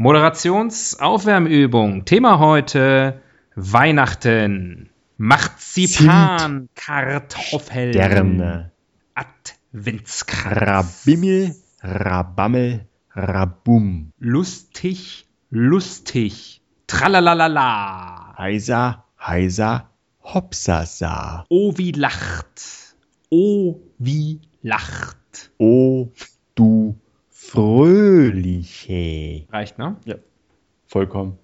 Moderationsaufwärmübung. 0.00 2.04
Thema 2.04 2.38
heute 2.38 3.20
Weihnachten. 3.56 4.90
Marzipan, 5.16 6.68
Kartoffeln. 6.76 7.92
Sterne. 7.92 8.70
Adventskranz. 9.16 10.56
Rabimmel, 10.56 11.52
Rabammel, 11.82 12.86
Rabum. 13.12 14.12
Lustig, 14.20 15.26
lustig. 15.50 16.62
Tralalala. 16.86 18.36
Heiser, 18.38 19.04
heiser, 19.20 19.90
hopsasa. 20.22 21.44
Oh, 21.48 21.76
wie 21.76 21.90
lacht. 21.90 22.94
Oh, 23.30 23.80
wie 23.98 24.42
lacht. 24.62 25.50
O 25.58 26.12
du 26.54 27.00
Fröhliche. 27.50 29.46
Reicht, 29.50 29.78
ne? 29.78 29.96
Ja, 30.04 30.16
vollkommen. 30.86 31.38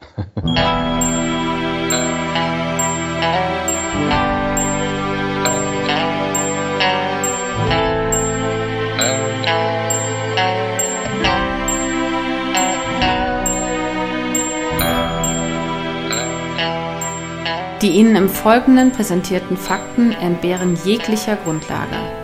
Die 17.81 17.89
Ihnen 17.89 18.17
im 18.17 18.29
Folgenden 18.29 18.93
präsentierten 18.93 19.57
Fakten 19.57 20.13
entbehren 20.13 20.77
jeglicher 20.85 21.37
Grundlage. 21.37 22.24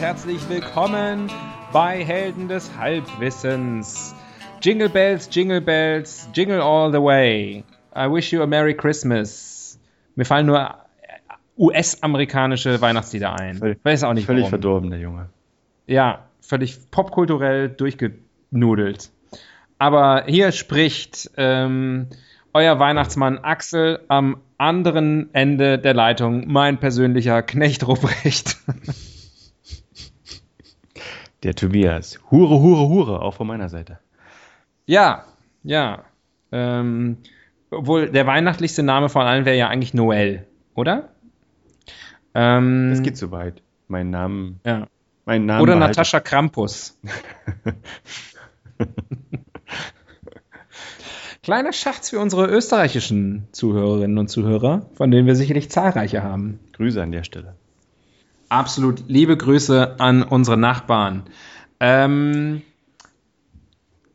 herzlich 0.00 0.48
willkommen 0.48 1.30
bei 1.72 2.04
Helden 2.04 2.48
des 2.48 2.70
Halbwissens. 2.76 4.14
Jingle 4.62 4.88
Bells, 4.88 5.28
Jingle 5.32 5.60
Bells, 5.60 6.28
Jingle 6.34 6.60
All 6.60 6.90
the 6.92 6.98
Way. 6.98 7.64
I 7.94 8.06
wish 8.10 8.32
you 8.32 8.42
a 8.42 8.46
Merry 8.46 8.74
Christmas. 8.74 9.78
Mir 10.16 10.24
fallen 10.24 10.46
nur 10.46 10.74
US-amerikanische 11.58 12.80
Weihnachtslieder 12.80 13.38
ein. 13.38 13.56
Völlig- 13.56 13.78
Weiß 13.84 14.04
auch 14.04 14.14
nicht 14.14 14.26
Völlig 14.26 14.42
warum. 14.42 14.50
verdorben, 14.50 14.90
der 14.90 15.00
Junge. 15.00 15.28
Ja, 15.86 16.24
völlig 16.40 16.90
popkulturell 16.90 17.68
durchgenudelt. 17.68 19.10
Aber 19.78 20.24
hier 20.26 20.52
spricht 20.52 21.30
ähm, 21.36 22.08
euer 22.52 22.78
Weihnachtsmann 22.78 23.38
Axel 23.38 24.00
am 24.08 24.38
anderen 24.58 25.30
Ende 25.34 25.78
der 25.78 25.94
Leitung, 25.94 26.44
mein 26.48 26.78
persönlicher 26.78 27.42
Knecht 27.42 27.86
Ruprecht. 27.86 28.56
Der 31.42 31.54
Tobias. 31.54 32.18
Hure, 32.30 32.60
Hure, 32.60 32.88
Hure, 32.88 33.22
auch 33.22 33.34
von 33.34 33.46
meiner 33.46 33.68
Seite. 33.68 33.98
ja, 34.86 35.24
ja. 35.62 36.04
Ähm, 36.52 37.18
obwohl 37.70 38.10
der 38.10 38.26
weihnachtlichste 38.26 38.82
Name 38.82 39.08
von 39.08 39.22
allen 39.22 39.44
wäre 39.44 39.56
ja 39.56 39.68
eigentlich 39.68 39.94
Noel, 39.94 40.46
oder? 40.74 41.10
Ähm, 42.34 42.90
Das 42.90 43.02
geht 43.02 43.16
so 43.16 43.30
weit. 43.30 43.62
Mein 43.88 44.10
Namen. 44.10 44.60
ja. 44.66 44.86
Mein 45.26 45.46
Name. 45.46 45.62
Oder 45.62 45.76
Natascha 45.76 46.18
Krampus. 46.18 46.98
Kleiner 51.42 51.72
Schatz 51.72 52.10
für 52.10 52.18
unsere 52.20 52.46
österreichischen 52.46 53.46
Zuhörerinnen 53.52 54.18
und 54.18 54.28
Zuhörer, 54.28 54.86
von 54.94 55.10
denen 55.10 55.26
wir 55.26 55.36
sicherlich 55.36 55.70
zahlreiche 55.70 56.22
haben. 56.22 56.60
Grüße 56.72 57.02
an 57.02 57.12
der 57.12 57.24
Stelle. 57.24 57.54
Absolut 58.50 59.04
liebe 59.06 59.36
Grüße 59.36 60.00
an 60.00 60.24
unsere 60.24 60.56
Nachbarn. 60.56 61.22
Ähm, 61.78 62.62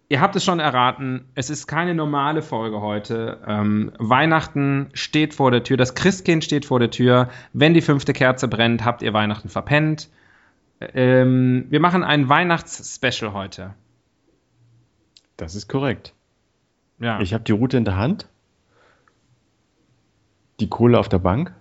ihr 0.10 0.20
habt 0.20 0.36
es 0.36 0.44
schon 0.44 0.60
erraten, 0.60 1.30
es 1.36 1.50
ist 1.50 1.68
keine 1.68 1.96
normale 1.96 2.42
Folge 2.42 2.82
heute. 2.82 3.42
Ähm, 3.48 3.94
Weihnachten 3.98 4.90
steht 4.94 5.34
vor 5.34 5.52
der 5.52 5.64
Tür, 5.64 5.78
das 5.78 5.96
Christkind 5.96 6.44
steht 6.44 6.66
vor 6.66 6.80
der 6.80 6.92
Tür. 6.92 7.30
Wenn 7.54 7.74
die 7.74 7.82
fünfte 7.82 8.12
Kerze 8.12 8.50
brennt, 8.50 8.84
habt 8.84 9.02
ihr 9.04 9.14
Weihnachten 9.14 9.48
verpennt. 9.48 10.10
Ähm, 10.82 11.68
wir 11.70 11.80
machen 11.80 12.04
ein 12.04 12.28
Weihnachts-Special 12.28 13.32
heute. 13.32 13.74
Das 15.38 15.56
ist 15.56 15.70
korrekt. 15.70 16.14
Ja. 17.00 17.22
Ich 17.22 17.34
habe 17.34 17.46
die 17.46 17.54
Route 17.54 17.78
in 17.78 17.86
der 17.86 17.96
Hand. 17.96 18.28
Die 20.60 20.68
Kohle 20.68 21.00
auf 21.00 21.08
der 21.08 21.20
Bank. 21.20 21.54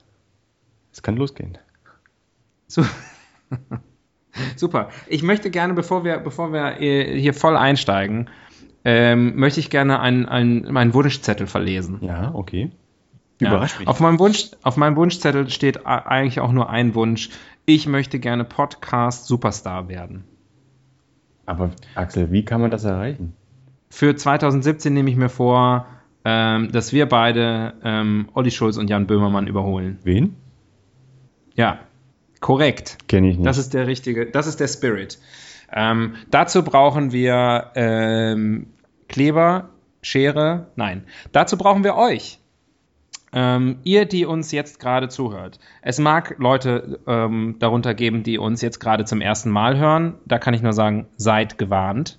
Es 0.92 1.04
kann 1.04 1.16
losgehen. 1.16 1.56
Su- 2.66 2.84
Super. 4.56 4.88
Ich 5.06 5.22
möchte 5.22 5.50
gerne, 5.50 5.74
bevor 5.74 6.04
wir, 6.04 6.18
bevor 6.18 6.52
wir 6.52 6.80
äh, 6.80 7.18
hier 7.18 7.34
voll 7.34 7.56
einsteigen, 7.56 8.28
ähm, 8.84 9.36
möchte 9.36 9.60
ich 9.60 9.70
gerne 9.70 10.00
einen, 10.00 10.26
einen, 10.26 10.72
meinen 10.72 10.92
Wunschzettel 10.92 11.46
verlesen. 11.46 11.98
Ja, 12.02 12.34
okay. 12.34 12.70
Ja. 13.40 13.48
Überrascht 13.48 13.78
mich. 13.78 13.88
Auf 13.88 14.00
meinem, 14.00 14.18
Wunsch, 14.18 14.50
auf 14.62 14.76
meinem 14.76 14.96
Wunschzettel 14.96 15.48
steht 15.50 15.86
eigentlich 15.86 16.40
auch 16.40 16.52
nur 16.52 16.70
ein 16.70 16.94
Wunsch. 16.94 17.30
Ich 17.66 17.86
möchte 17.86 18.18
gerne 18.18 18.44
Podcast-Superstar 18.44 19.88
werden. 19.88 20.24
Aber 21.46 21.70
Axel, 21.94 22.30
wie 22.32 22.44
kann 22.44 22.60
man 22.60 22.70
das 22.70 22.84
erreichen? 22.84 23.34
Für 23.90 24.16
2017 24.16 24.92
nehme 24.92 25.10
ich 25.10 25.16
mir 25.16 25.28
vor, 25.28 25.86
ähm, 26.24 26.72
dass 26.72 26.92
wir 26.92 27.06
beide 27.06 27.74
ähm, 27.84 28.28
Olli 28.34 28.50
Schulz 28.50 28.76
und 28.76 28.88
Jan 28.90 29.06
Böhmermann 29.06 29.46
überholen. 29.46 29.98
Wen? 30.04 30.36
Ja, 31.54 31.80
korrekt. 32.44 32.98
Kenne 33.08 33.30
ich 33.30 33.38
nicht. 33.38 33.46
Das 33.46 33.56
ist 33.56 33.72
der 33.72 33.86
richtige, 33.86 34.26
das 34.26 34.46
ist 34.46 34.60
der 34.60 34.68
Spirit. 34.68 35.18
Ähm, 35.72 36.16
dazu 36.30 36.62
brauchen 36.62 37.10
wir 37.10 37.70
ähm, 37.74 38.66
Kleber, 39.08 39.70
Schere, 40.02 40.66
nein. 40.76 41.04
Dazu 41.32 41.56
brauchen 41.56 41.84
wir 41.84 41.96
euch. 41.96 42.38
Ähm, 43.32 43.78
ihr, 43.84 44.04
die 44.04 44.26
uns 44.26 44.52
jetzt 44.52 44.78
gerade 44.78 45.08
zuhört. 45.08 45.58
Es 45.80 45.98
mag 45.98 46.34
Leute 46.36 47.00
ähm, 47.06 47.56
darunter 47.60 47.94
geben, 47.94 48.24
die 48.24 48.36
uns 48.36 48.60
jetzt 48.60 48.78
gerade 48.78 49.06
zum 49.06 49.22
ersten 49.22 49.48
Mal 49.48 49.78
hören. 49.78 50.16
Da 50.26 50.38
kann 50.38 50.52
ich 50.52 50.60
nur 50.60 50.74
sagen, 50.74 51.06
seid 51.16 51.56
gewarnt. 51.56 52.18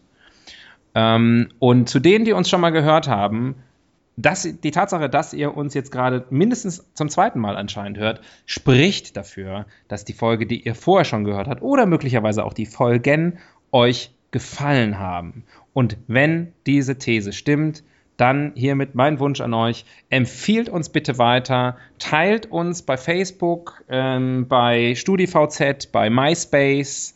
Ähm, 0.96 1.50
und 1.60 1.88
zu 1.88 2.00
denen, 2.00 2.26
die 2.26 2.34
uns 2.34 2.50
schon 2.50 2.62
mal 2.62 2.72
gehört 2.72 3.08
haben, 3.08 3.58
dass, 4.18 4.44
die 4.44 4.72
Tatsache, 4.72 5.10
dass 5.10 5.34
ihr 5.34 5.56
uns 5.56 5.74
jetzt 5.74 5.92
gerade 5.92 6.26
mindestens 6.30 6.86
zum 6.94 7.10
zweiten 7.10 7.40
Mal 7.40 7.58
anscheinend 7.58 7.98
hört, 7.98 8.22
spricht 8.46 9.18
dafür, 9.18 9.66
dass 9.88 10.06
die 10.06 10.14
Folge, 10.14 10.46
die 10.46 10.66
ihr 10.66 10.76
vorher 10.76 11.06
schon 11.06 11.24
gehört 11.24 11.48
habt, 11.48 11.62
oder 11.62 11.86
möglicherweise 11.86 12.46
auch 12.46 12.54
die 12.54 12.66
Folgen 12.66 13.40
euch 13.72 14.12
gefallen 14.32 15.00
haben. 15.00 15.44
Und 15.74 15.98
wenn 16.08 16.54
diese 16.66 16.98
These 16.98 17.34
stimmt, 17.34 17.84
dann 18.18 18.54
hiermit 18.56 18.96
mein 18.96 19.20
Wunsch 19.20 19.42
an 19.42 19.54
euch, 19.54 19.86
empfiehlt 20.10 20.70
uns 20.70 20.90
bitte 20.90 21.18
weiter, 21.18 21.76
teilt 22.00 22.46
uns 22.46 22.82
bei 22.82 22.96
Facebook, 22.96 23.84
ähm, 23.90 24.48
bei 24.48 24.96
StudiVZ, 24.96 25.92
bei 25.92 26.10
MySpace, 26.10 27.16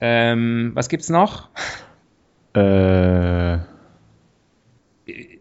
ähm, 0.00 0.70
was 0.74 0.88
gibt's 0.88 1.10
noch? 1.10 1.48
äh, 2.54 2.60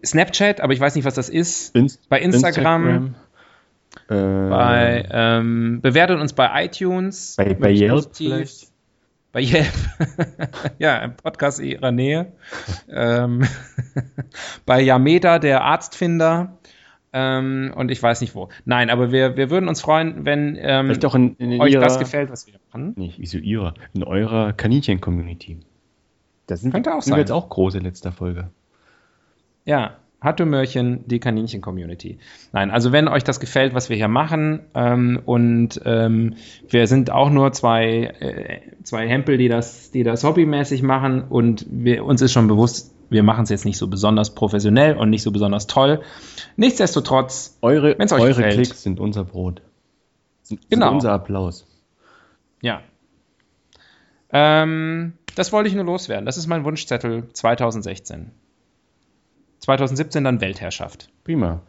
Snapchat, 0.06 0.62
aber 0.62 0.74
ich 0.74 0.80
weiß 0.80 0.96
nicht, 0.96 1.06
was 1.06 1.16
das 1.16 1.30
ist. 1.30 1.76
Inst 1.76 2.08
Bei 2.10 2.20
Instagram, 2.20 2.88
Instagram, 2.88 3.16
äh, 4.10 4.50
bei 4.50 5.08
ähm, 5.12 5.82
bewertet 5.82 6.20
uns 6.20 6.34
bei 6.34 6.66
iTunes, 6.66 7.36
bei, 7.38 7.54
bei 7.54 7.72
Yelp 7.72 8.16
vielleicht. 8.16 8.68
Bei 9.32 9.42
Yelp. 9.42 9.74
ja, 10.80 10.98
im 11.00 11.16
Podcast 11.16 11.60
in 11.60 11.68
ihrer 11.68 11.92
Nähe. 11.92 12.32
ähm, 12.90 13.46
bei 14.66 14.82
Yameda, 14.82 15.40
der 15.40 15.64
Arztfinder. 15.64 16.58
Ähm, 17.14 17.74
und 17.76 17.90
ich 17.90 18.02
weiß 18.02 18.22
nicht 18.22 18.36
wo. 18.36 18.50
Nein, 18.66 18.90
aber 18.90 19.12
wir, 19.12 19.38
wir 19.38 19.50
würden 19.50 19.70
uns 19.70 19.82
freuen, 19.82 20.26
wenn 20.26 20.58
ähm, 20.60 20.92
in, 20.92 21.36
in 21.38 21.62
euch 21.62 21.74
ihrer, 21.74 21.84
das 21.84 22.00
gefällt, 22.00 22.30
was 22.30 22.48
wir 22.48 22.56
machen. 22.68 22.94
Nee, 22.96 23.14
wieso 23.18 23.38
ihrer? 23.38 23.74
In 23.94 24.04
eurer 24.04 24.54
Kaninchen-Community. 24.54 25.60
Da 26.48 26.58
sind, 26.58 26.72
Könnte 26.72 26.92
auch 26.94 27.02
sind 27.02 27.12
sein. 27.12 27.18
wir 27.18 27.22
jetzt 27.22 27.32
auch 27.32 27.50
groß 27.50 27.76
in 27.76 27.84
letzter 27.84 28.12
Folge. 28.12 28.50
Ja, 29.68 29.98
Hatto 30.20 30.46
Mörchen, 30.46 31.08
die 31.08 31.20
Kaninchen-Community. 31.20 32.18
Nein, 32.52 32.72
also 32.72 32.92
wenn 32.92 33.08
euch 33.08 33.24
das 33.24 33.40
gefällt, 33.40 33.76
was 33.76 33.90
wir 33.90 33.98
hier 33.98 34.08
machen, 34.08 34.62
ähm, 34.74 35.22
und 35.26 35.80
ähm, 35.86 36.36
wir 36.68 36.88
sind 36.88 37.12
auch 37.12 37.30
nur 37.30 37.52
zwei, 37.52 38.06
äh, 38.20 38.62
zwei 38.84 39.08
Hempel, 39.08 39.38
die 39.38 39.48
das, 39.48 39.92
die 39.92 40.02
das 40.04 40.24
hobbymäßig 40.24 40.82
machen, 40.82 41.22
und 41.22 41.68
wir, 41.70 42.04
uns 42.04 42.22
ist 42.24 42.32
schon 42.32 42.48
bewusst, 42.48 42.96
wir 43.10 43.22
machen 43.22 43.44
es 43.44 43.50
jetzt 43.50 43.66
nicht 43.66 43.78
so 43.78 43.88
besonders 43.88 44.34
professionell 44.34 44.98
und 44.98 45.12
nicht 45.12 45.22
so 45.22 45.32
besonders 45.32 45.68
toll. 45.68 46.02
Nichtsdestotrotz, 46.56 47.58
Eure, 47.62 48.00
Wenn's 48.00 48.12
euch 48.12 48.22
eure 48.22 48.34
gefällt. 48.36 48.54
Klicks 48.56 48.82
sind 48.82 49.00
unser 49.00 49.24
Brot. 49.24 49.62
Sind, 50.42 50.68
Genau. 50.70 50.88
sind 50.88 50.96
unser 50.96 51.12
Applaus. 51.12 51.68
ja. 52.62 52.82
Ähm, 54.30 55.14
das 55.36 55.54
wollte 55.54 55.70
ich 55.70 55.76
nur 55.76 55.86
loswerden. 55.86 56.26
Das 56.26 56.38
ist 56.38 56.48
mein 56.48 56.64
Wunschzettel 56.66 57.30
2016. 57.32 58.32
2017 59.60 60.24
dann 60.24 60.42
Weltherrschaft. 60.42 61.10
Prima. 61.24 61.62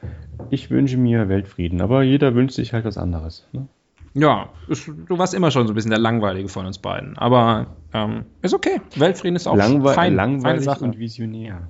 Ich 0.51 0.71
wünsche 0.71 0.97
mir 0.97 1.29
Weltfrieden, 1.29 1.81
aber 1.81 2.03
jeder 2.03 2.35
wünscht 2.35 2.55
sich 2.55 2.73
halt 2.73 2.85
was 2.85 2.99
anderes. 2.99 3.47
Ne? 3.53 3.69
Ja, 4.15 4.49
ist, 4.69 4.89
du 4.89 5.19
warst 5.19 5.35
immer 5.35 5.51
schon 5.51 5.67
so 5.67 5.73
ein 5.73 5.77
bisschen 5.77 5.91
der 5.91 6.01
Langweilige 6.01 6.49
von 6.49 6.67
uns 6.67 6.79
beiden. 6.79 7.17
Aber 7.19 7.67
ähm, 7.93 8.25
ist 8.43 8.55
okay. 8.55 8.81
Weltfrieden 8.97 9.37
ist 9.37 9.47
auch 9.47 9.57
Langwe 9.57 9.89
fein, 9.89 9.95
feine 9.95 10.17
langweilig 10.17 10.65
Sache. 10.65 10.85
und 10.85 10.99
visionär. 10.99 11.69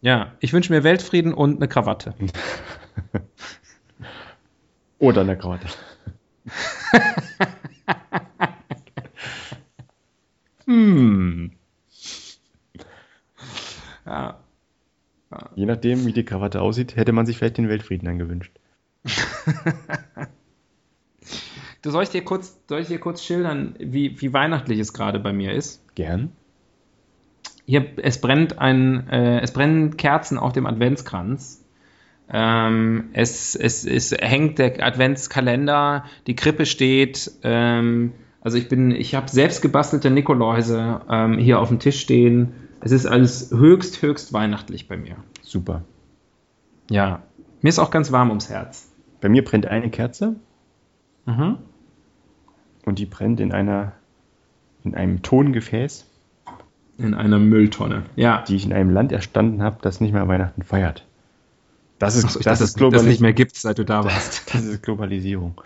Ja, 0.00 0.32
ich 0.40 0.52
wünsche 0.52 0.72
mir 0.72 0.84
Weltfrieden 0.84 1.32
und 1.32 1.56
eine 1.56 1.68
Krawatte. 1.68 2.14
Oder 4.98 5.22
eine 5.22 5.36
Krawatte. 5.36 5.66
Hm. 10.66 11.52
Ja. 14.06 14.38
Je 15.54 15.66
nachdem, 15.66 16.06
wie 16.06 16.12
die 16.12 16.24
Krawatte 16.24 16.60
aussieht, 16.60 16.96
hätte 16.96 17.12
man 17.12 17.26
sich 17.26 17.38
vielleicht 17.38 17.58
den 17.58 17.68
Weltfrieden 17.68 18.08
angewünscht. 18.08 18.52
Du 21.84 21.90
soll 21.90 22.02
ich 22.04 22.08
dir 22.08 22.24
kurz, 22.24 22.58
soll 22.66 22.80
ich 22.80 22.88
dir 22.88 22.98
kurz 22.98 23.22
schildern, 23.22 23.74
wie, 23.78 24.18
wie 24.18 24.32
weihnachtlich 24.32 24.78
es 24.78 24.94
gerade 24.94 25.20
bei 25.20 25.34
mir 25.34 25.52
ist? 25.52 25.82
Gern. 25.94 26.32
Hier, 27.66 27.84
es 27.98 28.22
brennt 28.22 28.58
ein, 28.58 29.06
äh, 29.10 29.40
es 29.40 29.52
brennen 29.52 29.98
Kerzen 29.98 30.38
auf 30.38 30.54
dem 30.54 30.64
Adventskranz. 30.64 31.62
Ähm, 32.32 33.10
es, 33.12 33.54
es, 33.54 33.84
es 33.84 34.12
hängt 34.12 34.58
der 34.58 34.82
Adventskalender, 34.82 36.06
die 36.26 36.34
Krippe 36.34 36.64
steht. 36.64 37.30
Ähm, 37.42 38.14
also 38.40 38.56
ich 38.56 38.70
bin, 38.70 38.90
ich 38.90 39.14
habe 39.14 39.28
selbst 39.28 39.60
gebastelte 39.60 40.10
Nikoläuse 40.10 41.02
ähm, 41.10 41.36
hier 41.36 41.60
auf 41.60 41.68
dem 41.68 41.80
Tisch 41.80 42.00
stehen. 42.00 42.54
Es 42.84 42.92
ist 42.92 43.06
alles 43.06 43.50
höchst, 43.50 44.02
höchst 44.02 44.32
weihnachtlich 44.34 44.88
bei 44.88 44.96
mir. 44.98 45.16
Super. 45.42 45.82
Ja, 46.90 47.22
mir 47.62 47.68
ist 47.70 47.78
auch 47.78 47.90
ganz 47.90 48.12
warm 48.12 48.28
ums 48.28 48.50
Herz. 48.50 48.90
Bei 49.22 49.28
mir 49.30 49.42
brennt 49.42 49.66
eine 49.66 49.90
Kerze 49.90 50.36
Mhm. 51.26 51.56
und 52.84 52.98
die 52.98 53.06
brennt 53.06 53.40
in 53.40 53.52
einer 53.52 53.92
in 54.84 54.94
einem 54.94 55.22
Tongefäß, 55.22 56.04
In 56.98 57.14
einer 57.14 57.38
Mülltonne. 57.38 58.02
Ja. 58.16 58.42
die 58.46 58.54
ich 58.56 58.66
in 58.66 58.72
einem 58.74 58.90
Land 58.90 59.12
erstanden 59.12 59.62
habe, 59.62 59.78
das 59.80 60.02
nicht 60.02 60.12
mehr 60.12 60.28
Weihnachten 60.28 60.62
feiert. 60.62 61.06
Das 61.98 62.16
ist, 62.16 62.24
ich 62.24 62.32
das, 62.32 62.34
dachte, 62.34 62.40
ist 62.42 62.46
dass 62.50 62.58
das 62.58 62.74
Globalis 62.74 63.06
nicht 63.06 63.20
mehr 63.22 63.32
gibt, 63.32 63.56
seit 63.56 63.78
du 63.78 63.84
da 63.86 64.04
warst. 64.04 64.42
das 64.54 64.62
ist 64.66 64.82
Globalisierung. 64.82 65.58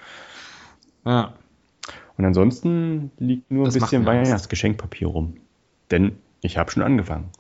Ja. 1.05 1.32
Und 2.17 2.25
ansonsten 2.26 3.11
liegt 3.19 3.50
nur 3.50 3.65
Das 3.65 3.75
ein 3.75 3.81
bisschen. 3.81 4.06
Weihnachtsgeschenkpapier 4.06 5.09
rum. 5.09 5.37
Denn 5.91 6.12
ich 6.40 6.56
habe 6.56 6.70
schon 6.70 6.82
angefangen. 6.82 7.31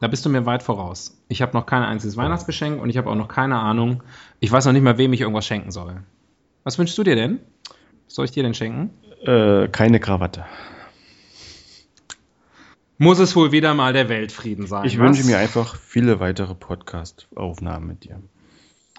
Da 0.00 0.08
bist 0.08 0.26
du 0.26 0.28
mir 0.28 0.44
weit 0.44 0.62
voraus. 0.62 1.16
Ich 1.28 1.40
habe 1.40 1.56
noch 1.56 1.64
kein 1.64 1.82
einziges 1.82 2.16
Weihnachtsgeschenk 2.16 2.82
und 2.82 2.90
ich 2.90 2.98
habe 2.98 3.08
auch 3.08 3.14
noch 3.14 3.28
keine 3.28 3.58
Ahnung. 3.58 4.02
Ich 4.40 4.52
weiß 4.52 4.66
noch 4.66 4.72
nicht 4.72 4.82
mal, 4.82 4.98
wem 4.98 5.12
ich 5.12 5.22
irgendwas 5.22 5.46
schenken 5.46 5.70
soll. 5.70 6.02
Was 6.64 6.78
wünschst 6.78 6.98
du 6.98 7.02
dir 7.02 7.16
denn? 7.16 7.40
Was 8.04 8.14
soll 8.14 8.24
ich 8.26 8.30
dir 8.30 8.42
denn 8.42 8.54
schenken? 8.54 8.90
Äh, 9.24 9.68
keine 9.68 9.98
Krawatte. 9.98 10.44
Muss 12.98 13.18
es 13.18 13.36
wohl 13.36 13.52
wieder 13.52 13.74
mal 13.74 13.92
der 13.92 14.08
Weltfrieden 14.08 14.66
sein. 14.66 14.84
Ich 14.84 14.98
was? 14.98 15.04
wünsche 15.04 15.24
mir 15.24 15.38
einfach 15.38 15.76
viele 15.76 16.20
weitere 16.20 16.54
Podcast-Aufnahmen 16.54 17.86
mit 17.86 18.04
dir. 18.04 18.20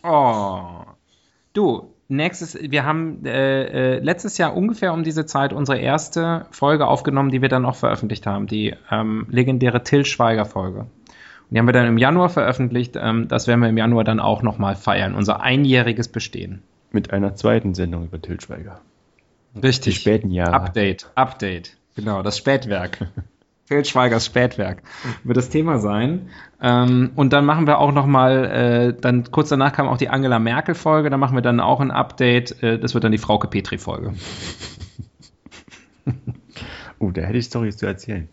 Oh. 0.04 0.84
Du, 1.54 1.94
nächstes, 2.08 2.58
wir 2.60 2.86
haben 2.86 3.26
äh, 3.26 3.96
äh, 3.96 4.00
letztes 4.00 4.38
Jahr 4.38 4.56
ungefähr 4.56 4.94
um 4.94 5.04
diese 5.04 5.26
Zeit 5.26 5.54
unsere 5.54 5.80
erste 5.80 6.46
Folge 6.52 6.88
aufgenommen, 6.88 7.32
die 7.32 7.42
wir 7.42 7.50
dann 7.50 7.66
auch 7.66 7.76
veröffentlicht 7.76 8.26
haben, 8.26 8.48
die 8.48 8.76
ähm, 8.92 9.28
legendäre 9.30 9.84
Till 9.84 10.06
Schweiger-Folge. 10.06 10.80
Und 10.80 10.88
die 11.52 11.60
haben 11.60 11.68
wir 11.68 11.74
dann 11.74 11.88
im 11.88 11.98
Januar 11.98 12.30
veröffentlicht. 12.30 12.98
Ähm, 13.00 13.28
das 13.28 13.48
werden 13.48 13.62
wir 13.62 13.70
im 13.70 13.78
Januar 13.78 14.04
dann 14.04 14.20
auch 14.20 14.42
nochmal 14.42 14.76
feiern, 14.76 15.16
unser 15.16 15.42
einjähriges 15.42 16.08
Bestehen. 16.08 16.62
Mit 16.92 17.12
einer 17.12 17.36
zweiten 17.36 17.74
Sendung 17.74 18.06
über 18.06 18.22
Til 18.22 18.40
Schweiger. 18.40 18.82
Richtig. 19.56 19.96
Die 19.96 20.02
späten 20.02 20.32
Jahre. 20.32 20.54
Update, 20.54 21.10
Update. 21.16 21.78
Genau, 21.96 22.22
das 22.22 22.38
Spätwerk. 22.38 23.08
Til 23.68 23.84
Schweigers 23.84 24.26
Spätwerk 24.26 24.82
wird 25.24 25.38
das 25.38 25.50
Thema 25.50 25.80
sein. 25.80 26.30
Ähm, 26.62 27.12
und 27.16 27.34
dann 27.34 27.46
machen 27.46 27.68
wir 27.68 27.80
auch 27.80 27.92
noch 27.92 28.06
mal, 28.06 28.46
äh, 28.46 28.94
dann 29.00 29.30
kurz 29.30 29.50
danach 29.50 29.74
kam 29.74 29.88
auch 29.88 29.98
die 29.98 30.10
Angela 30.10 30.40
Merkel 30.40 30.74
Folge, 30.74 31.10
da 31.10 31.18
machen 31.18 31.36
wir 31.36 31.42
dann 31.42 31.60
auch 31.60 31.82
ein 31.82 31.92
Update. 31.92 32.64
Äh, 32.64 32.80
das 32.80 32.94
wird 32.94 33.04
dann 33.04 33.12
die 33.12 33.18
Frauke 33.18 33.48
Petri 33.48 33.78
Folge. 33.78 34.14
Oh, 37.00 37.12
da 37.12 37.22
hätte 37.22 37.38
ich 37.38 37.46
Storys 37.46 37.78
zu 37.78 37.86
erzählen. 37.86 38.28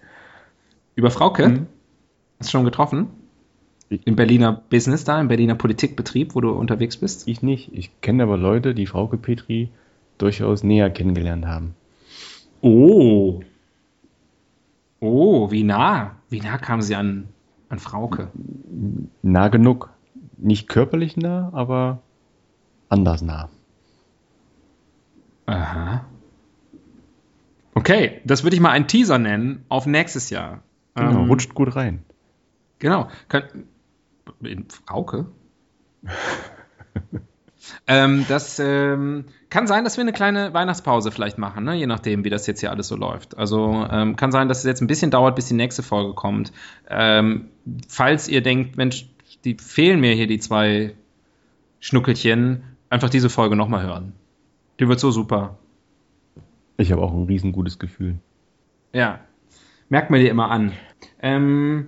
Über 0.94 1.10
Frauke? 1.10 1.48
Mhm. 1.48 1.66
Hast 2.38 2.48
du 2.48 2.52
schon 2.52 2.64
getroffen? 2.64 3.08
Im 3.90 4.16
Berliner 4.16 4.62
Business 4.70 5.04
da, 5.04 5.20
im 5.20 5.28
Berliner 5.28 5.54
Politikbetrieb, 5.54 6.34
wo 6.34 6.40
du 6.40 6.50
unterwegs 6.50 6.96
bist? 6.96 7.28
Ich 7.28 7.42
nicht. 7.42 7.70
Ich 7.74 8.00
kenne 8.00 8.22
aber 8.22 8.38
Leute, 8.38 8.74
die 8.74 8.86
Frauke 8.86 9.18
Petri 9.18 9.68
durchaus 10.18 10.62
näher 10.62 10.90
kennengelernt 10.90 11.46
haben. 11.46 11.74
Oh. 12.62 13.42
Oh, 15.04 15.50
wie 15.50 15.64
nah? 15.64 16.12
Wie 16.30 16.40
nah 16.40 16.56
kam 16.56 16.80
sie 16.80 16.94
an, 16.94 17.28
an 17.68 17.78
Frauke? 17.78 18.30
Nah 19.20 19.48
genug. 19.48 19.90
Nicht 20.38 20.66
körperlich 20.66 21.18
nah, 21.18 21.50
aber 21.52 22.00
anders 22.88 23.20
nah. 23.20 23.50
Aha. 25.44 26.06
Okay, 27.74 28.22
das 28.24 28.44
würde 28.44 28.56
ich 28.56 28.62
mal 28.62 28.70
einen 28.70 28.88
Teaser 28.88 29.18
nennen 29.18 29.66
auf 29.68 29.84
nächstes 29.84 30.30
Jahr. 30.30 30.62
Genau, 30.94 31.20
Ähm, 31.20 31.28
rutscht 31.28 31.54
gut 31.54 31.76
rein. 31.76 32.02
Genau. 32.78 33.08
Könnt, 33.28 33.50
in 34.42 34.70
Frauke? 34.70 35.26
ähm, 37.86 38.24
das 38.26 38.58
ähm, 38.58 39.26
kann 39.54 39.68
sein, 39.68 39.84
dass 39.84 39.96
wir 39.96 40.02
eine 40.02 40.12
kleine 40.12 40.52
Weihnachtspause 40.52 41.12
vielleicht 41.12 41.38
machen, 41.38 41.62
ne? 41.62 41.76
je 41.76 41.86
nachdem, 41.86 42.24
wie 42.24 42.28
das 42.28 42.48
jetzt 42.48 42.58
hier 42.58 42.72
alles 42.72 42.88
so 42.88 42.96
läuft. 42.96 43.38
Also 43.38 43.86
ähm, 43.88 44.16
kann 44.16 44.32
sein, 44.32 44.48
dass 44.48 44.58
es 44.58 44.64
jetzt 44.64 44.80
ein 44.80 44.88
bisschen 44.88 45.12
dauert, 45.12 45.36
bis 45.36 45.46
die 45.46 45.54
nächste 45.54 45.84
Folge 45.84 46.12
kommt. 46.12 46.50
Ähm, 46.90 47.50
falls 47.88 48.26
ihr 48.26 48.42
denkt, 48.42 48.76
Mensch, 48.76 49.08
die 49.44 49.54
fehlen 49.54 50.00
mir 50.00 50.12
hier 50.12 50.26
die 50.26 50.40
zwei 50.40 50.94
Schnuckelchen, 51.78 52.64
einfach 52.90 53.10
diese 53.10 53.30
Folge 53.30 53.54
nochmal 53.54 53.84
hören. 53.84 54.14
Die 54.80 54.88
wird 54.88 54.98
so 54.98 55.12
super. 55.12 55.56
Ich 56.76 56.90
habe 56.90 57.00
auch 57.00 57.12
ein 57.12 57.26
riesengutes 57.26 57.78
Gefühl. 57.78 58.16
Ja, 58.92 59.20
merkt 59.88 60.10
man 60.10 60.18
dir 60.18 60.32
immer 60.32 60.50
an. 60.50 60.72
Ähm, 61.22 61.86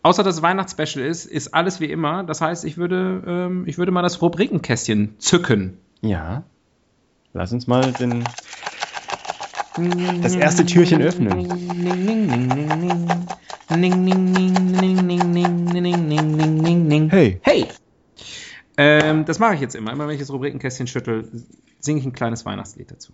außer 0.00 0.22
dass 0.22 0.36
es 0.36 0.42
Weihnachtsspecial 0.42 1.04
ist, 1.04 1.26
ist 1.26 1.52
alles 1.52 1.78
wie 1.80 1.90
immer. 1.90 2.24
Das 2.24 2.40
heißt, 2.40 2.64
ich 2.64 2.78
würde, 2.78 3.22
ähm, 3.26 3.64
ich 3.66 3.76
würde 3.76 3.92
mal 3.92 4.00
das 4.00 4.22
Rubrikenkästchen 4.22 5.16
zücken. 5.18 5.76
Ja. 6.00 6.44
Lass 7.32 7.52
uns 7.52 7.66
mal 7.66 7.92
den, 7.92 8.24
das 10.22 10.34
erste 10.34 10.66
Türchen 10.66 11.00
öffnen. 11.00 11.38
Hey. 17.10 17.38
Hey! 17.42 17.68
Ähm, 18.76 19.24
das 19.24 19.38
mache 19.38 19.54
ich 19.54 19.60
jetzt 19.60 19.76
immer. 19.76 19.92
Immer 19.92 20.08
wenn 20.08 20.14
ich 20.14 20.20
das 20.20 20.32
Rubrikenkästchen 20.32 20.86
schüttel, 20.86 21.30
singe 21.78 22.00
ich 22.00 22.06
ein 22.06 22.12
kleines 22.12 22.44
Weihnachtslied 22.44 22.90
dazu. 22.90 23.12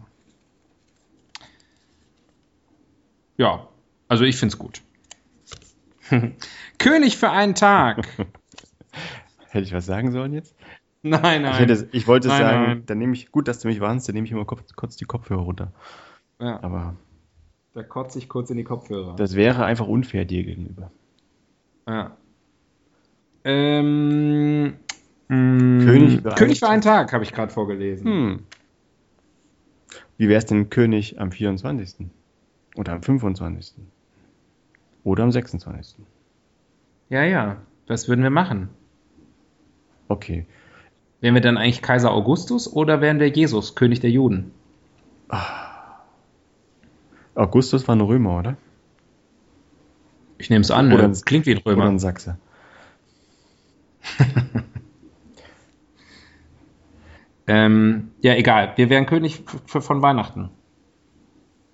Ja, 3.37 3.69
also 4.09 4.25
ich 4.25 4.37
finde 4.37 4.55
es 4.55 4.59
gut. 4.59 4.83
König 6.79 7.19
für 7.19 7.31
einen 7.31 7.55
Tag. 7.55 8.09
Hätte 9.49 9.65
ich 9.65 9.75
was 9.75 9.85
sagen 9.87 10.11
sollen 10.11 10.33
jetzt? 10.33 10.56
Nein, 11.03 11.21
nein. 11.43 11.53
Ich, 11.53 11.59
hätte, 11.59 11.89
ich 11.93 12.07
wollte 12.07 12.29
Nein, 12.29 12.41
sagen, 12.41 12.63
nein. 12.65 12.83
dann 12.87 12.99
nehme 12.99 13.13
ich, 13.15 13.31
gut, 13.33 13.49
dass 13.49 13.61
du 13.61 13.69
mich 13.69 13.81
warnst, 13.81 14.09
dann 14.09 14.15
nehme 14.15 14.27
ich 14.27 14.33
immer 14.33 14.45
kurz, 14.45 14.73
kurz 14.75 14.97
die 14.97 15.05
Kopfhörer 15.05 15.43
runter. 15.43 15.73
ja, 16.41 16.63
Aber 16.63 16.97
da 17.75 17.83
kotze 17.83 18.19
ich 18.19 18.29
kurz 18.29 18.51
in 18.51 18.57
die 18.57 18.65
Kopfhörer. 18.65 19.17
das 19.17 19.35
wäre 19.37 19.65
einfach 19.65 19.87
unfair 19.87 20.25
dir 20.25 20.43
gegenüber. 20.45 20.91
Ja. 21.87 22.17
Ähm, 23.45 24.75
mh, 25.29 25.85
König 25.85 26.23
für 26.23 26.31
König 26.31 26.59
für 26.59 26.67
einen 26.67 26.73
einen 26.75 26.83
Tag, 26.83 27.13
habe 27.13 27.23
ich 27.23 27.33
gerade 27.33 27.53
vorgelesen. 27.53 28.07
Hm. 28.07 28.39
Wie 30.19 30.29
wäre 30.29 30.39
es 30.39 30.47
denn 30.47 30.71
König 30.71 31.21
am 31.21 31.31
24. 31.31 32.07
Oder 32.77 32.95
am 32.95 33.03
25. 33.03 33.75
Oder 35.05 35.23
am 35.25 35.31
26. 35.31 35.97
Ja, 37.11 37.23
ja, 37.23 37.59
das 37.87 38.09
würden 38.09 38.23
wir 38.23 38.31
machen. 38.31 38.71
Okay. 40.09 40.47
Wären 41.27 41.35
wir 41.35 41.43
dann 41.43 41.59
eigentlich 41.59 41.83
Kaiser 41.83 42.13
Augustus 42.13 42.73
oder 42.73 43.01
wären 43.01 43.19
wir 43.19 43.27
Jesus, 43.27 43.75
König 43.75 43.99
der 43.99 44.11
Juden? 44.11 44.53
Augustus 47.35 47.89
war 47.89 47.97
ein 47.97 48.01
Römer, 48.01 48.39
oder? 48.39 48.57
Ich 50.39 50.51
nehme 50.51 50.61
es 50.63 50.71
an, 50.71 50.93
Oder 50.93 51.09
ne? 51.09 51.15
ein- 51.15 51.21
klingt 51.25 51.47
wie 51.47 51.51
ein 51.57 51.59
Oder 51.65 51.73
Römer. 51.73 51.87
ein 51.89 51.99
Sachse. 51.99 52.39
Ähm, 57.49 58.11
ja, 58.23 58.35
egal. 58.35 58.73
Wir 58.77 58.89
wären 58.89 59.07
König 59.07 59.43
von 59.67 60.03
Weihnachten. 60.03 60.51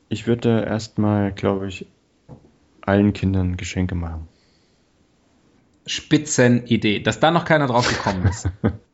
Ich 0.08 0.26
würde 0.26 0.64
erstmal, 0.64 1.32
glaube 1.32 1.66
ich, 1.68 1.86
allen 2.82 3.12
Kindern 3.12 3.56
Geschenke 3.58 3.94
machen. 3.94 4.28
Spitzenidee. 5.86 7.00
Dass 7.00 7.20
da 7.20 7.30
noch 7.30 7.44
keiner 7.46 7.66
drauf 7.66 7.86
gekommen 7.88 8.26
ist. 8.26 8.48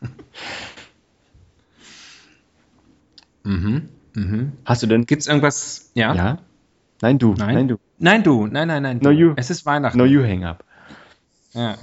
mhm. 3.44 3.88
Mhm. 4.14 4.52
Hast 4.64 4.82
du 4.82 4.86
denn? 4.86 5.06
Gibt 5.06 5.22
es 5.22 5.28
irgendwas? 5.28 5.90
Ja? 5.94 6.14
Ja? 6.14 6.38
Nein, 7.00 7.18
du. 7.18 7.34
Nein? 7.34 7.54
Nein, 7.54 7.68
du. 7.68 7.78
Nein, 7.98 8.22
du. 8.22 8.46
Nein, 8.46 8.68
nein, 8.68 8.82
nein. 8.82 9.00
Du. 9.00 9.08
No, 9.08 9.10
you. 9.10 9.32
Es 9.36 9.50
ist 9.50 9.66
Weihnachten. 9.66 9.98
No, 9.98 10.04
you 10.04 10.22
hang 10.22 10.44
up. 10.44 10.64
Ja. 11.52 11.76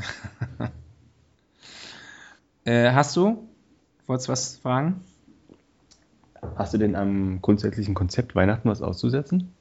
äh, 2.65 2.91
hast 2.91 3.15
du? 3.15 3.47
Wolltest 4.07 4.27
du 4.27 4.31
was 4.31 4.57
fragen? 4.57 5.01
Hast 6.55 6.73
du 6.73 6.77
denn 6.77 6.95
am 6.95 7.41
grundsätzlichen 7.41 7.95
Konzept 7.95 8.35
Weihnachten 8.35 8.69
was 8.69 8.81
auszusetzen? 8.81 9.53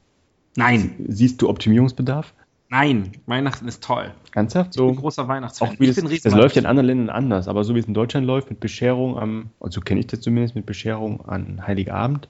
Nein. 0.57 1.07
Siehst 1.09 1.41
du 1.41 1.49
Optimierungsbedarf? 1.49 2.35
Nein. 2.69 3.13
Weihnachten 3.27 3.69
ist 3.69 3.83
toll. 3.85 4.13
Ernsthaft? 4.35 4.71
Ich 4.75 4.77
bin 4.81 4.95
So, 4.95 5.01
großer 5.01 5.29
Weihnachtsfan. 5.29 5.69
auch 5.69 5.81
wie 5.81 5.89
ich 5.89 5.95
das, 5.97 6.23
das 6.23 6.35
läuft 6.35 6.57
ja 6.57 6.63
in 6.63 6.67
anderen 6.67 6.87
Ländern 6.87 7.11
anders, 7.11 7.47
aber 7.47 7.63
so 7.65 7.75
wie 7.75 7.79
es 7.79 7.87
in 7.87 7.95
Deutschland 7.95 8.27
läuft, 8.27 8.51
mit 8.51 8.61
Bescherung 8.61 9.19
am, 9.19 9.51
also 9.61 9.81
kenne 9.81 10.01
ich 10.01 10.07
das 10.07 10.21
zumindest, 10.21 10.55
mit 10.57 10.67
Bescherung 10.67 11.25
an 11.27 11.67
Heiligabend. 11.67 12.29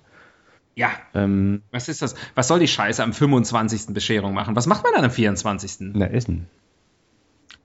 Ja. 0.77 0.91
Ähm, 1.15 1.63
Was 1.71 1.89
ist 1.89 2.03
das? 2.03 2.17
Was 2.35 2.49
soll 2.49 2.59
die 2.59 2.69
Scheiße 2.69 3.03
am 3.03 3.13
25. 3.13 3.95
Bescherung 3.95 4.35
machen? 4.35 4.57
Was 4.57 4.67
macht 4.67 4.83
man 4.83 4.93
dann 4.93 5.05
am 5.05 5.11
24.? 5.11 5.93
na, 5.95 6.07
Essen. 6.07 6.49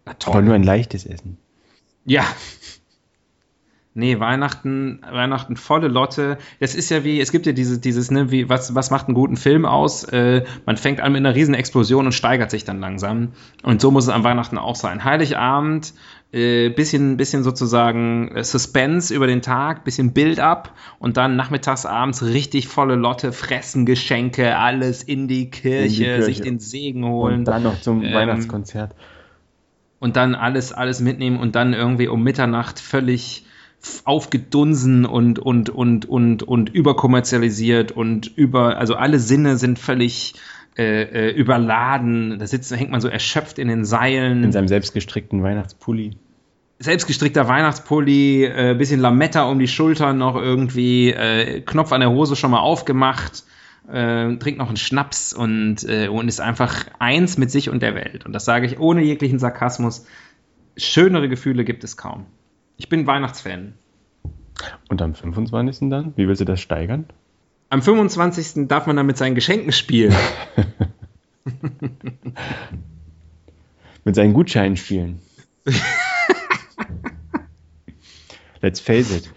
Na 0.05 0.15
Aber 0.27 0.41
nur 0.41 0.53
ein 0.53 0.63
leichtes 0.63 1.05
Essen. 1.05 1.38
Ja. 2.05 2.23
Nee, 4.00 4.20
Weihnachten, 4.20 5.01
Weihnachten 5.12 5.56
volle 5.56 5.88
Lotte. 5.88 6.38
Das 6.60 6.74
ist 6.74 6.89
ja 6.89 7.03
wie, 7.03 7.20
es 7.22 7.32
gibt 7.32 7.46
ja 7.46 7.51
dieses, 7.51 7.79
dieses, 7.82 8.10
ne, 8.10 8.32
wie, 8.32 8.50
was, 8.50 8.74
was 8.74 8.89
macht 8.91 9.08
einen 9.08 9.15
guten 9.15 9.38
Film 9.38 9.65
aus? 9.65 10.03
Äh, 10.06 10.44
man 10.65 10.77
fängt 10.77 11.01
an 11.01 11.12
mit 11.12 11.20
einer 11.20 11.36
riesen 11.36 11.53
Explosion 11.53 12.06
und 12.08 12.12
steigert 12.13 12.50
sich 12.50 12.63
dann 12.63 12.79
langsam. 12.79 13.34
Und 13.63 13.82
so 13.82 13.91
muss 13.91 14.06
es 14.06 14.10
am 14.10 14.24
Weihnachten 14.24 14.58
auch 14.58 14.75
sein. 14.75 15.03
Heiligabend, 15.03 15.94
äh, 16.32 16.70
bisschen, 16.70 17.18
bisschen 17.18 17.44
sozusagen 17.44 18.29
äh, 18.36 18.44
Suspense 18.44 19.13
über 19.13 19.27
den 19.27 19.41
Tag, 19.41 19.84
bisschen 19.84 20.13
Build-up 20.13 20.74
und 21.00 21.18
dann 21.18 21.36
nachmittags, 21.36 21.86
abends 21.86 22.24
richtig 22.24 22.68
volle 22.68 22.96
Lotte, 22.96 23.32
fressen 23.32 23.86
Geschenke, 23.86 24.58
alles 24.58 25.03
in 25.03 25.27
die 25.27 25.50
Kirche, 25.50 25.86
In 25.86 25.89
die 25.91 25.98
Kirche. 26.03 26.24
sich 26.24 26.41
den 26.41 26.60
Segen 26.60 27.06
holen 27.06 27.39
Und 27.39 27.46
dann 27.46 27.63
noch 27.63 27.82
zum 27.82 28.03
Ähm, 28.03 28.13
Weihnachtskonzert. 28.13 28.94
und 30.00 30.15
dann 30.15 30.36
alles, 30.36 30.72
alles 30.72 31.00
mitnehmen 31.01 31.39
und 31.39 31.56
dann 31.56 31.74
irgendwie 31.74 32.08
um 32.08 32.24
Mitternacht 32.24 32.79
völlig 32.79 33.46
aufgedunsen 34.03 35.05
und, 35.05 35.39
und, 35.39 35.69
und, 35.69 36.05
und, 36.05 36.43
und 36.43 36.69
überkommerzialisiert 36.69 37.91
und 37.91 38.27
über, 38.36 38.77
also 38.77 38.95
alle 38.95 39.19
Sinne 39.19 39.57
sind 39.57 39.79
völlig 39.79 40.36
äh, 40.77 41.03
äh, 41.03 41.31
überladen. 41.31 42.39
Da 42.39 42.48
sitzt, 42.48 42.75
hängt 42.75 42.91
man 42.91 43.01
so 43.01 43.07
erschöpft 43.07 43.59
in 43.59 43.67
den 43.67 43.86
Seilen. 43.86 44.43
In 44.43 44.51
seinem 44.51 44.67
selbstgestrickten 44.67 45.43
Weihnachtspulli. 45.43 46.12
Selbstgestrickter 46.79 47.48
Weihnachtspulli, 47.48 48.45
äh, 48.45 48.75
bisschen 48.77 49.01
Lametta 49.01 49.43
um 49.50 49.59
die 49.59 49.67
Schultern 49.67 50.17
noch 50.17 50.36
irgendwie, 50.36 51.12
äh, 51.12 51.62
Knopf 51.62 51.91
an 51.91 52.00
der 52.00 52.12
Hose 52.12 52.38
schon 52.38 52.51
mal 52.51 52.62
aufgemacht, 52.62 53.43
äh, 53.91 54.38
trinkt 54.38 54.57
noch 54.57 54.67
einen 54.67 54.77
Schnaps 54.77 55.33
und, 55.33 55.83
äh, 55.83 56.07
und 56.07 56.27
ist 56.29 56.39
einfach 56.39 56.86
eins 57.00 57.38
mit 57.38 57.51
sich 57.51 57.69
und 57.69 57.81
der 57.81 57.95
Welt. 57.95 58.25
Und 58.25 58.31
das 58.33 58.45
sage 58.45 58.65
ich 58.65 58.79
ohne 58.79 59.03
jeglichen 59.03 59.39
Sarkasmus. 59.39 60.05
Schönere 60.77 61.27
Gefühle 61.27 61.65
gibt 61.65 61.83
es 61.83 61.98
kaum. 61.98 62.25
Ich 62.79 62.89
bin 62.89 63.05
Weihnachtsfan. 63.05 63.74
Und 64.89 65.01
am 65.01 65.13
25. 65.13 65.89
dann? 65.89 66.13
Wie 66.15 66.27
willst 66.27 66.41
du 66.41 66.45
das 66.45 66.59
steigern? 66.62 67.05
Am 67.69 67.81
25. 67.81 68.67
darf 68.67 68.88
man 68.88 68.95
dann 68.95 69.05
mit 69.05 69.17
seinen 69.17 69.36
Geschenken 69.36 69.71
spielen. 69.71 70.15
Mit 74.05 74.15
seinen 74.15 74.33
Gutscheinen 74.33 74.77
spielen. 74.77 75.19
Let's 78.62 78.79
face 78.79 79.12
it. 79.12 79.31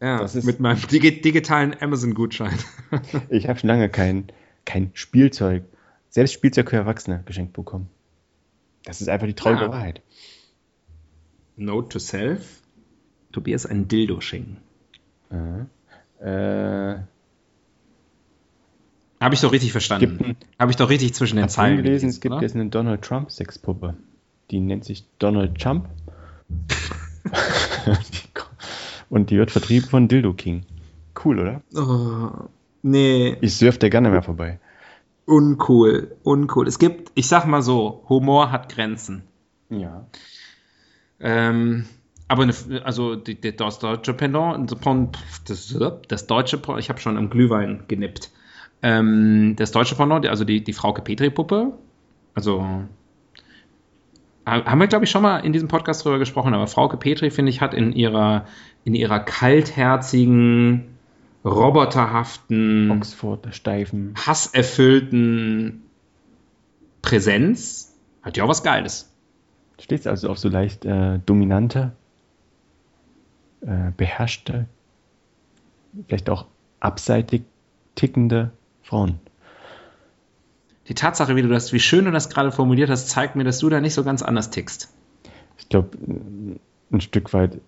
Ja, 0.00 0.18
Das 0.18 0.34
ist- 0.34 0.44
mit 0.44 0.60
meinem 0.60 0.80
digi 0.88 1.20
digitalen 1.20 1.74
Amazon-Gutschein. 1.80 2.58
Ich 3.30 3.48
habe 3.48 3.58
schon 3.58 3.68
lange 3.68 3.88
kein, 3.88 4.26
kein 4.64 4.90
Spielzeug, 4.94 5.64
selbst 6.10 6.32
Spielzeug 6.32 6.70
für 6.70 6.76
Erwachsene 6.76 7.22
geschenkt 7.24 7.52
bekommen. 7.54 7.88
Das 8.84 9.00
ist 9.00 9.08
einfach 9.08 9.26
die 9.26 9.34
traurige 9.34 9.62
Ja. 9.64 9.70
Wahrheit. 9.70 10.02
Note 11.56 11.88
to 11.88 11.98
self. 11.98 12.60
Tobias 13.34 13.66
ein 13.66 13.88
Dildo 13.88 14.20
schenken. 14.20 14.58
Äh, 16.20 16.96
Habe 19.20 19.34
ich 19.34 19.40
doch 19.40 19.50
richtig 19.52 19.72
verstanden. 19.72 20.36
Habe 20.58 20.70
ich 20.70 20.76
doch 20.76 20.88
richtig 20.88 21.14
zwischen 21.14 21.36
den 21.36 21.48
Zeilen 21.48 21.76
gelesen, 21.82 22.08
es 22.10 22.20
gibt 22.20 22.32
oder? 22.34 22.42
jetzt 22.42 22.54
eine 22.54 22.66
Donald 22.66 23.02
Trump 23.02 23.30
Sexpuppe. 23.32 23.94
Die 24.50 24.60
nennt 24.60 24.84
sich 24.84 25.04
Donald 25.18 25.60
Trump. 25.60 25.88
Und 29.10 29.30
die 29.30 29.36
wird 29.38 29.50
vertrieben 29.50 29.88
von 29.88 30.08
Dildo 30.08 30.32
King. 30.34 30.64
Cool, 31.24 31.40
oder? 31.40 31.62
Oh, 31.74 32.30
nee, 32.82 33.36
Ich 33.40 33.56
surf 33.56 33.78
da 33.78 33.88
gerne 33.88 34.10
mehr 34.10 34.22
vorbei. 34.22 34.58
uncool, 35.26 36.16
uncool. 36.22 36.66
Es 36.68 36.78
gibt, 36.78 37.10
ich 37.14 37.26
sag 37.28 37.46
mal 37.46 37.62
so, 37.62 38.04
Humor 38.08 38.50
hat 38.52 38.68
Grenzen. 38.72 39.22
Ja. 39.70 40.06
Ähm, 41.20 41.86
aber 42.34 42.42
eine, 42.42 42.84
also 42.84 43.14
die, 43.14 43.40
die, 43.40 43.54
das 43.54 43.78
deutsche 43.78 44.12
Pendant, 44.12 44.74
das, 45.46 45.78
das 46.08 46.26
deutsche, 46.26 46.60
ich 46.78 46.88
habe 46.88 47.00
schon 47.00 47.16
am 47.16 47.30
Glühwein 47.30 47.84
genippt. 47.86 48.32
Ähm, 48.82 49.54
das 49.56 49.70
deutsche 49.70 49.94
Pendant, 49.94 50.26
also 50.26 50.44
die, 50.44 50.64
die 50.64 50.72
Frauke 50.72 51.00
Petri-Puppe, 51.00 51.72
also 52.34 52.62
ha- 54.44 54.64
haben 54.64 54.80
wir, 54.80 54.88
glaube 54.88 55.04
ich, 55.04 55.12
schon 55.12 55.22
mal 55.22 55.38
in 55.38 55.52
diesem 55.52 55.68
Podcast 55.68 56.04
drüber 56.04 56.18
gesprochen, 56.18 56.54
aber 56.54 56.66
Frauke 56.66 56.96
Petri, 56.96 57.30
finde 57.30 57.50
ich, 57.50 57.60
hat 57.60 57.72
in 57.72 57.92
ihrer, 57.92 58.46
in 58.84 58.96
ihrer 58.96 59.20
kaltherzigen, 59.20 60.96
roboterhaften, 61.44 62.90
Oxford, 62.90 63.54
Steifen. 63.54 64.14
hasserfüllten 64.26 65.82
Präsenz, 67.00 67.94
hat 68.22 68.36
ja 68.36 68.42
auch 68.44 68.48
was 68.48 68.64
Geiles. 68.64 69.14
Stehst 69.78 70.06
also 70.08 70.30
auf 70.30 70.38
so 70.38 70.48
leicht 70.48 70.84
äh, 70.84 71.20
dominante, 71.26 71.92
äh, 73.66 73.92
beherrschte, 73.96 74.66
vielleicht 76.06 76.28
auch 76.30 76.46
abseitig 76.80 77.42
tickende 77.94 78.52
Frauen. 78.82 79.20
Die 80.88 80.94
Tatsache, 80.94 81.34
wie 81.36 81.42
du 81.42 81.48
das, 81.48 81.72
wie 81.72 81.80
schön 81.80 82.04
du 82.04 82.10
das 82.10 82.28
gerade 82.28 82.52
formuliert 82.52 82.90
hast, 82.90 83.08
zeigt 83.08 83.36
mir, 83.36 83.44
dass 83.44 83.58
du 83.58 83.70
da 83.70 83.80
nicht 83.80 83.94
so 83.94 84.04
ganz 84.04 84.22
anders 84.22 84.50
tickst. 84.50 84.92
Ich 85.58 85.68
glaube, 85.68 85.96
ein 86.92 87.00
Stück 87.00 87.32
weit. 87.32 87.60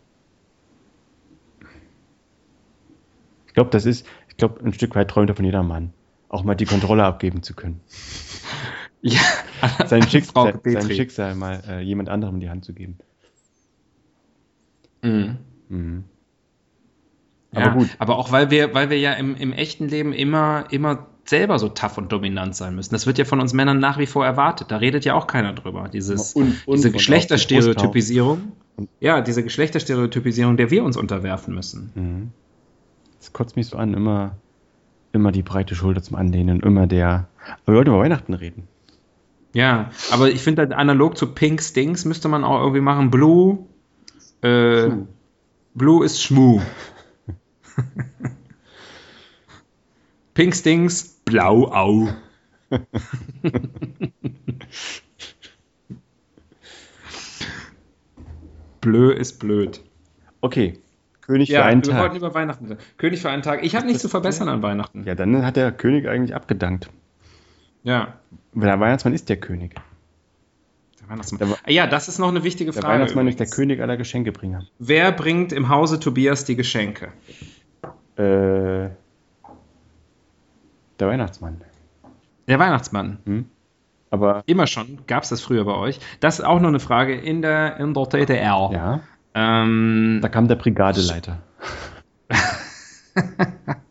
Ich 3.46 3.54
glaube, 3.54 3.70
das 3.70 3.86
ist, 3.86 4.06
ich 4.28 4.36
glaube, 4.36 4.62
ein 4.62 4.74
Stück 4.74 4.94
weit 4.94 5.08
träumt 5.08 5.30
davon 5.30 5.46
jeder 5.46 5.62
Mann, 5.62 5.94
auch 6.28 6.42
mal 6.44 6.54
die 6.54 6.66
Kontrolle 6.66 7.04
abgeben 7.04 7.42
zu 7.42 7.54
können. 7.54 7.80
Ja, 9.02 9.20
Sein, 9.86 10.02
Schicks 10.08 10.30
Frau 10.32 10.50
sein. 10.64 10.90
Schicksal 10.90 11.36
mal 11.36 11.62
äh, 11.68 11.80
jemand 11.80 12.08
anderem 12.08 12.36
in 12.36 12.40
die 12.40 12.50
Hand 12.50 12.64
zu 12.64 12.72
geben. 12.72 12.98
Mhm. 15.02 15.38
Mhm. 15.68 16.04
Ja, 17.52 17.72
Aber 17.72 17.86
aber 17.98 18.18
auch 18.18 18.32
weil 18.32 18.50
wir, 18.50 18.74
weil 18.74 18.90
wir 18.90 18.98
ja 18.98 19.12
im, 19.14 19.34
im 19.36 19.52
echten 19.52 19.88
Leben 19.88 20.12
immer, 20.12 20.64
immer 20.70 21.06
selber 21.24 21.58
so 21.58 21.68
tough 21.68 21.98
und 21.98 22.12
dominant 22.12 22.54
sein 22.54 22.74
müssen. 22.74 22.94
Das 22.94 23.06
wird 23.06 23.18
ja 23.18 23.24
von 23.24 23.40
uns 23.40 23.52
Männern 23.52 23.78
nach 23.78 23.98
wie 23.98 24.06
vor 24.06 24.24
erwartet. 24.24 24.70
Da 24.70 24.76
redet 24.76 25.04
ja 25.04 25.14
auch 25.14 25.26
keiner 25.26 25.52
drüber. 25.54 25.88
Dieses, 25.92 26.34
Und- 26.34 26.66
und 26.66 26.76
diese 26.76 26.92
Geschlechterstereotypisierung. 26.92 28.52
Ja, 29.00 29.22
diese 29.22 29.42
Geschlechterstereotypisierung, 29.42 30.56
der 30.56 30.70
wir 30.70 30.84
uns 30.84 30.96
unterwerfen 30.96 31.54
müssen. 31.54 31.90
Mhm. 31.94 32.30
Das 33.18 33.32
kotzt 33.32 33.56
mich 33.56 33.66
so 33.68 33.76
an, 33.78 33.94
immer, 33.94 34.36
immer 35.12 35.32
die 35.32 35.42
breite 35.42 35.74
Schulter 35.74 36.02
zum 36.02 36.16
Anlehnen, 36.16 36.60
immer 36.60 36.86
der. 36.86 37.26
Aber 37.64 37.72
wir 37.72 37.74
wollten 37.76 37.90
über 37.90 38.00
Weihnachten 38.00 38.34
reden. 38.34 38.68
Ja, 39.54 39.90
aber 40.12 40.28
ich 40.28 40.42
finde, 40.42 40.62
halt 40.62 40.72
analog 40.74 41.16
zu 41.16 41.28
Pink 41.32 41.62
Stings 41.62 42.04
müsste 42.04 42.28
man 42.28 42.44
auch 42.44 42.60
irgendwie 42.60 42.82
machen, 42.82 43.10
Blue, 43.10 43.60
äh, 44.42 44.90
Blue 45.76 46.02
ist 46.06 46.22
Schmu. 46.22 46.62
Pink 50.32 50.54
Stings, 50.56 51.04
Blau 51.26 51.70
Au. 51.70 52.08
Blö 58.80 59.12
ist 59.12 59.38
blöd. 59.38 59.80
Okay. 60.40 60.78
König 61.22 61.48
Ja, 61.48 61.62
für 61.62 61.66
einen 61.66 61.84
wir 61.84 61.94
wollten 61.94 62.08
Tag. 62.10 62.16
über 62.16 62.34
Weihnachten 62.34 62.66
reden. 62.66 62.80
König 62.98 63.20
für 63.20 63.30
einen 63.30 63.42
Tag. 63.42 63.64
Ich 63.64 63.74
habe 63.74 63.86
nichts 63.86 64.02
zu 64.02 64.08
verbessern 64.08 64.48
an 64.48 64.62
Weihnachten. 64.62 65.04
Ja, 65.04 65.14
dann 65.16 65.44
hat 65.44 65.56
der 65.56 65.72
König 65.72 66.08
eigentlich 66.08 66.34
abgedankt. 66.36 66.88
Ja. 67.82 68.14
Weil 68.52 68.68
der 68.68 68.78
Weihnachtsmann 68.78 69.12
ist 69.14 69.28
der 69.28 69.38
König. 69.38 69.74
Der 71.06 71.12
Weihnachtsmann. 71.12 71.38
Der, 71.66 71.72
ja, 71.72 71.86
das 71.86 72.08
ist 72.08 72.18
noch 72.18 72.28
eine 72.28 72.42
wichtige 72.42 72.72
der 72.72 72.82
Frage. 72.82 72.94
Weihnachtsmann 72.94 73.28
ist 73.28 73.38
der 73.38 73.46
übrigens. 73.46 73.56
König 73.56 73.80
aller 73.80 73.96
Geschenkebringer. 73.96 74.64
Wer 74.78 75.12
bringt 75.12 75.52
im 75.52 75.68
Hause 75.68 76.00
Tobias 76.00 76.44
die 76.44 76.56
Geschenke? 76.56 77.12
Äh, 78.16 78.90
der 80.98 81.08
Weihnachtsmann. 81.08 81.60
Der 82.48 82.58
Weihnachtsmann. 82.58 83.46
Aber 84.10 84.42
Immer 84.46 84.66
schon. 84.66 85.00
Gab 85.06 85.22
es 85.24 85.28
das 85.28 85.40
früher 85.42 85.64
bei 85.64 85.74
euch? 85.74 86.00
Das 86.20 86.38
ist 86.38 86.44
auch 86.44 86.60
noch 86.60 86.68
eine 86.68 86.80
Frage 86.80 87.14
in 87.14 87.42
der, 87.42 87.76
in 87.78 87.92
der 87.94 88.06
DDR. 88.06 88.70
ja, 88.72 89.00
Ähm, 89.34 90.20
da 90.22 90.28
kam 90.28 90.48
der 90.48 90.54
Brigadeleiter. 90.56 91.38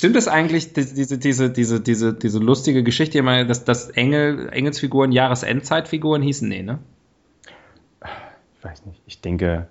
Stimmt 0.00 0.16
es 0.16 0.28
eigentlich, 0.28 0.72
die- 0.72 0.86
diese, 0.94 1.18
diese, 1.18 1.50
diese, 1.50 1.78
diese, 1.82 2.14
diese 2.14 2.38
lustige 2.38 2.82
Geschichte 2.82 3.22
dass, 3.44 3.64
dass 3.66 3.90
Engel, 3.90 4.48
Engelsfiguren 4.50 5.12
Jahresendzeitfiguren 5.12 6.22
hießen? 6.22 6.48
Nee, 6.48 6.62
ne? 6.62 6.78
Ich 8.56 8.64
weiß 8.64 8.86
nicht. 8.86 9.02
Ich 9.04 9.20
denke, 9.20 9.68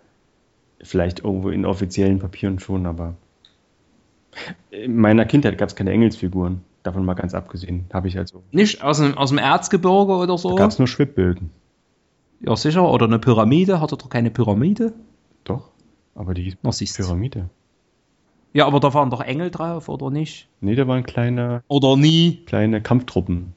vielleicht 0.84 1.22
irgendwo 1.24 1.50
in 1.50 1.66
offiziellen 1.66 2.20
Papieren 2.20 2.60
schon, 2.60 2.86
aber 2.86 3.16
in 4.70 4.98
meiner 4.98 5.26
Kindheit 5.26 5.58
gab 5.58 5.70
es 5.70 5.76
keine 5.76 5.90
Engelsfiguren. 5.94 6.62
Davon 6.84 7.06
mal 7.06 7.16
ganz 7.16 7.34
abgesehen. 7.34 7.86
Habe 7.92 8.08
ich 8.08 8.16
also. 8.20 8.44
Nicht 8.52 8.84
aus 8.84 9.00
dem, 9.00 9.18
aus 9.18 9.30
dem 9.30 9.40
Erzgebirge 9.40 10.14
oder 10.14 10.38
so? 10.38 10.50
Da 10.50 10.56
gab 10.58 10.70
es 10.70 10.78
nur 10.78 10.88
Schwibbögen. 10.88 11.50
Ja, 12.42 12.56
sicher. 12.56 12.88
Oder 12.88 13.08
eine 13.08 13.18
Pyramide. 13.18 13.82
Hat 13.82 13.94
er 13.94 13.98
doch 13.98 14.10
keine 14.10 14.30
Pyramide? 14.30 14.94
Doch. 15.44 15.72
Aber 16.14 16.36
die 16.36 16.44
hieß. 16.44 16.94
Pyramide. 16.94 17.50
Ja, 18.54 18.66
aber 18.66 18.80
da 18.80 18.94
waren 18.94 19.10
doch 19.10 19.22
Engel 19.22 19.52
drauf, 19.52 19.90
oder 19.90 20.10
nicht? 20.10 20.48
Nee, 20.62 20.76
da 20.76 20.88
waren 20.88 21.04
kleine, 21.04 21.64
Oder 21.68 21.96
nie. 21.98 22.44
kleine 22.46 22.82
Kampftruppen. 22.82 23.54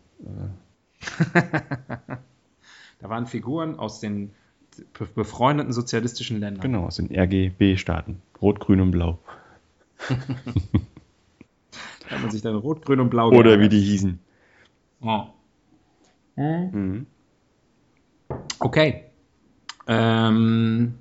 Da 2.99 3.09
waren 3.09 3.27
Figuren 3.27 3.79
aus 3.81 3.99
den 3.99 4.31
be- 4.97 5.07
befreundeten 5.07 5.73
sozialistischen 5.73 6.39
Ländern. 6.39 6.61
Genau, 6.63 6.85
aus 6.87 6.97
den 6.97 7.11
RGB-Staaten. 7.11 8.23
Rot, 8.41 8.61
Grün 8.61 8.81
und 8.81 8.93
Blau. 8.93 9.19
Da 12.09 12.17
hat 12.17 12.21
man 12.23 12.31
sich 12.31 12.43
dann 12.43 12.55
rot, 12.57 12.85
grün 12.85 13.01
und 13.01 13.09
blau 13.11 13.29
Oder 13.29 13.53
wie 13.53 13.69
geärgert. 13.69 13.73
die 13.73 13.81
hießen. 13.81 14.19
Ja. 15.01 15.33
Mhm. 16.37 17.07
Okay. 18.61 19.05
Ähm, 19.87 20.95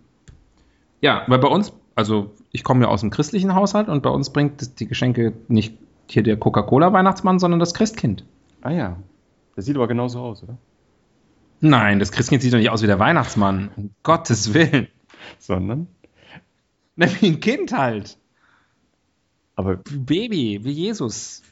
ja, 1.02 1.24
weil 1.28 1.40
bei 1.40 1.48
uns, 1.50 1.74
also 1.96 2.32
ich 2.52 2.64
komme 2.64 2.86
ja 2.86 2.88
aus 2.90 3.02
dem 3.02 3.10
christlichen 3.10 3.56
Haushalt 3.56 3.88
und 3.88 4.04
bei 4.04 4.10
uns 4.10 4.32
bringt 4.32 4.80
die 4.80 4.88
Geschenke 4.88 5.34
nicht 5.48 5.78
hier 6.08 6.24
der 6.24 6.38
Coca-Cola-Weihnachtsmann, 6.38 7.40
sondern 7.40 7.60
das 7.60 7.74
Christkind. 7.74 8.26
Ah 8.62 8.72
ja. 8.72 8.98
Das 9.56 9.66
sieht 9.66 9.76
aber 9.76 9.88
genauso 9.88 10.20
aus, 10.20 10.44
oder? 10.44 10.58
Nein, 11.62 12.00
das 12.00 12.12
Christkind 12.12 12.42
sieht 12.42 12.54
doch 12.54 12.58
nicht 12.58 12.70
aus 12.70 12.82
wie 12.82 12.88
der 12.88 13.00
Weihnachtsmann. 13.00 13.72
Um 13.76 13.92
Gottes 14.04 14.54
Willen. 14.54 14.88
Sondern. 15.40 15.88
Na, 16.96 17.08
wie 17.22 17.28
ein 17.28 17.40
Kind 17.40 17.72
halt. 17.72 18.18
Aber 19.56 19.80
Wie 19.90 19.98
Baby, 19.98 20.60
wie 20.64 20.72
Jesus. 20.72 21.44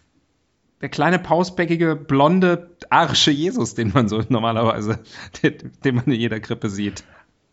Der 0.81 0.89
kleine, 0.89 1.19
pausbäckige, 1.19 1.95
blonde, 1.95 2.75
arische 2.89 3.31
Jesus, 3.31 3.75
den 3.75 3.91
man 3.93 4.07
so 4.07 4.23
normalerweise, 4.29 4.99
den, 5.43 5.71
den 5.83 5.95
man 5.95 6.05
in 6.05 6.19
jeder 6.19 6.39
Krippe 6.39 6.69
sieht. 6.69 7.03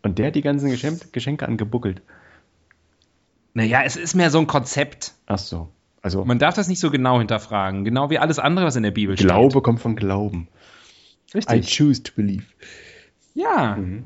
Und 0.01 0.17
der 0.17 0.27
hat 0.27 0.35
die 0.35 0.41
ganzen 0.41 0.69
Geschenk 0.69 1.11
Geschenke 1.13 1.47
angebuckelt. 1.47 2.01
Naja, 3.57 3.81
es 3.83 3.95
ist 3.95 4.13
mehr 4.13 4.29
so 4.29 4.37
ein 4.37 4.45
Konzept. 4.45 5.13
Ach 5.25 5.39
so. 5.39 5.69
Also, 6.03 6.23
Man 6.23 6.37
darf 6.37 6.53
das 6.53 6.67
nicht 6.67 6.79
so 6.79 6.91
genau 6.91 7.17
hinterfragen. 7.17 7.83
Genau 7.83 8.11
wie 8.11 8.19
alles 8.19 8.37
andere, 8.37 8.67
was 8.67 8.75
in 8.75 8.83
der 8.83 8.91
Bibel 8.91 9.15
Glaube 9.15 9.61
kommt 9.63 9.79
von 9.79 9.95
Glauben. 9.95 10.47
steht. 11.29 11.49
I 11.49 11.55
Richtig. 11.55 11.75
choose 11.75 12.03
to 12.03 12.11
believe. 12.15 12.45
Ja. 13.33 13.75
Mhm. 13.75 14.05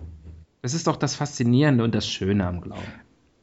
Das 0.62 0.74
ist 0.74 0.88
doch 0.88 0.96
das 0.96 1.15
Faszinierende 1.15 1.84
und 1.84 1.93
das 1.93 2.08
Schöne 2.08 2.48
am 2.48 2.62
Glauben. 2.62 2.82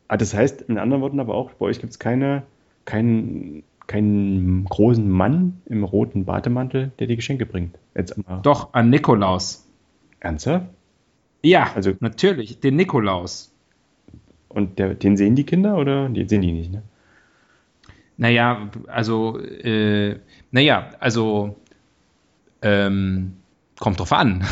Ah, 0.08 0.16
das 0.16 0.32
heißt, 0.32 0.62
in 0.62 0.78
anderen 0.78 1.02
Worten 1.02 1.20
aber 1.20 1.34
auch, 1.34 1.52
bei 1.52 1.66
euch 1.66 1.78
gibt 1.78 1.92
es 1.92 1.98
keine, 1.98 2.42
keinen, 2.86 3.62
keinen 3.86 4.64
großen 4.64 5.06
Mann 5.10 5.60
im 5.66 5.84
roten 5.84 6.24
Bademantel, 6.24 6.90
der 6.98 7.06
die 7.06 7.16
Geschenke 7.16 7.44
bringt. 7.44 7.78
Jetzt 7.94 8.16
mal. 8.26 8.40
Doch, 8.42 8.72
an 8.72 8.88
Nikolaus. 8.88 9.68
Ernsthaft? 10.20 10.64
Ja, 11.42 11.70
Also- 11.74 11.92
natürlich, 12.00 12.60
den 12.60 12.76
Nikolaus. 12.76 13.52
Und 14.48 14.78
der, 14.78 14.94
den 14.94 15.16
sehen 15.16 15.34
die 15.36 15.44
Kinder 15.44 15.76
oder? 15.76 16.08
Die 16.08 16.26
sehen 16.28 16.42
die 16.42 16.52
nicht, 16.52 16.72
ne? 16.72 16.82
Naja, 18.16 18.68
also, 18.88 19.38
äh, 19.38 20.18
naja, 20.50 20.90
also, 20.98 21.56
ähm, 22.62 23.36
kommt 23.78 24.00
drauf 24.00 24.12
an. 24.12 24.44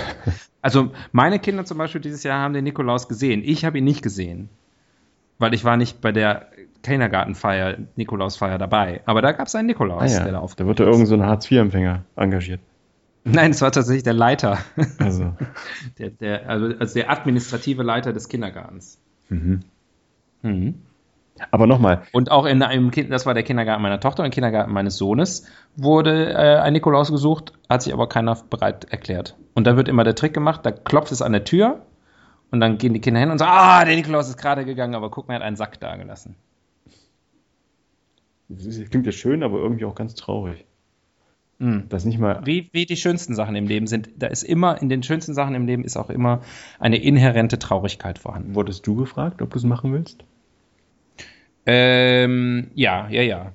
also, 0.62 0.92
meine 1.12 1.38
Kinder 1.38 1.64
zum 1.64 1.76
Beispiel 1.76 2.00
dieses 2.00 2.22
Jahr 2.22 2.40
haben 2.40 2.54
den 2.54 2.64
Nikolaus 2.64 3.08
gesehen. 3.08 3.42
Ich 3.44 3.64
habe 3.64 3.78
ihn 3.78 3.84
nicht 3.84 4.02
gesehen. 4.02 4.48
Weil 5.38 5.54
ich 5.54 5.64
war 5.64 5.76
nicht 5.76 6.00
bei 6.00 6.12
der 6.12 6.48
Kindergartenfeier, 6.82 7.78
Nikolausfeier 7.96 8.58
dabei. 8.58 9.02
Aber 9.06 9.22
da 9.22 9.32
gab 9.32 9.48
es 9.48 9.54
einen 9.54 9.66
Nikolaus, 9.66 10.02
Ah 10.02 10.06
ja, 10.06 10.18
der 10.20 10.26
da 10.26 10.32
da 10.32 10.38
auf. 10.38 10.58
wird 10.58 10.80
da 10.80 10.84
irgend 10.84 11.08
so 11.08 11.14
ein 11.14 11.22
Hartz-IV-Empfänger 11.22 12.04
engagiert. 12.16 12.60
Nein, 13.24 13.50
es 13.50 13.60
war 13.60 13.70
tatsächlich 13.72 14.04
der 14.04 14.14
Leiter. 14.14 14.58
Also. 14.98 15.34
Der, 15.98 16.10
der, 16.10 16.48
also, 16.48 16.74
also 16.78 16.94
der 16.94 17.10
administrative 17.10 17.82
Leiter 17.82 18.12
des 18.12 18.28
Kindergartens. 18.28 18.98
Mhm. 19.32 19.60
Mhm. 20.42 20.74
Aber 21.50 21.66
nochmal, 21.66 22.02
Und 22.12 22.30
auch 22.30 22.44
in 22.44 22.62
einem 22.62 22.90
Kind, 22.90 23.10
das 23.10 23.26
war 23.26 23.34
der 23.34 23.42
Kindergarten 23.42 23.82
meiner 23.82 24.00
Tochter 24.00 24.22
und 24.22 24.26
der 24.26 24.34
Kindergarten 24.34 24.72
meines 24.72 24.96
Sohnes, 24.96 25.46
wurde 25.76 26.32
äh, 26.32 26.58
ein 26.58 26.72
Nikolaus 26.72 27.10
gesucht, 27.10 27.52
hat 27.68 27.82
sich 27.82 27.92
aber 27.92 28.08
keiner 28.08 28.36
bereit 28.48 28.84
erklärt. 28.90 29.36
Und 29.54 29.66
da 29.66 29.76
wird 29.76 29.88
immer 29.88 30.04
der 30.04 30.14
Trick 30.14 30.34
gemacht, 30.34 30.60
da 30.64 30.70
klopft 30.70 31.10
es 31.10 31.22
an 31.22 31.32
der 31.32 31.44
Tür 31.44 31.82
und 32.50 32.60
dann 32.60 32.78
gehen 32.78 32.92
die 32.92 33.00
Kinder 33.00 33.20
hin 33.20 33.30
und 33.30 33.38
sagen, 33.38 33.52
ah, 33.52 33.84
der 33.84 33.96
Nikolaus 33.96 34.28
ist 34.28 34.36
gerade 34.36 34.64
gegangen, 34.64 34.94
aber 34.94 35.10
guck 35.10 35.28
mal, 35.28 35.34
er 35.34 35.40
hat 35.40 35.46
einen 35.46 35.56
Sack 35.56 35.80
da 35.80 35.96
gelassen. 35.96 36.36
das 38.48 38.90
klingt 38.90 39.06
ja 39.06 39.12
schön, 39.12 39.42
aber 39.42 39.58
irgendwie 39.58 39.86
auch 39.86 39.94
ganz 39.94 40.14
traurig. 40.14 40.66
Mhm. 41.62 41.88
Das 41.88 42.04
nicht 42.04 42.18
mal. 42.18 42.40
Wie, 42.44 42.68
wie 42.72 42.86
die 42.86 42.96
schönsten 42.96 43.36
Sachen 43.36 43.54
im 43.54 43.68
Leben 43.68 43.86
sind, 43.86 44.10
da 44.16 44.26
ist 44.26 44.42
immer, 44.42 44.82
in 44.82 44.88
den 44.88 45.04
schönsten 45.04 45.32
Sachen 45.32 45.54
im 45.54 45.64
Leben 45.64 45.84
ist 45.84 45.96
auch 45.96 46.10
immer 46.10 46.42
eine 46.80 46.96
inhärente 46.96 47.56
Traurigkeit 47.56 48.18
vorhanden. 48.18 48.56
Wurdest 48.56 48.84
du 48.84 48.96
gefragt, 48.96 49.40
ob 49.42 49.50
du 49.50 49.58
es 49.58 49.64
machen 49.64 49.92
willst? 49.92 50.24
Ähm, 51.64 52.72
ja, 52.74 53.08
ja, 53.08 53.22
ja. 53.22 53.52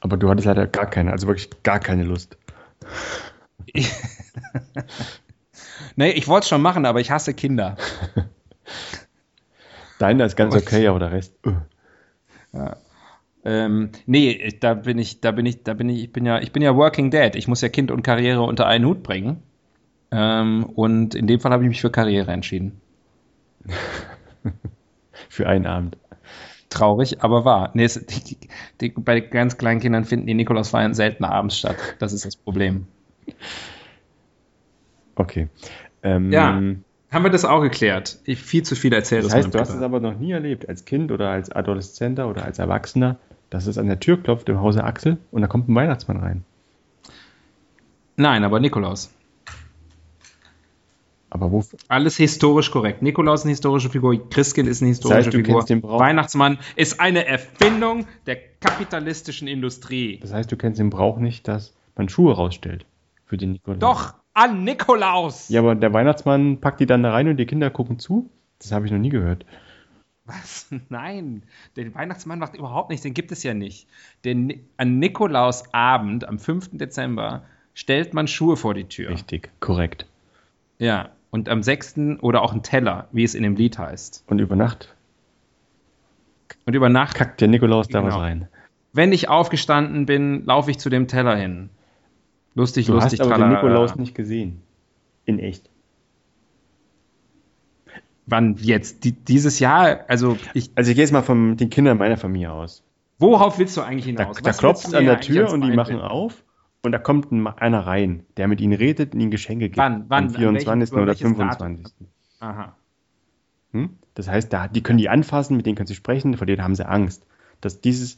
Aber 0.00 0.18
du 0.18 0.28
hattest 0.28 0.46
leider 0.46 0.66
gar 0.66 0.90
keine, 0.90 1.10
also 1.10 1.26
wirklich 1.26 1.48
gar 1.62 1.80
keine 1.80 2.04
Lust. 2.04 2.36
Nee, 5.96 6.10
ich 6.10 6.28
wollte 6.28 6.44
es 6.44 6.48
schon 6.48 6.62
machen, 6.62 6.86
aber 6.86 7.00
ich 7.00 7.10
hasse 7.10 7.34
Kinder. 7.34 7.76
Deiner 9.98 10.26
ist 10.26 10.36
ganz 10.36 10.54
okay, 10.54 10.86
aber 10.86 11.00
der 11.00 11.10
Rest. 11.10 11.34
äh. 12.52 12.70
Ähm, 13.44 13.90
nee, 14.06 14.52
da 14.60 14.74
bin 14.74 14.98
ich, 14.98 15.20
da 15.20 15.30
bin 15.30 15.46
ich, 15.46 15.62
da 15.62 15.74
bin 15.74 15.88
ich, 15.88 16.04
ich 16.04 16.12
bin 16.12 16.26
ja, 16.26 16.40
ich 16.40 16.52
bin 16.52 16.62
ja 16.62 16.76
Working 16.76 17.10
Dad. 17.10 17.36
Ich 17.36 17.48
muss 17.48 17.60
ja 17.60 17.68
Kind 17.68 17.90
und 17.90 18.02
Karriere 18.02 18.42
unter 18.42 18.66
einen 18.66 18.84
Hut 18.84 19.02
bringen. 19.02 19.42
Ähm, 20.10 20.64
und 20.64 21.14
in 21.14 21.26
dem 21.26 21.40
Fall 21.40 21.52
habe 21.52 21.64
ich 21.64 21.68
mich 21.68 21.80
für 21.80 21.90
Karriere 21.90 22.32
entschieden. 22.32 22.80
Für 25.28 25.46
einen 25.48 25.66
Abend. 25.66 25.96
Traurig, 26.70 27.22
aber 27.22 27.44
wahr. 27.44 27.70
Nee, 27.74 27.84
es, 27.84 27.94
die, 28.06 28.38
die, 28.80 28.88
bei 28.90 29.20
ganz 29.20 29.58
kleinen 29.58 29.80
Kindern 29.80 30.04
finden 30.04 30.26
die 30.26 30.34
Nikolausfeiern 30.34 30.94
selten 30.94 31.24
abends 31.24 31.58
statt. 31.58 31.76
Das 31.98 32.12
ist 32.12 32.24
das 32.24 32.36
Problem. 32.36 32.86
Okay. 35.16 35.48
Ähm, 36.02 36.32
Ja. 36.32 36.60
Haben 37.10 37.24
wir 37.24 37.30
das 37.30 37.46
auch 37.46 37.62
geklärt? 37.62 38.18
Ich 38.24 38.38
viel 38.38 38.62
zu 38.64 38.74
viel 38.76 38.92
erzählt. 38.92 39.24
Das 39.24 39.32
heißt, 39.32 39.54
du 39.54 39.58
hast 39.58 39.70
es 39.70 39.80
aber 39.80 39.98
noch 39.98 40.18
nie 40.18 40.32
erlebt, 40.32 40.68
als 40.68 40.84
Kind 40.84 41.10
oder 41.10 41.30
als 41.30 41.50
Adoleszenter 41.50 42.28
oder 42.28 42.44
als 42.44 42.58
Erwachsener, 42.58 43.16
dass 43.50 43.66
es 43.66 43.78
an 43.78 43.86
der 43.86 44.00
Tür 44.00 44.22
klopft 44.22 44.48
im 44.48 44.60
Hause 44.60 44.84
Axel 44.84 45.18
und 45.30 45.42
da 45.42 45.48
kommt 45.48 45.68
ein 45.68 45.74
Weihnachtsmann 45.74 46.18
rein. 46.18 46.44
Nein, 48.16 48.44
aber 48.44 48.60
Nikolaus. 48.60 49.12
Aber 51.30 51.52
wo, 51.52 51.62
Alles 51.88 52.16
historisch 52.16 52.70
korrekt. 52.70 53.02
Nikolaus 53.02 53.40
ist 53.40 53.44
eine 53.44 53.50
historische 53.52 53.90
Figur, 53.90 54.30
Christkind 54.30 54.66
ist 54.68 54.80
eine 54.80 54.88
historische 54.88 55.16
Das 55.18 55.26
heißt, 55.26 55.34
du 55.34 55.38
Figur. 55.38 55.54
kennst 55.56 55.68
den 55.70 55.82
Brauch- 55.82 56.00
Weihnachtsmann 56.00 56.58
ist 56.74 57.00
eine 57.00 57.26
Erfindung 57.26 58.06
der 58.26 58.36
kapitalistischen 58.60 59.46
Industrie. 59.46 60.18
das 60.22 60.32
heißt, 60.32 60.50
du 60.50 60.56
kennst 60.56 60.80
den 60.80 60.88
Brauch 60.90 61.18
nicht, 61.18 61.46
dass 61.46 61.74
man 61.96 62.08
Schuhe 62.08 62.34
rausstellt 62.34 62.86
für 63.26 63.36
den 63.36 63.52
Nikolaus. 63.52 63.78
Doch, 63.80 64.14
an 64.32 64.64
Nikolaus! 64.64 65.48
Ja, 65.50 65.60
aber 65.60 65.74
der 65.74 65.92
Weihnachtsmann 65.92 66.60
packt 66.60 66.80
die 66.80 66.86
dann 66.86 67.02
da 67.02 67.10
rein 67.12 67.28
und 67.28 67.36
die 67.36 67.46
Kinder 67.46 67.68
gucken 67.70 67.98
zu? 67.98 68.30
Das 68.60 68.72
habe 68.72 68.86
ich 68.86 68.92
noch 68.92 68.98
nie 68.98 69.10
gehört. 69.10 69.44
Was? 70.28 70.68
Nein, 70.88 71.42
den 71.76 71.94
Weihnachtsmann 71.94 72.38
macht 72.38 72.54
überhaupt 72.56 72.90
nichts, 72.90 73.02
den 73.02 73.14
gibt 73.14 73.32
es 73.32 73.42
ja 73.42 73.54
nicht. 73.54 73.88
Den, 74.24 74.60
an 74.76 74.98
Nikolausabend, 74.98 76.28
am 76.28 76.38
5. 76.38 76.70
Dezember, 76.72 77.42
stellt 77.74 78.14
man 78.14 78.28
Schuhe 78.28 78.56
vor 78.56 78.74
die 78.74 78.84
Tür. 78.84 79.10
Richtig, 79.10 79.50
korrekt. 79.60 80.06
Ja, 80.78 81.10
und 81.30 81.48
am 81.48 81.62
6. 81.62 81.96
oder 82.20 82.42
auch 82.42 82.52
ein 82.52 82.62
Teller, 82.62 83.08
wie 83.12 83.24
es 83.24 83.34
in 83.34 83.42
dem 83.42 83.56
Lied 83.56 83.78
heißt. 83.78 84.24
Und 84.28 84.38
über 84.38 84.54
Nacht 84.56 84.94
Und 86.66 86.74
über 86.74 86.88
Nacht, 86.88 87.16
kackt 87.16 87.40
der 87.40 87.48
Nikolaus 87.48 87.88
da 87.88 88.00
Genau. 88.00 88.14
was 88.14 88.20
rein. 88.22 88.48
wenn 88.92 89.12
ich 89.12 89.28
aufgestanden 89.28 90.06
bin, 90.06 90.44
laufe 90.46 90.70
ich 90.70 90.78
zu 90.78 90.88
dem 90.90 91.08
Teller 91.08 91.36
hin. 91.36 91.70
Lustig, 92.54 92.86
Du 92.86 92.92
lustig, 92.94 93.20
hast 93.20 93.26
aber 93.26 93.34
den 93.36 93.40
tralala. 93.40 93.56
Nikolaus 93.62 93.96
nicht 93.96 94.14
gesehen. 94.14 94.62
In 95.24 95.38
echt. 95.38 95.68
Wann 98.30 98.56
jetzt? 98.56 99.04
Die, 99.04 99.12
dieses 99.12 99.58
Jahr? 99.58 100.00
Also, 100.08 100.36
ich, 100.54 100.70
Also 100.74 100.90
ich 100.90 100.96
gehe 100.96 101.04
jetzt 101.04 101.12
mal 101.12 101.22
von 101.22 101.56
den 101.56 101.70
Kindern 101.70 101.98
meiner 101.98 102.16
Familie 102.16 102.52
aus. 102.52 102.82
worauf 103.18 103.58
willst 103.58 103.76
du 103.76 103.80
eigentlich 103.82 104.14
Da, 104.14 104.22
hinaus? 104.22 104.36
da 104.38 104.44
willst 104.46 104.60
klopft 104.60 104.94
an 104.94 105.04
der 105.04 105.20
Tür 105.20 105.50
und 105.50 105.62
die 105.62 105.72
machen 105.72 106.00
auf 106.00 106.44
und 106.82 106.92
da 106.92 106.98
kommt 106.98 107.32
ein, 107.32 107.46
einer 107.46 107.86
rein, 107.86 108.24
der 108.36 108.46
mit 108.48 108.60
ihnen 108.60 108.74
redet 108.74 109.14
und 109.14 109.20
ihnen 109.20 109.30
Geschenke 109.30 109.66
gibt. 109.66 109.78
Wann? 109.78 110.04
Wann? 110.08 110.24
Am 110.26 110.30
An 110.30 110.34
24. 110.34 110.68
welchem- 110.68 110.92
über 110.92 111.02
oder 111.02 111.06
welches 111.08 111.22
Datum? 111.22 111.36
25. 111.78 111.94
Aha. 112.40 112.76
Hm? 113.72 113.90
Das 114.14 114.28
heißt, 114.28 114.52
da, 114.52 114.68
die 114.68 114.82
können 114.82 114.98
die 114.98 115.08
anfassen, 115.08 115.56
mit 115.56 115.66
denen 115.66 115.76
können 115.76 115.86
sie 115.86 115.94
sprechen, 115.94 116.36
vor 116.36 116.46
denen 116.46 116.62
haben 116.62 116.74
sie 116.74 116.86
Angst. 116.88 117.26
Dass 117.60 117.80
dieses 117.80 118.16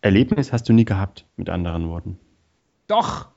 Erlebnis 0.00 0.52
hast 0.52 0.68
du 0.68 0.72
nie 0.72 0.84
gehabt, 0.84 1.26
mit 1.36 1.48
anderen 1.48 1.88
Worten. 1.88 2.18
Doch! 2.88 3.28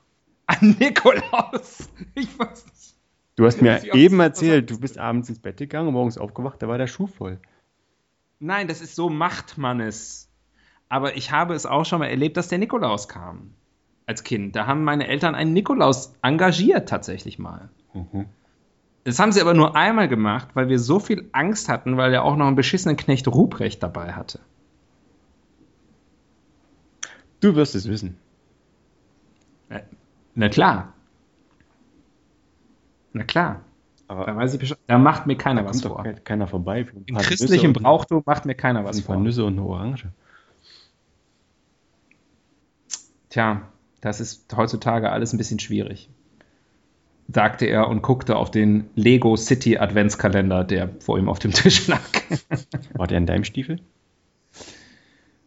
An 0.46 0.76
Nikolaus! 0.78 1.88
Ich 2.14 2.38
weiß 2.38 2.66
nicht. 2.66 2.95
Du 3.36 3.44
hast 3.44 3.60
mir 3.60 3.94
eben 3.94 4.18
erzählt, 4.18 4.70
du 4.70 4.80
bist 4.80 4.98
abends 4.98 5.28
ins 5.28 5.38
Bett 5.38 5.58
gegangen, 5.58 5.92
morgens 5.92 6.16
aufgewacht, 6.16 6.62
da 6.62 6.68
war 6.68 6.78
der 6.78 6.86
Schuh 6.86 7.06
voll. 7.06 7.38
Nein, 8.38 8.66
das 8.66 8.80
ist 8.80 8.96
so 8.96 9.10
macht 9.10 9.58
man 9.58 9.80
es. 9.80 10.28
Aber 10.88 11.16
ich 11.16 11.32
habe 11.32 11.54
es 11.54 11.66
auch 11.66 11.84
schon 11.84 11.98
mal 11.98 12.06
erlebt, 12.06 12.36
dass 12.36 12.48
der 12.48 12.58
Nikolaus 12.58 13.08
kam. 13.08 13.52
Als 14.06 14.22
Kind. 14.24 14.54
Da 14.56 14.66
haben 14.66 14.84
meine 14.84 15.08
Eltern 15.08 15.34
einen 15.34 15.52
Nikolaus 15.52 16.14
engagiert, 16.22 16.88
tatsächlich 16.88 17.38
mal. 17.38 17.68
Das 19.04 19.18
haben 19.18 19.32
sie 19.32 19.40
aber 19.40 19.54
nur 19.54 19.76
einmal 19.76 20.08
gemacht, 20.08 20.48
weil 20.54 20.68
wir 20.68 20.78
so 20.78 20.98
viel 20.98 21.28
Angst 21.32 21.68
hatten, 21.68 21.96
weil 21.96 22.14
er 22.14 22.24
auch 22.24 22.36
noch 22.36 22.46
einen 22.46 22.56
beschissenen 22.56 22.96
Knecht 22.96 23.28
Ruprecht 23.28 23.82
dabei 23.82 24.12
hatte. 24.12 24.40
Du 27.40 27.54
wirst 27.54 27.74
es 27.74 27.88
wissen. 27.88 28.16
Äh, 29.68 29.80
Na 30.34 30.48
klar. 30.48 30.94
Na 33.16 33.24
klar. 33.24 33.62
Da 34.08 34.14
Aber 34.14 34.36
weiß 34.36 34.54
ich 34.54 34.60
Bescheid. 34.60 34.78
Da 34.86 34.98
macht 34.98 35.26
mir 35.26 35.36
keiner 35.36 35.62
da 35.62 35.68
was 35.70 35.80
vor. 35.80 36.02
ke- 36.02 36.20
keiner 36.22 36.46
vorbei. 36.46 36.86
ein 36.94 37.04
Im 37.06 37.14
paar 37.14 37.24
christlichen 37.24 37.72
Brauchtum 37.72 38.22
macht 38.26 38.44
mir 38.44 38.54
keiner 38.54 38.84
was 38.84 38.98
ein 38.98 39.04
paar 39.04 39.16
vor. 39.16 39.22
Nüsse 39.22 39.44
und 39.44 39.54
eine 39.54 39.62
Orange. 39.66 40.08
Tja, 43.30 43.62
das 44.00 44.20
ist 44.20 44.54
heutzutage 44.56 45.10
alles 45.10 45.32
ein 45.32 45.38
bisschen 45.38 45.58
schwierig. 45.58 46.08
Sagte 47.28 47.66
er 47.66 47.88
und 47.88 48.02
guckte 48.02 48.36
auf 48.36 48.50
den 48.52 48.88
Lego 48.94 49.34
City 49.36 49.78
Adventskalender, 49.78 50.62
der 50.62 50.90
vor 51.00 51.18
ihm 51.18 51.28
auf 51.28 51.40
dem 51.40 51.50
Tisch 51.52 51.88
lag. 51.88 52.00
War 52.94 53.06
der 53.08 53.18
in 53.18 53.26
deinem 53.26 53.44
Stiefel? 53.44 53.80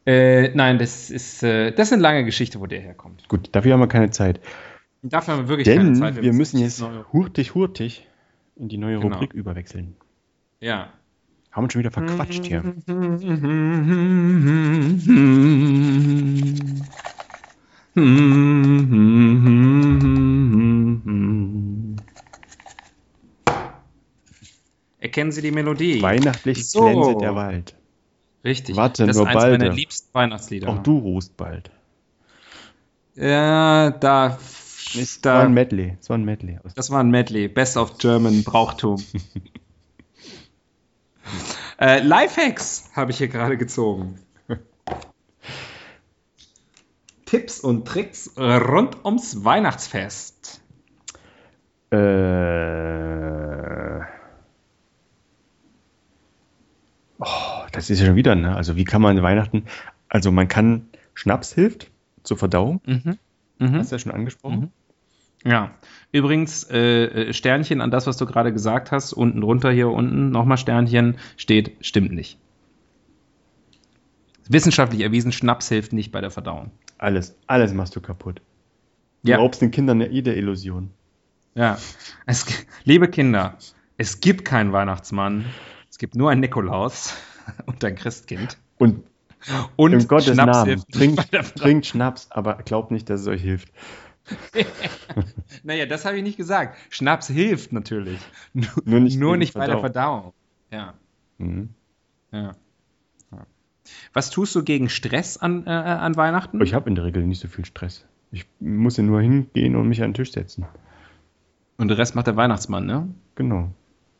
äh, 0.06 0.50
nein, 0.56 0.78
das 0.80 1.10
ist, 1.10 1.44
äh, 1.44 1.72
das 1.72 1.88
ist 1.90 1.94
eine 1.94 2.02
lange 2.02 2.26
Geschichte, 2.26 2.60
wo 2.60 2.66
der 2.66 2.82
herkommt. 2.82 3.28
Gut, 3.30 3.50
dafür 3.54 3.74
haben 3.74 3.80
wir 3.80 3.88
keine 3.88 4.10
Zeit. 4.10 4.40
Dafür 5.02 5.34
haben 5.36 5.44
wir 5.44 5.48
wirklich 5.50 5.66
Denn 5.66 5.78
keine 5.78 5.94
Zeit. 5.94 6.22
wir 6.22 6.34
müssen 6.34 6.60
jetzt 6.60 6.84
hurtig, 7.14 7.56
hurtig 7.56 8.08
in 8.56 8.68
die 8.68 8.78
neue 8.78 9.00
Genau. 9.00 9.14
Rubrik 9.16 9.34
überwechseln. 9.34 9.96
Ja. 10.60 10.90
Haben 11.52 11.64
uns 11.64 11.74
schon 11.74 11.80
wieder 11.80 11.92
verquatscht 11.92 12.46
hier. 12.46 12.64
Erkennen 25.00 25.32
Sie 25.32 25.42
die 25.42 25.52
Melodie? 25.52 26.02
Weihnachtlich 26.02 26.68
So. 26.70 26.82
glänzet 26.82 27.22
der 27.22 27.36
Wald. 27.36 27.76
Richtig. 28.44 28.76
Warte, 28.76 29.06
das 29.06 29.16
nur 29.18 29.26
ist 29.26 29.30
eins 29.36 29.44
balde. 29.44 29.58
meiner 29.66 29.74
liebsten 29.76 30.14
Weihnachtslieder. 30.14 30.70
Auch 30.70 30.80
du 30.84 30.98
ruhst 30.98 31.36
bald. 31.38 31.72
Ja, 33.16 33.92
da. 33.92 34.38
Es 34.96 35.24
war 35.24 35.44
ein 35.44 35.54
Medley. 35.54 35.98
Es 36.00 36.10
war 36.10 36.18
ein 36.18 36.26
Medley. 36.26 36.60
das 36.76 36.90
war 36.90 37.02
ein 37.02 37.12
Medley. 37.12 37.48
Best 37.48 37.78
of 37.78 37.98
German 37.98 38.44
Brauchtum. 38.44 39.02
äh, 41.80 42.02
Lifehacks 42.02 42.90
habe 42.96 43.12
ich 43.12 43.18
hier 43.18 43.28
gerade 43.28 43.58
gezogen. 43.58 44.20
Tipps 47.26 47.60
und 47.60 47.88
Tricks 47.88 48.32
rund 48.38 49.06
ums 49.06 49.44
Weihnachtsfest. 49.44 50.62
Äh, 51.92 51.98
oh, 57.20 57.66
das 57.72 57.92
ist 57.92 58.00
ja 58.00 58.08
schon 58.08 58.16
wieder, 58.16 58.34
ne? 58.34 58.56
Also 58.56 58.76
wie 58.76 58.84
kann 58.84 59.04
man 59.04 59.22
Weihnachten, 59.22 59.66
also 60.08 60.32
man 60.32 60.48
kann, 60.48 60.90
Schnaps 61.14 61.54
hilft 61.54 61.92
zur 62.24 62.38
Verdauung, 62.38 62.82
Mhm. 62.86 63.20
Hast 63.60 63.92
du 63.92 63.96
ja 63.96 64.00
schon 64.00 64.12
angesprochen. 64.12 64.72
Ja, 65.46 65.72
übrigens, 66.12 66.64
äh, 66.70 67.06
äh, 67.30 67.34
Sternchen 67.34 67.80
an 67.80 67.92
das, 67.92 68.08
was 68.08 68.18
du 68.18 68.26
gerade 68.26 68.52
gesagt 68.52 68.92
hast, 68.92 69.14
unten 69.14 69.40
drunter 69.42 69.72
hier 69.72 69.88
unten, 69.90 70.32
nochmal 70.32 70.58
Sternchen, 70.58 71.18
steht, 71.38 71.78
stimmt 71.80 72.12
nicht. 72.12 72.38
Wissenschaftlich 74.50 75.02
erwiesen, 75.02 75.32
Schnaps 75.32 75.70
hilft 75.70 75.94
nicht 75.94 76.12
bei 76.12 76.22
der 76.22 76.32
Verdauung. 76.32 76.72
Alles, 76.98 77.38
alles 77.48 77.74
machst 77.74 77.96
du 77.96 78.02
kaputt. 78.02 78.42
Du 79.24 79.32
Ja, 79.32 79.38
raubst 79.38 79.62
den 79.62 79.72
Kindern 79.72 80.02
jede 80.12 80.34
Illusion. 80.34 80.92
ja. 81.56 81.78
Es, 82.26 82.46
liebe 82.84 83.08
Kinder, 83.08 83.58
es 83.98 84.20
gibt 84.20 84.46
keinen 84.46 84.72
Weihnachtsmann, 84.74 85.46
es 85.90 85.98
gibt 85.98 86.16
nur 86.16 86.32
einen 86.32 86.42
Nikolaus 86.42 87.14
und 87.66 87.84
ein 87.86 87.96
Christkind. 87.96 88.58
Und 88.78 89.04
Und 89.76 89.94
im 89.94 90.08
Gottes 90.08 90.34
Schnaps 90.34 90.58
Namen, 90.58 90.66
hilft 90.68 90.92
trinkt, 90.92 91.32
trinkt 91.58 91.86
Schnaps, 91.86 92.28
aber 92.32 92.56
glaubt 92.56 92.92
nicht, 92.92 93.10
dass 93.10 93.22
es 93.22 93.28
euch 93.28 93.42
hilft. 93.42 93.72
Naja, 95.64 95.86
das 95.88 96.06
habe 96.06 96.18
ich 96.18 96.24
nicht 96.24 96.38
gesagt. 96.38 96.78
Schnaps 96.90 97.28
hilft 97.28 97.74
natürlich. 97.74 98.20
Nur, 98.54 98.68
Nur 98.86 99.00
nicht 99.00 99.20
nur 99.20 99.38
nicht 99.38 99.54
bei 99.56 99.66
der 99.66 99.80
Verdauung. 99.80 100.34
Ja. 100.72 100.94
Mhm. 101.40 101.70
Ja. 102.32 102.52
Was 104.14 104.30
tust 104.30 104.54
du 104.56 104.64
gegen 104.64 104.88
Stress 104.90 105.38
an, 105.38 105.66
äh, 105.66 105.70
an 105.72 106.16
Weihnachten? 106.16 106.62
Ich 106.62 106.74
habe 106.76 106.90
in 106.90 106.96
der 106.96 107.06
Regel 107.06 107.26
nicht 107.26 107.40
so 107.40 107.48
viel 107.48 107.66
Stress. 107.66 108.06
Ich 108.32 108.46
muss 108.60 108.98
ja 108.98 109.04
nur 109.04 109.22
hingehen 109.22 109.76
und 109.76 109.88
mich 109.88 110.04
an 110.04 110.10
den 110.10 110.14
Tisch 110.14 110.32
setzen. 110.32 110.66
Und 111.78 111.88
den 111.88 111.98
Rest 111.98 112.14
macht 112.14 112.28
der 112.28 112.36
Weihnachtsmann, 112.36 112.86
ne? 112.86 113.10
Genau. 113.34 113.72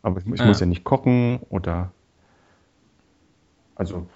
Aber 0.02 0.20
ich, 0.20 0.26
ich 0.26 0.40
Ja. 0.40 0.46
muss 0.46 0.60
ja 0.60 0.66
nicht 0.66 0.84
kochen 0.84 1.40
oder. 1.50 1.92
Also, 3.76 4.08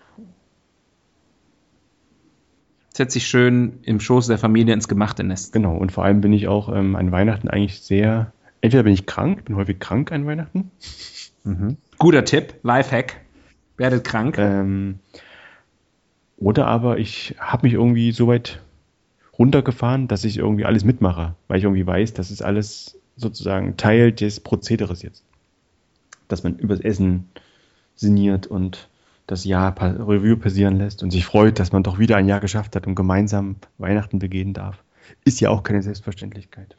Setzt 2.96 3.14
sich 3.14 3.28
schön 3.28 3.80
im 3.84 4.00
Schoß 4.00 4.28
der 4.28 4.38
Familie 4.38 4.74
ins 4.74 4.88
gemachte 4.88 5.24
Nest. 5.24 5.52
genau. 5.52 5.76
Und 5.76 5.92
vor 5.92 6.06
allem 6.06 6.22
bin 6.22 6.32
ich 6.32 6.48
auch 6.48 6.74
ähm, 6.74 6.96
an 6.96 7.12
Weihnachten 7.12 7.48
eigentlich 7.48 7.82
sehr. 7.82 8.32
Entweder 8.62 8.84
bin 8.84 8.94
ich 8.94 9.06
krank, 9.06 9.40
ich 9.40 9.46
bin 9.46 9.56
häufig 9.56 9.80
krank 9.80 10.12
an 10.12 10.26
Weihnachten. 10.26 10.72
Guter 11.98 12.24
Tipp, 12.24 12.56
Lifehack. 12.64 13.22
Werdet 13.78 14.04
krank. 14.04 14.38
Ähm, 14.38 15.00
oder 16.38 16.68
aber 16.68 17.00
ich 17.00 17.36
habe 17.40 17.66
mich 17.66 17.74
irgendwie 17.74 18.12
so 18.12 18.28
weit 18.28 18.62
runtergefahren, 19.38 20.08
dass 20.08 20.24
ich 20.24 20.38
irgendwie 20.38 20.66
alles 20.66 20.84
mitmache, 20.84 21.36
weil 21.48 21.58
ich 21.58 21.64
irgendwie 21.64 21.88
weiß, 21.88 22.14
das 22.14 22.32
ist 22.32 22.42
alles 22.42 23.00
sozusagen 23.16 23.78
Teil 23.78 24.12
des 24.12 24.40
Prozederes 24.40 25.02
jetzt. 25.02 25.24
Dass 26.28 26.44
man 26.44 26.58
übers 26.58 26.80
Essen 26.80 27.30
sinniert 27.96 28.48
und 28.48 28.90
das 29.28 29.46
Jahr 29.46 29.76
Revue 29.80 30.38
passieren 30.38 30.78
lässt 30.78 31.04
und 31.04 31.12
sich 31.12 31.26
freut, 31.26 31.60
dass 31.60 31.72
man 31.72 31.84
doch 31.84 32.00
wieder 32.00 32.18
ein 32.18 32.28
Jahr 32.28 32.40
geschafft 32.40 32.76
hat 32.76 32.88
und 32.88 32.96
gemeinsam 32.96 33.56
Weihnachten 33.78 34.20
begehen 34.20 34.54
darf. 34.54 34.84
Ist 35.24 35.40
ja 35.40 35.50
auch 35.50 35.64
keine 35.64 35.82
Selbstverständlichkeit. 35.82 36.78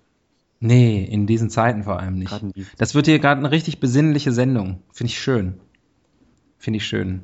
Nee, 0.60 1.04
in 1.04 1.26
diesen 1.26 1.50
Zeiten 1.50 1.84
vor 1.84 2.00
allem 2.00 2.18
nicht. 2.18 2.44
Das 2.78 2.94
wird 2.94 3.06
hier 3.06 3.18
gerade 3.18 3.38
eine 3.38 3.50
richtig 3.50 3.80
besinnliche 3.80 4.32
Sendung. 4.32 4.82
Finde 4.92 5.10
ich 5.10 5.20
schön. 5.20 5.60
Finde 6.58 6.78
ich 6.78 6.86
schön. 6.86 7.22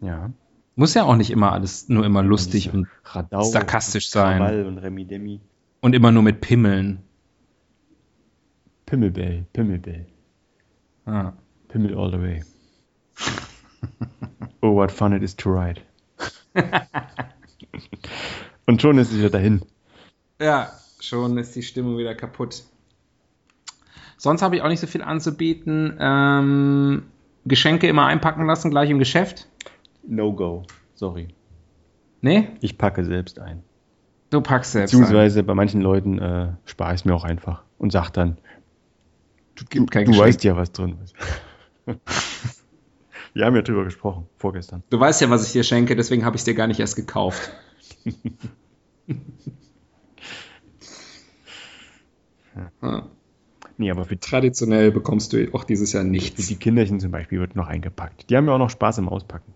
Ja. 0.00 0.30
Muss 0.74 0.92
ja 0.92 1.04
auch 1.04 1.16
nicht 1.16 1.30
immer 1.30 1.52
alles 1.52 1.88
nur 1.88 2.04
immer 2.04 2.22
lustig 2.22 2.72
und, 2.72 2.86
Radau, 3.04 3.42
sarkastisch 3.42 4.10
sein. 4.10 4.38
Krawall 4.38 4.66
und 4.66 4.78
Remi 4.78 5.06
Demi. 5.06 5.40
und 5.80 5.94
immer 5.94 6.12
nur 6.12 6.22
mit 6.22 6.42
Pimmeln. 6.42 6.98
Pimmelbell, 8.84 9.46
Pimmelbell. 9.54 10.06
Ah. 11.06 11.32
Pimmel 11.68 11.96
all 11.96 12.10
the 12.10 12.18
way. 12.18 12.42
Oh, 14.62 14.74
what 14.74 14.90
fun 14.90 15.12
it 15.12 15.22
is 15.22 15.36
to 15.36 15.50
ride. 15.50 15.80
Und 18.66 18.82
schon 18.82 18.98
ist 18.98 19.12
es 19.12 19.18
wieder 19.18 19.30
dahin. 19.30 19.62
Ja, 20.40 20.70
schon 21.00 21.38
ist 21.38 21.54
die 21.54 21.62
Stimmung 21.62 21.98
wieder 21.98 22.14
kaputt. 22.14 22.64
Sonst 24.16 24.42
habe 24.42 24.56
ich 24.56 24.62
auch 24.62 24.68
nicht 24.68 24.80
so 24.80 24.86
viel 24.86 25.02
anzubieten. 25.02 25.96
Ähm, 26.00 27.04
Geschenke 27.44 27.86
immer 27.88 28.06
einpacken 28.06 28.46
lassen, 28.46 28.70
gleich 28.70 28.90
im 28.90 28.98
Geschäft. 28.98 29.46
No 30.06 30.32
go. 30.32 30.64
Sorry. 30.94 31.28
Nee? 32.22 32.48
Ich 32.60 32.78
packe 32.78 33.04
selbst 33.04 33.38
ein. 33.38 33.62
Du 34.30 34.40
packst 34.40 34.72
selbst. 34.72 34.94
ein. 34.94 35.00
Beziehungsweise 35.00 35.42
bei 35.42 35.54
manchen 35.54 35.80
Leuten 35.80 36.18
äh, 36.18 36.48
spare 36.64 36.94
ich 36.94 37.02
es 37.02 37.04
mir 37.04 37.14
auch 37.14 37.24
einfach 37.24 37.62
und 37.78 37.92
sag 37.92 38.10
dann, 38.10 38.38
Du, 39.56 39.64
du, 39.64 39.86
du 39.86 40.18
weißt 40.18 40.44
ja, 40.44 40.56
was 40.56 40.70
drin 40.70 40.98
ist. 41.02 41.14
Wir 43.36 43.44
haben 43.44 43.54
ja 43.54 43.60
drüber 43.60 43.84
gesprochen, 43.84 44.26
vorgestern. 44.38 44.82
du 44.88 44.98
weißt 44.98 45.20
ja, 45.20 45.28
was 45.28 45.46
ich 45.46 45.52
dir 45.52 45.62
schenke, 45.62 45.94
deswegen 45.94 46.24
habe 46.24 46.36
ich 46.36 46.40
es 46.40 46.44
dir 46.44 46.54
gar 46.54 46.66
nicht 46.66 46.80
erst 46.80 46.96
gekauft. 46.96 47.52
Ja. 52.80 53.06
Nee, 53.76 53.90
aber 53.90 54.06
für, 54.06 54.18
Traditionell 54.18 54.90
bekommst 54.90 55.34
du 55.34 55.52
auch 55.52 55.64
dieses 55.64 55.92
Jahr 55.92 56.02
für 56.04 56.08
nichts. 56.08 56.46
die 56.46 56.56
Kinderchen 56.56 56.98
zum 57.00 57.10
Beispiel 57.10 57.38
wird 57.38 57.54
noch 57.54 57.68
eingepackt. 57.68 58.30
Die 58.30 58.36
haben 58.36 58.46
ja 58.46 58.54
auch 58.54 58.58
noch 58.58 58.70
Spaß 58.70 58.96
im 58.96 59.10
Auspacken. 59.10 59.52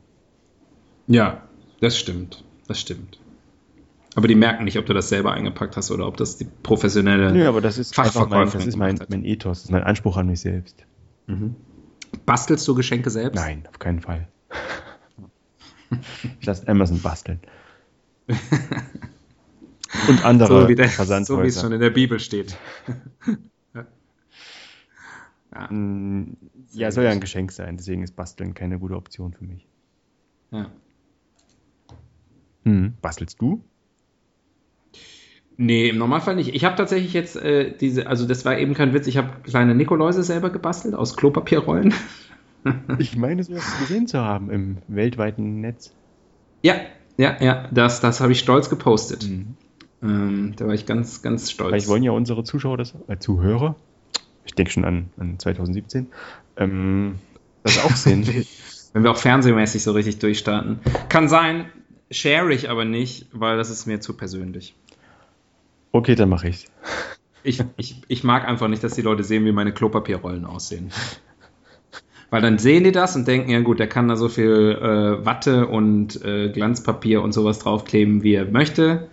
Ja, 1.07 1.49
das 1.81 1.97
stimmt. 1.99 2.45
Das 2.69 2.79
stimmt. 2.79 3.19
Aber 4.15 4.29
die 4.29 4.35
merken 4.35 4.65
nicht, 4.65 4.79
ob 4.79 4.85
du 4.85 4.93
das 4.93 5.09
selber 5.09 5.33
eingepackt 5.33 5.79
hast 5.79 5.91
oder 5.91 6.07
ob 6.07 6.19
das 6.19 6.37
die 6.37 6.47
professionelle. 6.63 7.33
Nö, 7.33 7.49
aber 7.49 7.63
das 7.63 7.79
ist 7.79 7.99
einfach 7.99 8.29
mein, 8.29 8.51
das 8.51 8.67
ist 8.67 8.77
mein, 8.77 9.01
mein 9.09 9.25
Ethos, 9.25 9.61
das 9.61 9.65
ist 9.65 9.71
mein 9.71 9.85
Anspruch 9.85 10.19
an 10.19 10.27
mich 10.27 10.41
selbst. 10.41 10.85
Bastelst 12.27 12.67
du 12.69 12.75
Geschenke 12.75 13.11
selbst? 13.11 13.37
Nein, 13.37 13.67
auf 13.69 13.79
keinen 13.79 14.01
Fall. 14.01 14.29
ich 16.41 16.47
lasse 16.47 16.67
Amazon 16.69 17.01
basteln. 17.01 17.41
Und 20.09 20.25
andere 20.25 20.63
So 20.63 20.69
wie, 20.69 20.75
der, 20.75 20.89
so 20.89 21.43
wie 21.43 21.49
es 21.49 21.61
schon 21.61 21.73
in 21.73 21.81
der 21.81 21.91
Bibel 21.91 22.21
steht. 22.21 22.57
Mm, 25.71 26.35
ja, 26.73 26.93
soll 26.93 27.05
ja 27.05 27.11
ein 27.11 27.21
Geschenk 27.21 27.51
sein, 27.51 27.77
deswegen 27.77 28.05
ist 28.05 28.15
Basteln 28.15 28.55
keine 28.55 28.79
gute 28.79 28.95
Option 28.95 29.33
für 29.33 29.45
mich. 29.45 29.67
Ja. 30.53 30.71
Hm. 32.65 32.95
Bastelst 33.03 33.41
du? 33.41 33.65
Nee, 35.63 35.91
im 35.91 35.99
Normalfall 35.99 36.37
nicht. 36.37 36.55
Ich 36.55 36.65
habe 36.65 36.75
tatsächlich 36.75 37.13
jetzt 37.13 37.37
äh, 37.37 37.77
diese, 37.77 38.07
also 38.07 38.27
das 38.27 38.47
war 38.47 38.57
eben 38.57 38.73
kein 38.73 38.95
Witz, 38.95 39.07
ich 39.07 39.19
habe 39.19 39.29
kleine 39.43 39.75
Nikoläuse 39.75 40.23
selber 40.23 40.49
gebastelt 40.49 40.95
aus 40.95 41.17
Klopapierrollen. 41.17 41.95
Ich 42.99 43.17
meine, 43.17 43.43
sowas 43.43 43.65
gesehen 43.79 44.07
zu 44.07 44.19
haben 44.19 44.51
im 44.51 44.77
weltweiten 44.87 45.63
Netz. 45.63 45.95
Ja, 46.61 46.75
ja, 47.17 47.35
ja, 47.41 47.67
das, 47.71 48.03
das 48.03 48.21
habe 48.21 48.33
ich 48.33 48.39
stolz 48.39 48.69
gepostet. 48.69 49.27
Ähm, 50.03 50.53
da 50.57 50.67
war 50.67 50.75
ich 50.75 50.85
ganz, 50.85 51.23
ganz 51.23 51.51
stolz. 51.51 51.71
Vielleicht 51.71 51.89
wollen 51.89 52.03
ja 52.03 52.11
unsere 52.11 52.45
Zuschauer, 52.45 52.77
das, 52.77 52.93
äh, 53.09 53.17
Zuhörer, 53.17 53.77
ich 54.45 54.53
denke 54.53 54.73
schon 54.73 54.85
an, 54.85 55.09
an 55.19 55.39
2017, 55.39 56.09
ähm, 56.59 57.15
das 57.63 57.83
auch 57.83 57.91
sehen. 57.97 58.27
Wenn 58.93 59.05
wir 59.05 59.11
auch 59.11 59.17
fernsehmäßig 59.17 59.83
so 59.83 59.93
richtig 59.93 60.19
durchstarten. 60.19 60.81
Kann 61.09 61.31
sein, 61.31 61.65
share 62.11 62.53
ich 62.53 62.69
aber 62.69 62.85
nicht, 62.85 63.29
weil 63.33 63.57
das 63.57 63.71
ist 63.71 63.87
mir 63.87 64.01
zu 64.01 64.19
persönlich. 64.19 64.75
Okay, 65.93 66.15
dann 66.15 66.29
mache 66.29 66.49
ich 66.49 66.69
Ich, 67.43 67.63
ich, 67.77 68.03
ich 68.09 68.25
mag 68.25 68.47
einfach 68.47 68.69
nicht, 68.69 68.85
dass 68.85 68.95
die 68.95 69.03
Leute 69.03 69.25
sehen, 69.25 69.45
wie 69.45 69.53
meine 69.53 69.73
Klopapierrollen 69.73 70.45
aussehen. 70.45 70.91
Weil 72.29 72.43
dann 72.43 72.59
sehen 72.59 72.85
die 72.85 72.93
das 72.93 73.17
und 73.17 73.27
denken, 73.27 73.51
ja 73.51 73.61
gut, 73.61 73.81
der 73.81 73.89
kann 73.89 74.09
da 74.09 74.17
so 74.17 74.29
viel 74.29 74.79
äh, 74.81 75.25
Watte 75.25 75.67
und 75.67 76.23
äh, 76.25 76.51
Glanzpapier 76.51 77.23
und 77.23 77.33
sowas 77.33 77.59
draufkleben, 77.59 78.23
wie 78.23 78.35
er 78.35 78.45
möchte. 78.45 79.09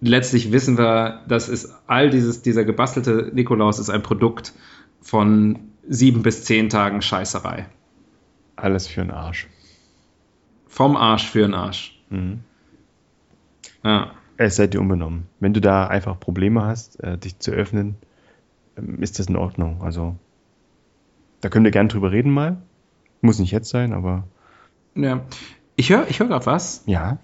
Letztlich 0.00 0.52
wissen 0.52 0.78
wir, 0.78 1.22
das 1.26 1.48
ist 1.48 1.74
all 1.88 2.10
dieses, 2.10 2.42
dieser 2.42 2.64
gebastelte 2.64 3.30
Nikolaus 3.34 3.80
ist 3.80 3.90
ein 3.90 4.02
Produkt 4.02 4.52
von 5.00 5.58
sieben 5.88 6.22
bis 6.22 6.44
zehn 6.44 6.68
Tagen 6.68 7.02
Scheißerei. 7.02 7.66
Alles 8.54 8.86
für 8.86 9.00
den 9.00 9.10
Arsch. 9.10 9.48
Vom 10.68 10.96
Arsch 10.96 11.26
für 11.26 11.40
den 11.40 11.54
Arsch. 11.54 12.00
Mhm. 12.10 12.40
Ja. 13.82 14.12
Es 14.38 14.56
seid 14.56 14.72
ihr 14.72 14.80
unbenommen. 14.80 15.26
Wenn 15.40 15.52
du 15.52 15.60
da 15.60 15.88
einfach 15.88 16.18
Probleme 16.18 16.62
hast, 16.64 17.02
äh, 17.02 17.18
dich 17.18 17.38
zu 17.40 17.50
öffnen, 17.50 17.96
ähm, 18.76 19.02
ist 19.02 19.18
das 19.18 19.26
in 19.26 19.36
Ordnung. 19.36 19.82
Also, 19.82 20.14
da 21.40 21.48
können 21.48 21.64
wir 21.64 21.72
gern 21.72 21.88
drüber 21.88 22.12
reden 22.12 22.30
mal. 22.30 22.56
Muss 23.20 23.40
nicht 23.40 23.50
jetzt 23.50 23.68
sein, 23.68 23.92
aber 23.92 24.24
ja. 24.94 25.20
Ich 25.74 25.90
höre 25.90 26.08
ich 26.08 26.20
hör 26.20 26.28
gerade 26.28 26.46
was. 26.46 26.82
ja. 26.86 27.18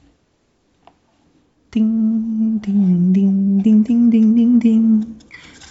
Ding, 1.75 2.61
ding, 2.65 3.13
ding, 3.13 3.63
ding, 3.63 3.85
ding, 3.85 4.11
ding, 4.11 4.35
ding, 4.37 4.61
ding. 4.61 5.07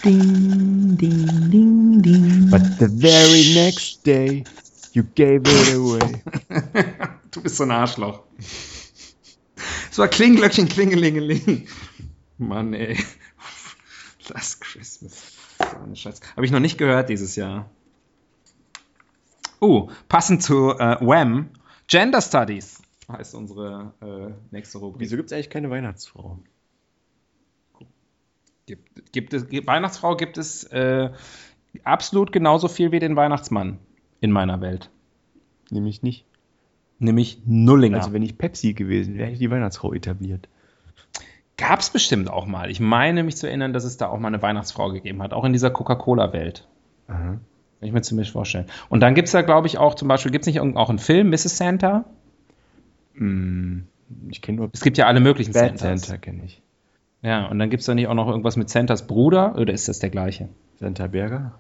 Ding, 0.03 0.97
ding, 0.97 1.49
ding, 1.49 2.01
ding. 2.01 2.49
But 2.49 2.77
the 2.79 2.89
very 2.89 3.53
next 3.56 4.03
day, 4.06 4.43
you 4.91 5.03
gave 5.15 5.43
it 5.45 5.73
away. 5.75 6.21
Du 7.32 7.41
bist 7.41 7.56
so 7.56 7.63
ein 7.63 7.71
Arschloch. 7.71 8.19
Es 9.91 9.97
war 9.97 10.08
Klinglöckchen, 10.08 10.67
Klingelingeling. 10.67 11.67
Mann, 12.38 12.73
ey. 12.73 12.97
Last 14.30 14.62
Christmas. 14.62 15.34
So 15.58 15.78
eine 15.78 15.95
Scheiße. 15.95 16.21
Habe 16.36 16.45
ich 16.45 16.52
noch 16.52 16.60
nicht 16.60 16.78
gehört 16.78 17.10
dieses 17.10 17.36
Jahr. 17.36 17.69
Uh, 19.62 19.89
passend 20.10 20.43
zu 20.43 20.71
äh, 20.71 20.97
Wham! 20.99 21.49
Gender 21.88 22.21
Studies 22.21 22.82
heißt 23.10 23.36
unsere 23.36 23.93
äh, 24.02 24.34
nächste 24.52 24.78
Rubrik. 24.78 25.02
Wieso 25.02 25.15
gibt 25.15 25.28
es 25.28 25.34
eigentlich 25.34 25.49
keine 25.49 25.69
Weihnachtsfrau? 25.69 26.39
Gibt, 28.65 29.12
gibt 29.12 29.34
es, 29.34 29.49
gibt, 29.49 29.67
Weihnachtsfrau 29.67 30.15
gibt 30.15 30.38
es 30.38 30.63
äh, 30.65 31.12
absolut 31.84 32.32
genauso 32.32 32.67
viel 32.67 32.91
wie 32.91 32.99
den 32.99 33.15
Weihnachtsmann 33.15 33.80
in 34.21 34.32
meiner 34.32 34.62
Welt. 34.62 34.89
Nämlich 35.69 36.02
nicht. 36.02 36.26
Nämlich 37.03 37.39
Nullinger. 37.45 37.97
Also, 37.97 38.13
wenn 38.13 38.23
ich 38.23 38.37
Pepsi 38.37 38.73
gewesen 38.73 39.15
wäre, 39.15 39.25
hätte 39.25 39.33
ich 39.33 39.39
die 39.39 39.51
Weihnachtsfrau 39.51 39.93
etabliert. 39.93 40.47
Gab 41.57 41.79
es 41.79 41.89
bestimmt 41.89 42.29
auch 42.29 42.45
mal. 42.45 42.71
Ich 42.71 42.79
meine 42.79 43.23
mich 43.23 43.37
zu 43.37 43.47
erinnern, 43.47 43.73
dass 43.73 43.83
es 43.83 43.97
da 43.97 44.07
auch 44.07 44.19
mal 44.19 44.29
eine 44.29 44.41
Weihnachtsfrau 44.41 44.89
gegeben 44.89 45.21
hat, 45.21 45.33
auch 45.33 45.43
in 45.43 45.53
dieser 45.53 45.69
Coca-Cola-Welt. 45.69 46.67
Kann 47.07 47.81
ich 47.81 47.91
mir 47.91 48.01
ziemlich 48.01 48.31
vorstellen. 48.31 48.67
Und 48.89 49.01
dann 49.01 49.13
gibt 49.13 49.27
es 49.27 49.33
da, 49.33 49.41
glaube 49.41 49.67
ich, 49.67 49.77
auch 49.77 49.95
zum 49.95 50.07
Beispiel, 50.07 50.31
gibt 50.31 50.43
es 50.43 50.47
nicht 50.47 50.61
auch 50.61 50.89
einen 50.89 50.99
Film, 50.99 51.29
Mrs. 51.29 51.57
Santa? 51.57 52.05
Hm, 53.15 53.87
ich 54.29 54.41
kenne 54.41 54.57
nur 54.57 54.69
Es 54.71 54.81
gibt 54.81 54.97
ja 54.97 55.05
alle 55.05 55.19
möglichen 55.19 55.53
Bad 55.53 55.77
Santas. 55.77 56.07
Santa, 56.07 56.17
kenne 56.17 56.45
ich. 56.45 56.61
Ja, 57.21 57.47
und 57.47 57.59
dann 57.59 57.69
gibt 57.69 57.81
es 57.81 57.87
da 57.87 57.93
nicht 57.93 58.07
auch 58.07 58.13
noch 58.13 58.29
irgendwas 58.29 58.55
mit 58.55 58.69
Santas 58.69 59.05
Bruder? 59.05 59.55
Oder 59.57 59.73
ist 59.73 59.87
das 59.87 59.99
der 59.99 60.09
gleiche? 60.09 60.49
Santa 60.79 61.07
Berger? 61.07 61.59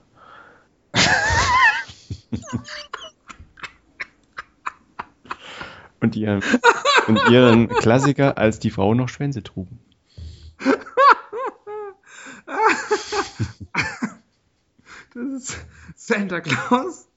und, 6.03 6.15
ihren, 6.15 6.43
und 7.07 7.29
ihren 7.29 7.69
Klassiker, 7.69 8.37
als 8.37 8.59
die 8.59 8.69
Frauen 8.69 8.97
noch 8.97 9.09
Schwänze 9.09 9.41
trugen. 9.41 9.79
Das 15.15 15.23
ist 15.25 15.57
Santa 15.95 16.41
Claus 16.41 17.07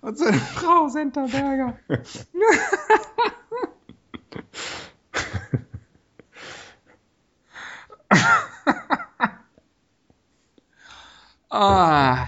und 0.00 0.18
seine 0.18 0.36
Frau 0.38 0.88
Santa 0.88 1.26
Berger. 1.26 1.78
ah. 11.48 12.26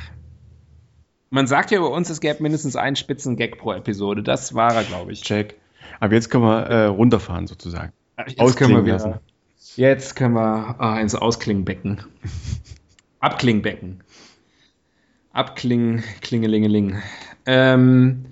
Man 1.31 1.47
sagt 1.47 1.73
ja 1.73 1.79
über 1.79 1.91
uns, 1.91 2.09
es 2.11 2.21
gäbe 2.21 2.43
mindestens 2.43 2.77
einen 2.77 2.97
spitzen 2.97 3.37
Gag 3.37 3.59
pro 3.59 3.73
Episode. 3.73 4.23
Das 4.23 4.55
war 4.55 4.73
er, 4.75 4.85
glaube 4.85 5.13
ich. 5.13 5.23
Check. 5.23 5.61
Aber 6.01 6.15
jetzt 6.15 6.31
können 6.31 6.45
wir 6.45 6.67
äh, 6.67 6.85
runterfahren, 6.87 7.47
sozusagen. 7.47 7.93
Jetzt 8.27 8.41
Ausklingen 8.41 8.77
können 8.77 8.87
wir 8.87 8.93
lassen. 8.95 9.15
Jetzt 9.77 10.17
können 10.17 10.35
wir 10.35 10.77
ah, 10.79 11.01
ins 11.01 11.15
Ausklingbecken. 11.15 12.03
Abklingbecken. 13.21 14.03
Abkling, 15.33 16.03
klingelingeling. 16.21 17.01
Ähm, 17.47 18.27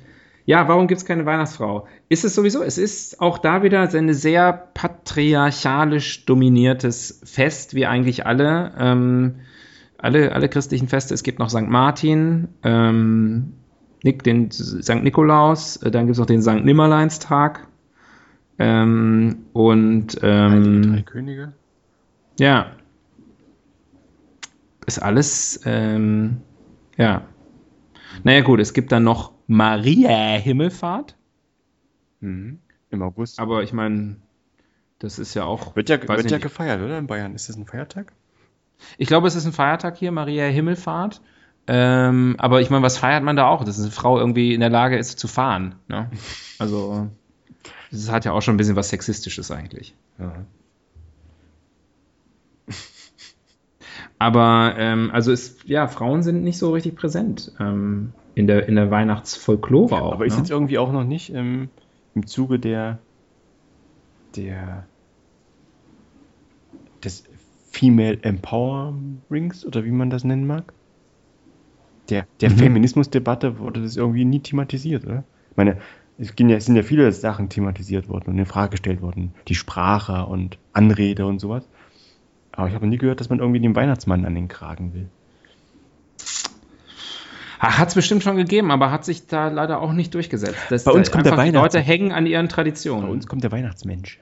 ja, 0.45 0.69
warum 0.69 0.87
gibt 0.87 1.01
es 1.01 1.05
keine 1.05 1.27
Weihnachtsfrau? 1.27 1.87
Ist 2.09 2.25
es 2.25 2.35
sowieso? 2.35 2.63
Es 2.63 2.79
ist 2.79 3.21
auch 3.21 3.39
da 3.39 3.63
wieder 3.63 3.89
ein 3.89 4.15
sehr 4.15 4.53
patriarchalisch 4.53 6.25
dominiertes 6.25 7.21
Fest, 7.25 7.75
wie 7.75 7.87
eigentlich 7.87 8.27
alle. 8.27 8.73
Ähm, 8.79 9.37
alle, 9.99 10.33
alle 10.33 10.49
christlichen 10.49 10.89
Feste. 10.89 11.15
Es 11.15 11.23
gibt 11.23 11.39
noch 11.39 11.51
St. 11.51 11.69
Martin, 11.69 12.49
ähm, 12.63 13.55
Nick, 14.07 14.23
den 14.23 14.51
St. 14.51 15.03
Nikolaus, 15.03 15.77
äh, 15.83 15.91
dann 15.91 16.07
gibt 16.07 16.15
es 16.15 16.19
noch 16.19 16.27
den 16.27 16.41
St. 16.41 16.65
Nimmerleinstag. 16.65 17.67
Ähm, 18.59 19.45
und 19.53 20.17
ähm, 20.23 20.83
Drei 20.95 21.03
Könige? 21.03 21.53
ja. 22.41 22.73
Ist 24.87 25.01
alles, 25.01 25.61
ähm, 25.67 26.39
ja. 26.97 27.23
Naja, 28.23 28.41
gut, 28.43 28.61
es 28.61 28.73
gibt 28.73 28.93
dann 28.93 29.03
noch 29.05 29.33
Maria 29.47 30.37
Himmelfahrt, 30.39 31.17
Mhm. 32.21 32.61
Im 32.91 33.03
August. 33.03 33.39
aber 33.41 33.63
ich 33.63 33.73
meine, 33.75 34.17
das 35.01 35.19
ist 35.19 35.35
ja 35.35 35.45
auch. 35.45 35.77
wird 35.77 35.89
ja, 35.91 36.01
wird 36.01 36.31
ja 36.31 36.37
nicht. 36.37 36.43
gefeiert, 36.43 36.81
oder? 36.81 36.97
In 36.99 37.07
Bayern. 37.09 37.35
Ist 37.35 37.49
das 37.51 37.57
ein 37.57 37.67
Feiertag? 37.67 38.13
Ich 38.97 39.07
glaube, 39.09 39.27
es 39.27 39.35
ist 39.35 39.45
ein 39.45 39.53
Feiertag 39.53 39.97
hier, 39.99 40.13
Maria 40.13 40.45
Himmelfahrt. 40.47 41.21
Ähm, 41.69 42.37
aber 42.39 42.61
ich 42.61 42.71
meine, 42.71 42.83
was 42.83 42.99
feiert 42.99 43.25
man 43.25 43.37
da 43.37 43.49
auch? 43.49 43.65
Dass 43.65 43.81
eine 43.81 43.91
Frau 43.91 44.19
irgendwie 44.19 44.55
in 44.55 44.61
der 44.61 44.71
Lage 44.71 44.97
ist 44.97 45.19
zu 45.19 45.29
fahren. 45.29 45.77
Ne? 45.89 46.11
Also, 46.59 47.09
das 47.91 48.11
hat 48.11 48.25
ja 48.25 48.33
auch 48.33 48.43
schon 48.43 48.55
ein 48.55 48.57
bisschen 48.57 48.77
was 48.77 48.89
Sexistisches 48.91 49.51
eigentlich. 49.51 49.95
Ja. 50.19 50.33
Aber 54.19 54.75
ähm, 54.79 55.11
also 55.13 55.31
ist, 55.31 55.65
ja, 55.65 55.89
Frauen 55.89 56.23
sind 56.23 56.43
nicht 56.43 56.59
so 56.59 56.73
richtig 56.73 56.97
präsent 56.97 57.53
ähm, 57.61 58.13
in 58.35 58.47
der, 58.47 58.67
in 58.69 58.77
der 58.77 58.91
Weihnachtsfolklore 58.91 60.01
auch. 60.01 60.13
Aber 60.13 60.25
ist 60.25 60.35
ne? 60.35 60.39
jetzt 60.39 60.51
irgendwie 60.51 60.79
auch 60.79 60.91
noch 60.91 61.05
nicht 61.05 61.35
ähm, 61.35 61.69
im 62.15 62.27
Zuge 62.27 62.59
der, 62.59 62.99
der 64.37 64.87
des 67.05 67.25
Female 67.71 68.19
Empowerings 68.23 69.67
oder 69.67 69.85
wie 69.85 69.91
man 69.91 70.09
das 70.09 70.25
nennen 70.25 70.47
mag. 70.47 70.73
Der, 72.11 72.27
der 72.41 72.51
Mhm. 72.51 72.57
Feminismusdebatte 72.59 73.59
wurde 73.59 73.83
das 73.83 73.97
irgendwie 73.97 74.25
nie 74.25 74.41
thematisiert, 74.41 75.05
oder? 75.05 75.25
Ich 75.51 75.57
meine, 75.57 75.79
es, 76.19 76.35
ging 76.37 76.49
ja, 76.49 76.57
es 76.57 76.67
sind 76.67 76.77
ja 76.77 76.83
viele 76.83 77.11
Sachen 77.13 77.49
thematisiert 77.49 78.09
worden 78.09 78.31
und 78.31 78.39
in 78.39 78.47
Frage 78.47 78.71
gestellt 78.71 79.03
worden. 79.03 79.35
Die 79.49 79.55
Sprache 79.55 80.27
und 80.27 80.59
Anrede 80.73 81.27
und 81.27 81.41
sowas. 81.41 81.69
Aber 82.53 82.69
ich 82.69 82.75
habe 82.75 82.87
nie 82.87 82.97
gehört, 82.99 83.21
dass 83.21 83.29
man 83.29 83.39
irgendwie 83.41 83.61
den 83.61 83.75
Weihnachtsmann 83.77 84.25
an 84.25 84.35
den 84.35 84.49
Kragen 84.49 84.95
will. 84.95 85.09
Hat 87.59 87.89
es 87.89 87.95
bestimmt 87.95 88.23
schon 88.23 88.37
gegeben, 88.37 88.71
aber 88.71 88.91
hat 88.91 89.05
sich 89.05 89.27
da 89.27 89.49
leider 89.49 89.81
auch 89.81 89.93
nicht 89.93 90.15
durchgesetzt. 90.15 90.59
Das, 90.69 90.85
Bei 90.85 90.93
uns 90.93 91.11
kommt 91.11 91.25
der 91.25 91.33
einfach 91.33 91.45
die 91.45 91.49
Weihnachts- 91.55 91.75
Leute 91.75 91.85
hängen 91.87 92.13
an 92.13 92.27
ihren 92.27 92.47
Bei 92.49 92.53
Traditionen. 92.53 93.09
uns 93.11 93.27
kommt 93.27 93.43
der 93.45 93.53
Weihnachtsmensch. 93.53 94.21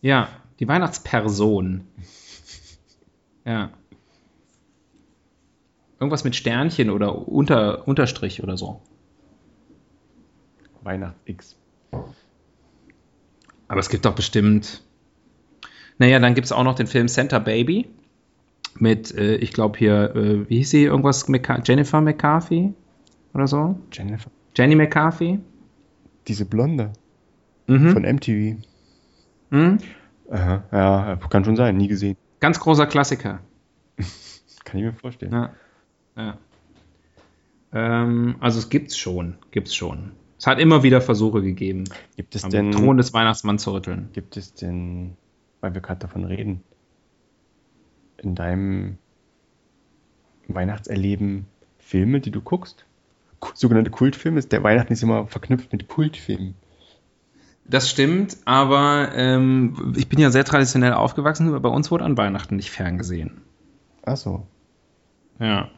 Ja, 0.00 0.28
die 0.58 0.66
Weihnachtsperson. 0.68 1.82
Ja. 3.44 3.70
Irgendwas 6.00 6.24
mit 6.24 6.36
Sternchen 6.36 6.90
oder 6.90 7.26
Unter, 7.28 7.86
Unterstrich 7.88 8.42
oder 8.42 8.56
so. 8.56 8.80
Weihnachts-X. 10.82 11.56
Aber 13.66 13.80
es 13.80 13.88
gibt 13.88 14.04
doch 14.04 14.14
bestimmt. 14.14 14.82
Naja, 15.98 16.18
dann 16.20 16.34
gibt 16.34 16.44
es 16.46 16.52
auch 16.52 16.62
noch 16.62 16.74
den 16.76 16.86
Film 16.86 17.08
Santa 17.08 17.38
Baby. 17.38 17.88
Mit, 18.78 19.12
äh, 19.16 19.36
ich 19.36 19.52
glaube 19.52 19.76
hier, 19.78 20.14
äh, 20.14 20.48
wie 20.48 20.58
hieß 20.58 20.70
sie? 20.70 20.84
Irgendwas? 20.84 21.26
McCa 21.28 21.60
Jennifer 21.64 22.00
McCarthy? 22.00 22.72
Oder 23.34 23.48
so? 23.48 23.78
Jennifer. 23.92 24.30
Jenny 24.56 24.76
McCarthy? 24.76 25.40
Diese 26.28 26.44
Blonde 26.44 26.92
Mhm. 27.66 27.90
von 27.90 28.04
MTV. 28.04 28.56
Mhm. 29.50 29.78
Aha, 30.30 30.62
ja, 30.72 31.16
kann 31.28 31.44
schon 31.44 31.56
sein, 31.56 31.76
nie 31.76 31.88
gesehen. 31.88 32.16
Ganz 32.40 32.60
großer 32.60 32.86
Klassiker. 32.86 33.40
Kann 34.64 34.78
ich 34.78 34.84
mir 34.84 34.92
vorstellen. 34.92 35.32
Ja. 35.32 35.50
Ja. 36.18 36.38
Ähm, 37.72 38.36
also 38.40 38.58
es 38.58 38.68
gibt's 38.68 38.96
schon, 38.96 39.36
gibt's 39.50 39.74
schon. 39.74 40.12
Es 40.38 40.46
hat 40.46 40.58
immer 40.58 40.82
wieder 40.82 41.00
Versuche 41.00 41.42
gegeben, 41.42 41.84
Gibt 42.16 42.34
es 42.34 42.44
am 42.44 42.50
denn, 42.50 42.72
Thron 42.72 42.96
des 42.96 43.12
Weihnachtsmanns 43.12 43.62
zu 43.62 43.72
rütteln. 43.72 44.10
gibt 44.12 44.36
es 44.36 44.54
denn, 44.54 45.16
weil 45.60 45.74
wir 45.74 45.80
gerade 45.80 46.00
davon 46.00 46.24
reden, 46.24 46.62
in 48.18 48.34
deinem 48.34 48.98
Weihnachtserleben 50.46 51.46
Filme, 51.78 52.20
die 52.20 52.30
du 52.30 52.40
guckst? 52.40 52.84
Sogenannte 53.54 53.90
Kultfilme? 53.90 54.38
Ist 54.38 54.52
der 54.52 54.62
Weihnachten 54.62 54.92
ist 54.92 55.02
immer 55.02 55.26
verknüpft 55.26 55.72
mit 55.72 55.88
Kultfilmen. 55.88 56.54
Das 57.64 57.90
stimmt, 57.90 58.38
aber 58.46 59.10
ähm, 59.14 59.94
ich 59.96 60.08
bin 60.08 60.18
ja 60.18 60.30
sehr 60.30 60.44
traditionell 60.44 60.94
aufgewachsen, 60.94 61.48
aber 61.48 61.60
bei 61.60 61.68
uns 61.68 61.90
wurde 61.90 62.04
an 62.04 62.16
Weihnachten 62.16 62.56
nicht 62.56 62.70
ferngesehen. 62.70 63.42
Ach 64.04 64.16
so. 64.16 64.46
Ja. 65.38 65.68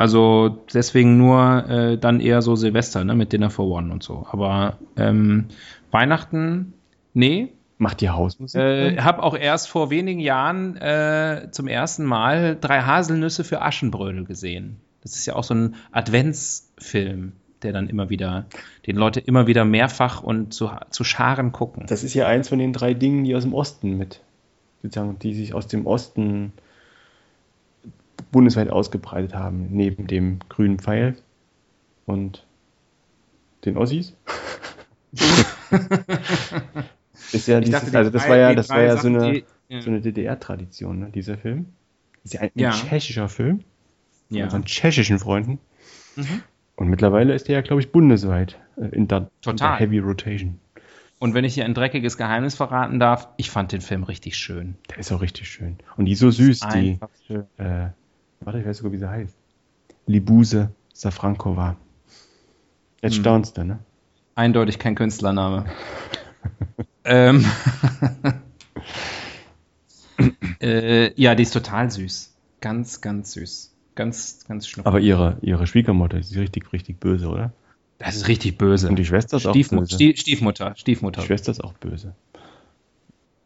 Also 0.00 0.64
deswegen 0.72 1.18
nur 1.18 1.68
äh, 1.68 1.98
dann 1.98 2.20
eher 2.20 2.40
so 2.40 2.56
Silvester, 2.56 3.04
ne, 3.04 3.14
mit 3.14 3.34
Dinner 3.34 3.50
for 3.50 3.66
One 3.66 3.92
und 3.92 4.02
so. 4.02 4.26
Aber 4.30 4.78
ähm, 4.96 5.48
Weihnachten, 5.90 6.72
nee. 7.12 7.52
Macht 7.76 8.00
die 8.00 8.08
Hausmusik? 8.08 8.58
Äh, 8.58 8.88
an? 8.96 9.04
habe 9.04 9.22
auch 9.22 9.36
erst 9.36 9.68
vor 9.68 9.90
wenigen 9.90 10.20
Jahren 10.20 10.76
äh, 10.78 11.48
zum 11.50 11.68
ersten 11.68 12.04
Mal 12.06 12.56
drei 12.58 12.80
Haselnüsse 12.80 13.44
für 13.44 13.60
Aschenbrödel 13.60 14.24
gesehen. 14.24 14.78
Das 15.02 15.16
ist 15.16 15.26
ja 15.26 15.36
auch 15.36 15.44
so 15.44 15.52
ein 15.52 15.74
Adventsfilm, 15.92 17.32
der 17.62 17.72
dann 17.74 17.88
immer 17.88 18.08
wieder, 18.08 18.46
den 18.86 18.96
Leute 18.96 19.20
immer 19.20 19.46
wieder 19.46 19.66
mehrfach 19.66 20.22
und 20.22 20.54
zu, 20.54 20.70
zu 20.88 21.04
Scharen 21.04 21.52
gucken. 21.52 21.84
Das 21.86 22.04
ist 22.04 22.14
ja 22.14 22.26
eins 22.26 22.48
von 22.48 22.58
den 22.58 22.72
drei 22.72 22.94
Dingen, 22.94 23.24
die 23.24 23.34
aus 23.34 23.42
dem 23.42 23.52
Osten 23.52 23.98
mit, 23.98 24.20
sozusagen, 24.82 25.18
die 25.18 25.34
sich 25.34 25.52
aus 25.52 25.66
dem 25.66 25.86
Osten 25.86 26.54
bundesweit 28.30 28.70
ausgebreitet 28.70 29.34
haben, 29.34 29.68
neben 29.70 30.06
dem 30.06 30.38
grünen 30.48 30.78
Pfeil 30.78 31.16
und 32.06 32.46
den 33.64 33.76
Ossis. 33.76 34.14
ist 37.32 37.48
ja 37.48 37.60
dieses, 37.60 37.80
dachte, 37.84 37.96
also 37.98 38.10
das 38.10 38.28
war 38.28 38.36
ja, 38.36 38.54
das 38.54 38.68
war 38.70 38.82
ja 38.82 38.96
so 38.96 39.08
eine, 39.08 39.32
die- 39.32 39.44
ja. 39.68 39.80
so 39.82 39.90
eine 39.90 40.00
DDR-Tradition, 40.00 40.98
ne, 40.98 41.10
dieser 41.10 41.36
Film. 41.38 41.66
Ist 42.24 42.34
ja 42.34 42.40
ein, 42.40 42.50
Ja. 42.54 42.70
tschechischer 42.70 43.28
Film, 43.28 43.60
von 44.28 44.36
Ja. 44.38 44.44
unseren 44.44 44.64
tschechischen 44.64 45.18
Freunden. 45.18 45.58
Mhm. 46.16 46.42
Und 46.76 46.88
mittlerweile 46.88 47.34
ist 47.34 47.48
der 47.48 47.56
ja, 47.56 47.60
glaube 47.60 47.80
ich, 47.82 47.92
bundesweit 47.92 48.58
äh, 48.76 48.86
in 48.86 49.06
der, 49.08 49.18
in 49.18 49.24
der 49.24 49.30
Total. 49.42 49.78
Heavy 49.78 49.98
Rotation. 49.98 50.58
Und 51.18 51.34
wenn 51.34 51.44
ich 51.44 51.52
hier 51.54 51.66
ein 51.66 51.74
dreckiges 51.74 52.16
Geheimnis 52.16 52.54
verraten 52.54 52.98
darf, 52.98 53.28
ich 53.36 53.50
fand 53.50 53.72
den 53.72 53.82
Film 53.82 54.04
richtig 54.04 54.36
schön. 54.38 54.76
Der 54.88 54.98
ist 54.98 55.12
auch 55.12 55.20
richtig 55.20 55.48
schön. 55.48 55.76
Und 55.98 56.06
die 56.06 56.12
ist 56.12 56.20
so 56.20 56.30
süß, 56.30 56.60
die, 56.72 56.98
schön. 57.26 57.44
äh, 57.58 57.88
warte, 58.40 58.60
ich 58.60 58.66
weiß 58.66 58.78
sogar, 58.78 58.92
wie 58.92 58.98
sie 58.98 59.08
heißt. 59.08 59.36
Libuse 60.06 60.70
Safrankova. 60.92 61.76
Jetzt 63.02 63.14
Hm. 63.16 63.20
staunst 63.22 63.56
du, 63.56 63.64
ne? 63.64 63.78
Eindeutig 64.34 64.78
kein 64.78 64.94
Künstlername. 64.94 65.66
ähm, 67.04 67.44
äh, 70.60 71.12
ja, 71.20 71.34
die 71.34 71.42
ist 71.42 71.52
total 71.52 71.90
süß. 71.90 72.34
Ganz, 72.60 73.00
ganz 73.00 73.32
süß. 73.32 73.74
Ganz, 73.94 74.44
ganz 74.46 74.66
schnucklig. 74.68 74.86
Aber 74.86 75.00
ihre, 75.00 75.36
ihre 75.42 75.66
Schwiegermutter 75.66 76.18
ist 76.18 76.34
richtig, 76.36 76.72
richtig 76.72 77.00
böse, 77.00 77.28
oder? 77.28 77.52
Das 77.98 78.16
ist 78.16 78.28
richtig 78.28 78.56
böse. 78.56 78.88
Und 78.88 78.96
die 78.96 79.04
Schwester 79.04 79.36
ist 79.36 79.46
auch 79.46 79.50
Stiefmu 79.52 79.80
böse. 79.80 79.94
Stie 79.94 80.16
Stiefmutter. 80.16 80.74
Stiefmutter. 80.76 81.20
Die 81.20 81.26
Schwester 81.26 81.52
ist 81.52 81.62
auch 81.62 81.74
böse. 81.74 82.14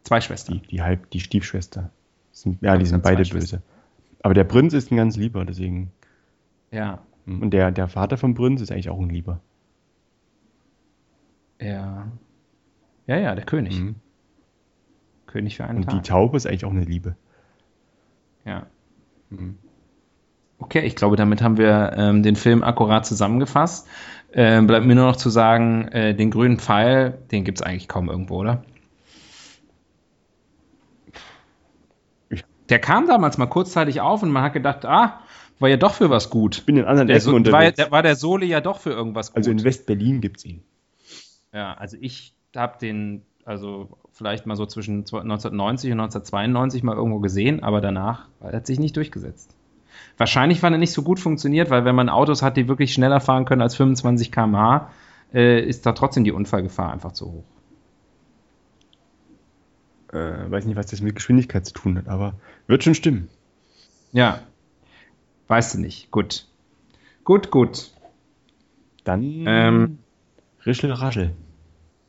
Zwei 0.04 0.20
Schwestern. 0.20 0.60
Die, 0.60 0.68
die 0.68 0.82
halb, 0.82 1.10
die 1.10 1.20
Stiefschwester. 1.20 1.90
Sind, 2.30 2.62
ja, 2.62 2.76
die 2.76 2.86
sind 2.86 3.02
beide 3.02 3.24
böse. 3.24 3.62
Aber 4.24 4.32
der 4.32 4.44
Prinz 4.44 4.72
ist 4.72 4.90
ein 4.90 4.96
ganz 4.96 5.18
lieber, 5.18 5.44
deswegen. 5.44 5.92
Ja. 6.70 7.02
Und 7.26 7.50
der, 7.50 7.70
der 7.70 7.88
Vater 7.88 8.16
vom 8.16 8.34
Prinz 8.34 8.62
ist 8.62 8.72
eigentlich 8.72 8.88
auch 8.88 8.98
ein 8.98 9.10
Lieber. 9.10 9.40
Ja. 11.60 12.08
Ja, 13.06 13.18
ja, 13.18 13.34
der 13.34 13.44
König. 13.44 13.78
Mhm. 13.78 13.96
König 15.26 15.58
für 15.58 15.64
einen 15.64 15.80
Und 15.80 15.92
die 15.92 15.96
Tag. 15.96 16.04
Taube 16.04 16.38
ist 16.38 16.46
eigentlich 16.46 16.64
auch 16.64 16.70
eine 16.70 16.84
Liebe. 16.84 17.16
Ja. 18.46 18.64
Mhm. 19.28 19.58
Okay, 20.58 20.86
ich 20.86 20.96
glaube, 20.96 21.16
damit 21.16 21.42
haben 21.42 21.58
wir 21.58 21.92
ähm, 21.94 22.22
den 22.22 22.36
Film 22.36 22.62
akkurat 22.62 23.04
zusammengefasst. 23.04 23.86
Ähm, 24.32 24.66
bleibt 24.66 24.86
mir 24.86 24.94
nur 24.94 25.08
noch 25.08 25.16
zu 25.16 25.28
sagen, 25.28 25.88
äh, 25.88 26.14
den 26.14 26.30
grünen 26.30 26.58
Pfeil, 26.58 27.18
den 27.30 27.44
gibt 27.44 27.58
es 27.58 27.62
eigentlich 27.62 27.88
kaum 27.88 28.08
irgendwo, 28.08 28.36
oder? 28.40 28.64
Der 32.68 32.78
kam 32.78 33.06
damals 33.06 33.38
mal 33.38 33.46
kurzzeitig 33.46 34.00
auf 34.00 34.22
und 34.22 34.30
man 34.30 34.42
hat 34.42 34.52
gedacht, 34.52 34.84
ah, 34.84 35.20
war 35.58 35.68
ja 35.68 35.76
doch 35.76 35.94
für 35.94 36.10
was 36.10 36.30
gut. 36.30 36.58
Ich 36.58 36.66
bin 36.66 36.76
in 36.76 36.84
anderen 36.84 37.08
Der 37.08 37.16
Ecken 37.16 37.24
so, 37.24 37.30
war, 37.32 37.36
unterwegs. 37.36 37.76
der, 37.76 37.90
war 37.90 38.02
der 38.02 38.16
Sole 38.16 38.46
ja 38.46 38.60
doch 38.60 38.80
für 38.80 38.90
irgendwas 38.90 39.30
gut. 39.30 39.38
also 39.38 39.50
in 39.50 39.62
West-Berlin 39.62 40.20
gibt 40.20 40.38
es 40.38 40.44
ihn. 40.44 40.62
Ja, 41.52 41.74
also 41.74 41.96
ich 42.00 42.34
habe 42.56 42.78
den, 42.78 43.22
also 43.44 43.88
vielleicht 44.12 44.46
mal 44.46 44.56
so 44.56 44.66
zwischen 44.66 44.98
1990 45.00 45.92
und 45.92 46.00
1992 46.00 46.82
mal 46.82 46.96
irgendwo 46.96 47.20
gesehen, 47.20 47.62
aber 47.62 47.80
danach 47.80 48.28
hat 48.42 48.52
er 48.52 48.64
sich 48.64 48.80
nicht 48.80 48.96
durchgesetzt. 48.96 49.54
Wahrscheinlich, 50.16 50.62
weil 50.62 50.72
er 50.72 50.78
nicht 50.78 50.92
so 50.92 51.02
gut 51.02 51.20
funktioniert, 51.20 51.70
weil 51.70 51.84
wenn 51.84 51.94
man 51.94 52.08
Autos 52.08 52.42
hat, 52.42 52.56
die 52.56 52.68
wirklich 52.68 52.92
schneller 52.92 53.20
fahren 53.20 53.44
können 53.44 53.62
als 53.62 53.76
25 53.76 54.32
km/h, 54.32 54.90
äh, 55.32 55.60
ist 55.60 55.86
da 55.86 55.92
trotzdem 55.92 56.24
die 56.24 56.32
Unfallgefahr 56.32 56.92
einfach 56.92 57.12
zu 57.12 57.26
hoch. 57.26 57.44
Äh, 60.14 60.50
weiß 60.50 60.64
nicht, 60.66 60.76
was 60.76 60.86
das 60.86 61.00
mit 61.00 61.16
Geschwindigkeit 61.16 61.66
zu 61.66 61.74
tun 61.74 61.98
hat, 61.98 62.06
aber 62.06 62.34
wird 62.68 62.84
schon 62.84 62.94
stimmen. 62.94 63.28
Ja, 64.12 64.40
weißt 65.48 65.74
du 65.74 65.80
nicht. 65.80 66.12
Gut. 66.12 66.46
Gut, 67.24 67.50
gut. 67.50 67.90
Dann 69.02 69.22
Ähm. 69.46 69.98
Rischel 70.64 70.92
Raschel. 70.92 71.34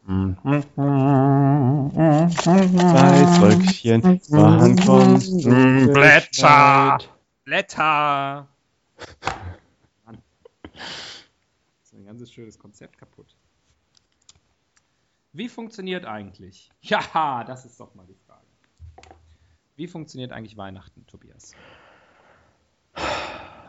Zwei 0.06 0.32
Wölkchen 3.42 4.04
waren 4.30 4.76
kommt 4.76 5.24
Blätter. 5.94 7.00
Blätter! 7.44 8.48
Mann. 10.06 10.18
Das 10.72 10.82
ist 11.86 11.94
ein 11.96 12.06
ganz 12.06 12.32
schönes 12.32 12.60
Konzept 12.60 13.00
kaputt. 13.00 13.36
Wie 15.36 15.50
funktioniert 15.50 16.06
eigentlich? 16.06 16.72
Ja, 16.82 17.44
das 17.44 17.66
ist 17.66 17.78
doch 17.80 17.94
mal 17.94 18.06
die 18.08 18.16
Frage. 18.26 18.46
Wie 19.76 19.88
funktioniert 19.88 20.32
eigentlich 20.32 20.56
Weihnachten, 20.56 21.06
Tobias? 21.08 21.54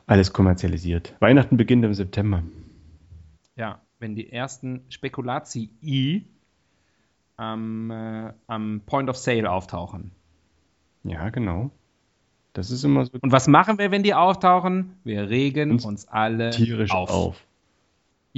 Alles 0.07 0.33
kommerzialisiert. 0.33 1.17
Weihnachten 1.19 1.57
beginnt 1.57 1.85
im 1.85 1.93
September. 1.93 2.45
Ja, 3.57 3.81
wenn 3.99 4.15
die 4.15 4.31
ersten 4.31 4.85
Spekulati 4.91 6.25
am, 7.37 7.91
äh, 7.91 8.33
am 8.47 8.83
Point 8.87 9.11
of 9.11 9.17
Sale 9.17 9.51
auftauchen. 9.51 10.13
Ja, 11.03 11.31
genau. 11.31 11.71
Das 12.53 12.71
ist 12.71 12.85
immer 12.85 13.07
so 13.07 13.19
Und 13.21 13.33
was 13.33 13.49
machen 13.49 13.79
wir, 13.79 13.91
wenn 13.91 14.05
die 14.05 14.15
auftauchen? 14.15 14.97
Wir 15.03 15.29
regen 15.29 15.73
Uns 15.73 15.85
uns 15.85 16.07
alle 16.07 16.51
tierisch 16.51 16.93
auf. 16.93 17.11
auf. 17.11 17.47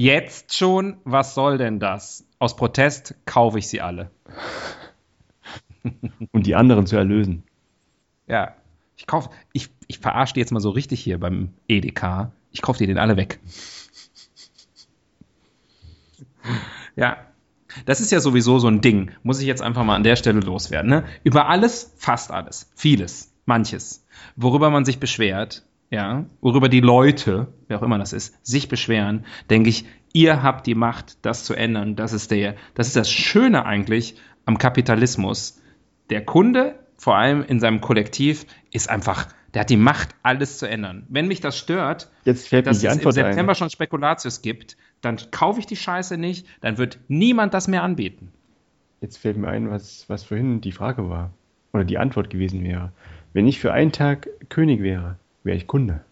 Jetzt 0.00 0.56
schon, 0.56 0.98
was 1.02 1.34
soll 1.34 1.58
denn 1.58 1.80
das? 1.80 2.24
Aus 2.38 2.54
Protest 2.54 3.16
kaufe 3.26 3.58
ich 3.58 3.66
sie 3.66 3.80
alle. 3.80 4.12
Um 6.30 6.44
die 6.44 6.54
anderen 6.54 6.86
zu 6.86 6.96
erlösen. 6.96 7.42
Ja. 8.28 8.54
Ich 8.96 9.08
kauf, 9.08 9.28
ich, 9.52 9.70
ich 9.88 9.98
verarsche 9.98 10.34
die 10.34 10.40
jetzt 10.40 10.52
mal 10.52 10.60
so 10.60 10.70
richtig 10.70 11.00
hier 11.00 11.18
beim 11.18 11.52
EDK. 11.66 12.30
Ich 12.52 12.62
kaufe 12.62 12.78
dir 12.78 12.86
den 12.86 12.96
alle 12.96 13.16
weg. 13.16 13.40
Ja. 16.94 17.16
Das 17.84 18.00
ist 18.00 18.12
ja 18.12 18.20
sowieso 18.20 18.60
so 18.60 18.68
ein 18.68 18.80
Ding. 18.80 19.10
Muss 19.24 19.40
ich 19.40 19.48
jetzt 19.48 19.62
einfach 19.62 19.82
mal 19.82 19.96
an 19.96 20.04
der 20.04 20.14
Stelle 20.14 20.38
loswerden. 20.38 20.90
Ne? 20.90 21.06
Über 21.24 21.48
alles, 21.48 21.92
fast 21.96 22.30
alles, 22.30 22.70
vieles, 22.76 23.34
manches, 23.46 24.06
worüber 24.36 24.70
man 24.70 24.84
sich 24.84 25.00
beschwert, 25.00 25.64
ja, 25.90 26.26
worüber 26.40 26.68
die 26.68 26.80
Leute, 26.80 27.48
wer 27.66 27.78
auch 27.78 27.82
immer 27.82 27.98
das 27.98 28.12
ist, 28.12 28.46
sich 28.46 28.68
beschweren, 28.68 29.24
denke 29.48 29.70
ich, 29.70 29.86
ihr 30.12 30.42
habt 30.42 30.66
die 30.66 30.74
Macht, 30.74 31.24
das 31.24 31.44
zu 31.44 31.54
ändern. 31.54 31.96
Das 31.96 32.12
ist 32.12 32.30
der, 32.30 32.56
das 32.74 32.88
ist 32.88 32.96
das 32.96 33.10
Schöne 33.10 33.64
eigentlich 33.64 34.16
am 34.44 34.58
Kapitalismus. 34.58 35.60
Der 36.10 36.24
Kunde, 36.24 36.78
vor 36.96 37.16
allem 37.16 37.42
in 37.42 37.60
seinem 37.60 37.80
Kollektiv, 37.80 38.46
ist 38.70 38.90
einfach, 38.90 39.28
der 39.54 39.60
hat 39.60 39.70
die 39.70 39.76
Macht, 39.76 40.10
alles 40.22 40.58
zu 40.58 40.68
ändern. 40.68 41.06
Wenn 41.08 41.26
mich 41.26 41.40
das 41.40 41.56
stört, 41.56 42.10
Jetzt 42.24 42.48
fällt 42.48 42.66
dass 42.66 42.82
es 42.82 42.84
im 42.84 43.10
September 43.10 43.52
ein. 43.52 43.56
schon 43.56 43.70
Spekulatius 43.70 44.42
gibt, 44.42 44.76
dann 45.00 45.16
kaufe 45.30 45.60
ich 45.60 45.66
die 45.66 45.76
Scheiße 45.76 46.18
nicht, 46.18 46.46
dann 46.60 46.76
wird 46.76 46.98
niemand 47.08 47.54
das 47.54 47.68
mehr 47.68 47.82
anbieten. 47.82 48.32
Jetzt 49.00 49.18
fällt 49.18 49.36
mir 49.36 49.48
ein, 49.48 49.70
was, 49.70 50.08
was 50.08 50.24
vorhin 50.24 50.60
die 50.60 50.72
Frage 50.72 51.08
war. 51.08 51.32
Oder 51.72 51.84
die 51.84 51.98
Antwort 51.98 52.30
gewesen 52.30 52.64
wäre. 52.64 52.92
Wenn 53.32 53.46
ich 53.46 53.60
für 53.60 53.72
einen 53.72 53.92
Tag 53.92 54.28
König 54.48 54.82
wäre, 54.82 55.18
wäre 55.48 55.56
ich 55.56 55.66
Kunde. 55.66 56.02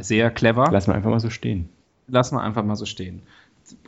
Sehr 0.00 0.30
clever. 0.30 0.68
Lass 0.72 0.86
mal 0.86 0.94
einfach 0.94 1.10
mal 1.10 1.20
so 1.20 1.30
stehen. 1.30 1.68
Lassen 2.08 2.36
wir 2.36 2.42
einfach 2.42 2.64
mal 2.64 2.76
so 2.76 2.84
stehen. 2.86 3.22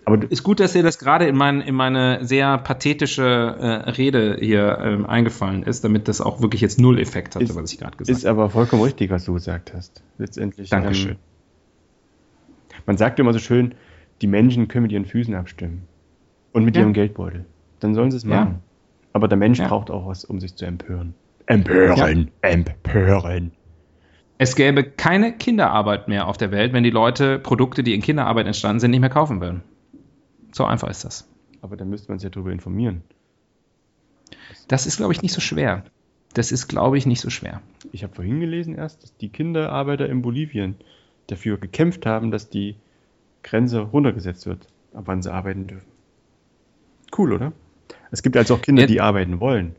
Aber 0.05 0.17
du, 0.17 0.27
Ist 0.29 0.43
gut, 0.43 0.61
dass 0.61 0.73
dir 0.73 0.83
das 0.83 0.99
gerade 0.99 1.27
in, 1.27 1.37
mein, 1.37 1.61
in 1.61 1.75
meine 1.75 2.25
sehr 2.25 2.59
pathetische 2.59 3.23
äh, 3.25 3.91
Rede 3.91 4.39
hier 4.41 4.79
ähm, 4.81 5.07
eingefallen 5.07 5.63
ist, 5.63 5.85
damit 5.85 6.09
das 6.09 6.21
auch 6.21 6.41
wirklich 6.41 6.61
jetzt 6.61 6.79
null 6.81 6.99
Effekt 6.99 7.35
hatte, 7.35 7.45
Ist- 7.45 7.55
was 7.57 7.73
ich 7.73 7.79
gerade 7.79 7.97
gesagt 7.97 8.19
ist 8.19 8.25
aber 8.25 8.51
vollkommen 8.51 8.83
richtig, 8.83 9.11
was 9.11 9.25
du 9.25 9.35
gesagt 9.35 9.75
hast. 9.75 10.03
Letztendlich. 10.19 10.71
Dankeschön. 10.71 11.13
Ähm, 11.13 11.17
man 12.87 12.97
sagt 12.97 13.19
immer 13.19 13.33
so 13.33 13.39
schön, 13.39 13.75
die 14.23 14.27
Menschen 14.27 14.69
können 14.69 14.85
mit 14.85 14.93
ihren 14.93 15.07
Füßen 15.07 15.35
abstimmen. 15.35 15.87
Und 16.53 16.65
mit 16.65 16.77
Ja. 16.77 16.83
ihrem 16.83 16.93
Geldbeutel. 16.93 17.45
Dann 17.81 17.95
sollen 17.95 18.11
sie 18.11 18.17
es 18.17 18.23
Ja. 18.25 18.61
Aber 19.15 19.29
der 19.29 19.39
Mensch 19.39 19.59
Ja. 19.61 19.69
braucht 19.69 19.91
auch 19.91 20.07
was, 20.07 20.25
um 20.25 20.41
sich 20.41 20.55
zu 20.57 20.67
empören. 20.67 21.15
Empören. 21.47 22.31
Empören. 22.43 23.53
Es 24.39 24.57
gäbe 24.57 24.83
keine 24.85 25.33
Kinderarbeit 25.37 26.09
mehr 26.09 26.27
auf 26.27 26.37
der 26.37 26.51
Welt, 26.51 26.73
wenn 26.73 26.83
die 26.85 26.91
Leute 26.91 27.39
Produkte, 27.39 27.83
die 27.83 27.95
in 27.95 28.03
Kinderarbeit 28.03 28.47
entstanden 28.47 28.81
sind, 28.81 28.91
nicht 28.91 29.01
mehr 29.01 29.11
kaufen 29.11 29.41
würden. 29.41 29.63
So 30.53 30.65
einfach 30.65 30.89
ist 30.91 31.05
das. 31.05 31.29
Aber 31.63 31.77
da 31.77 31.85
müsste 31.85 32.11
man 32.11 32.19
sich 32.19 32.25
ja 32.25 32.31
darüber 32.31 32.51
informieren. 32.51 33.03
Das 34.69 34.87
ist, 34.87 34.97
glaube 34.97 35.13
ich, 35.13 35.23
nicht 35.23 35.33
so 35.33 35.41
schwer. 35.41 35.85
Das 36.35 36.51
ist, 36.51 36.67
glaube 36.67 36.99
ich, 36.99 37.07
nicht 37.07 37.21
so 37.21 37.31
schwer. 37.31 37.61
Ich 37.93 38.03
habe 38.03 38.15
vorhin 38.15 38.41
gelesen 38.41 38.75
erst, 38.75 39.03
dass 39.05 39.17
die 39.17 39.29
Kinderarbeiter 39.29 40.09
in 40.09 40.23
Bolivien 40.23 40.75
dafür 41.29 41.57
gekämpft 41.59 42.05
haben, 42.05 42.33
dass 42.33 42.51
die 42.51 42.75
Grenze 43.45 43.81
runtergesetzt 43.81 44.47
wird, 44.47 44.67
ab 44.93 45.05
wann 45.07 45.23
sie 45.23 45.33
arbeiten 45.33 45.69
dürfen. 45.69 45.87
Cool, 47.17 47.33
oder? 47.33 47.53
Es 48.15 48.23
gibt 48.23 48.37
also 48.37 48.55
auch 48.55 48.63
Kinder, 48.63 48.83
Ja. 48.83 48.87
die 48.87 49.01
arbeiten 49.01 49.41
wollen. 49.41 49.75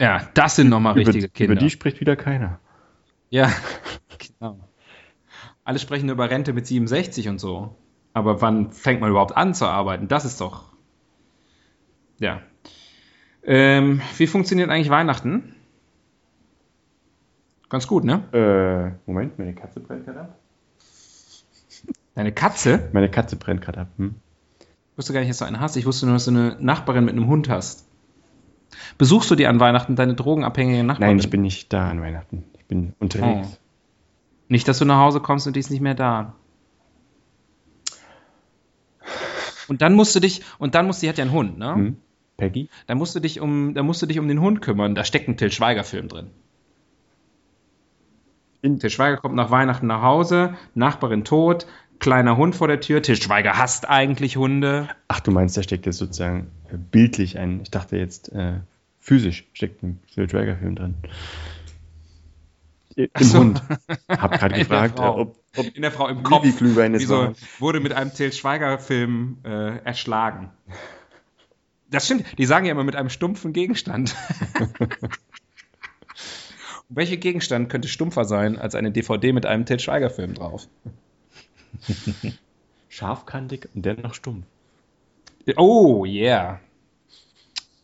Ja, 0.00 0.28
das 0.32 0.56
sind 0.56 0.70
nochmal 0.70 0.94
richtige 0.94 1.26
über, 1.26 1.28
Kinder. 1.28 1.52
über 1.52 1.60
die 1.60 1.68
spricht 1.68 2.00
wieder 2.00 2.16
keiner. 2.16 2.58
Ja, 3.28 3.52
genau. 4.18 4.58
Alle 5.62 5.78
sprechen 5.78 6.08
über 6.08 6.30
Rente 6.30 6.54
mit 6.54 6.66
67 6.66 7.28
und 7.28 7.38
so. 7.38 7.76
Aber 8.14 8.40
wann 8.40 8.72
fängt 8.72 9.02
man 9.02 9.10
überhaupt 9.10 9.36
an 9.36 9.52
zu 9.52 9.66
arbeiten? 9.66 10.08
Das 10.08 10.24
ist 10.24 10.40
doch. 10.40 10.72
Ja. 12.18 12.40
Ähm, 13.44 14.00
wie 14.16 14.26
funktioniert 14.26 14.70
eigentlich 14.70 14.88
Weihnachten? 14.88 15.54
Ganz 17.68 17.86
gut, 17.86 18.04
ne? 18.04 18.22
Äh, 18.32 18.98
Moment, 19.10 19.38
meine 19.38 19.54
Katze 19.54 19.80
brennt 19.80 20.06
gerade 20.06 20.20
ab. 20.20 20.38
Deine 22.14 22.32
Katze? 22.32 22.88
Meine 22.92 23.10
Katze 23.10 23.36
brennt 23.36 23.60
gerade 23.60 23.80
ab. 23.82 23.88
Hm? 23.98 24.14
Ich 24.98 25.00
wusste 25.00 25.12
gar 25.12 25.20
nicht, 25.20 25.30
dass 25.30 25.38
du 25.38 25.44
eine 25.44 25.60
hast. 25.60 25.76
Ich 25.76 25.86
wusste 25.86 26.06
nur, 26.06 26.16
dass 26.16 26.24
du 26.24 26.32
eine 26.32 26.56
Nachbarin 26.58 27.04
mit 27.04 27.14
einem 27.14 27.28
Hund 27.28 27.48
hast. 27.48 27.86
Besuchst 28.98 29.30
du 29.30 29.36
die 29.36 29.46
an 29.46 29.60
Weihnachten, 29.60 29.94
deine 29.94 30.14
drogenabhängige 30.16 30.82
Nachbarin? 30.82 31.10
Nein, 31.10 31.18
ich 31.20 31.30
bin 31.30 31.40
nicht 31.42 31.72
da 31.72 31.88
an 31.88 32.02
Weihnachten. 32.02 32.42
Ich 32.58 32.64
bin 32.64 32.94
unterwegs. 32.98 33.48
Oh. 33.48 33.56
Nicht, 34.48 34.66
dass 34.66 34.80
du 34.80 34.84
nach 34.84 34.98
Hause 34.98 35.20
kommst 35.20 35.46
und 35.46 35.54
die 35.54 35.60
ist 35.60 35.70
nicht 35.70 35.82
mehr 35.82 35.94
da. 35.94 36.34
Und 39.68 39.82
dann 39.82 39.94
musst 39.94 40.16
du 40.16 40.20
dich, 40.20 40.42
und 40.58 40.74
dann 40.74 40.86
musst 40.86 41.00
du, 41.00 41.06
die 41.06 41.10
hat 41.10 41.18
ja 41.18 41.22
einen 41.22 41.32
Hund, 41.32 41.58
ne? 41.58 41.74
Hm? 41.76 41.96
Peggy? 42.36 42.68
Da 42.88 42.96
musst 42.96 43.14
du 43.14 43.20
dich 43.20 43.38
um, 43.40 43.74
da 43.74 43.84
musst 43.84 44.02
du 44.02 44.06
dich 44.06 44.18
um 44.18 44.26
den 44.26 44.40
Hund 44.40 44.62
kümmern. 44.62 44.96
Da 44.96 45.04
steckt 45.04 45.28
ein 45.28 45.36
Till 45.36 45.52
Schweiger-Film 45.52 46.08
drin. 46.08 46.30
In- 48.62 48.80
Till 48.80 48.90
Schweiger 48.90 49.18
kommt 49.18 49.36
nach 49.36 49.52
Weihnachten 49.52 49.86
nach 49.86 50.02
Hause, 50.02 50.56
Nachbarin 50.74 51.22
tot, 51.22 51.68
kleiner 51.98 52.36
Hund 52.36 52.54
vor 52.56 52.68
der 52.68 52.80
Tür. 52.80 53.02
Till 53.02 53.16
Schweiger 53.16 53.58
hasst 53.58 53.88
eigentlich 53.88 54.36
Hunde. 54.36 54.88
Ach, 55.08 55.20
du 55.20 55.30
meinst, 55.30 55.56
da 55.56 55.62
steckt 55.62 55.86
jetzt 55.86 55.98
sozusagen 55.98 56.50
äh, 56.72 56.76
bildlich 56.76 57.38
ein. 57.38 57.60
Ich 57.62 57.70
dachte 57.70 57.96
jetzt 57.96 58.32
äh, 58.32 58.60
physisch 59.00 59.48
steckt 59.52 59.82
ein 59.82 60.00
Phil 60.12 60.26
Drager-Film 60.26 60.74
drin. 60.74 60.94
Im 62.94 63.08
Ach 63.12 63.22
so. 63.22 63.38
Hund. 63.38 63.62
Hab 64.08 64.38
gerade 64.38 64.54
gefragt, 64.58 64.98
äh, 64.98 65.02
ob, 65.02 65.36
ob 65.56 65.76
In 65.76 65.82
der 65.82 65.92
Frau 65.92 66.08
im 66.08 66.22
Kopf. 66.22 66.44
War. 66.44 67.34
wurde 67.58 67.80
mit 67.80 67.92
einem 67.92 68.12
Till 68.12 68.32
Schweiger-Film 68.32 69.38
äh, 69.44 69.78
erschlagen. 69.84 70.50
Das 71.90 72.04
stimmt. 72.04 72.26
Die 72.36 72.44
sagen 72.44 72.66
ja 72.66 72.72
immer 72.72 72.84
mit 72.84 72.96
einem 72.96 73.08
stumpfen 73.08 73.52
Gegenstand. 73.52 74.14
Welcher 76.90 77.16
Gegenstand 77.16 77.68
könnte 77.68 77.88
stumpfer 77.88 78.24
sein 78.24 78.58
als 78.58 78.74
eine 78.74 78.90
DVD 78.90 79.32
mit 79.32 79.46
einem 79.46 79.64
Till 79.64 79.78
Schweiger-Film 79.78 80.34
drauf? 80.34 80.68
scharfkantig 82.88 83.68
und 83.74 83.84
dennoch 83.84 84.14
stumpf. 84.14 84.44
Oh, 85.56 86.04
yeah. 86.04 86.60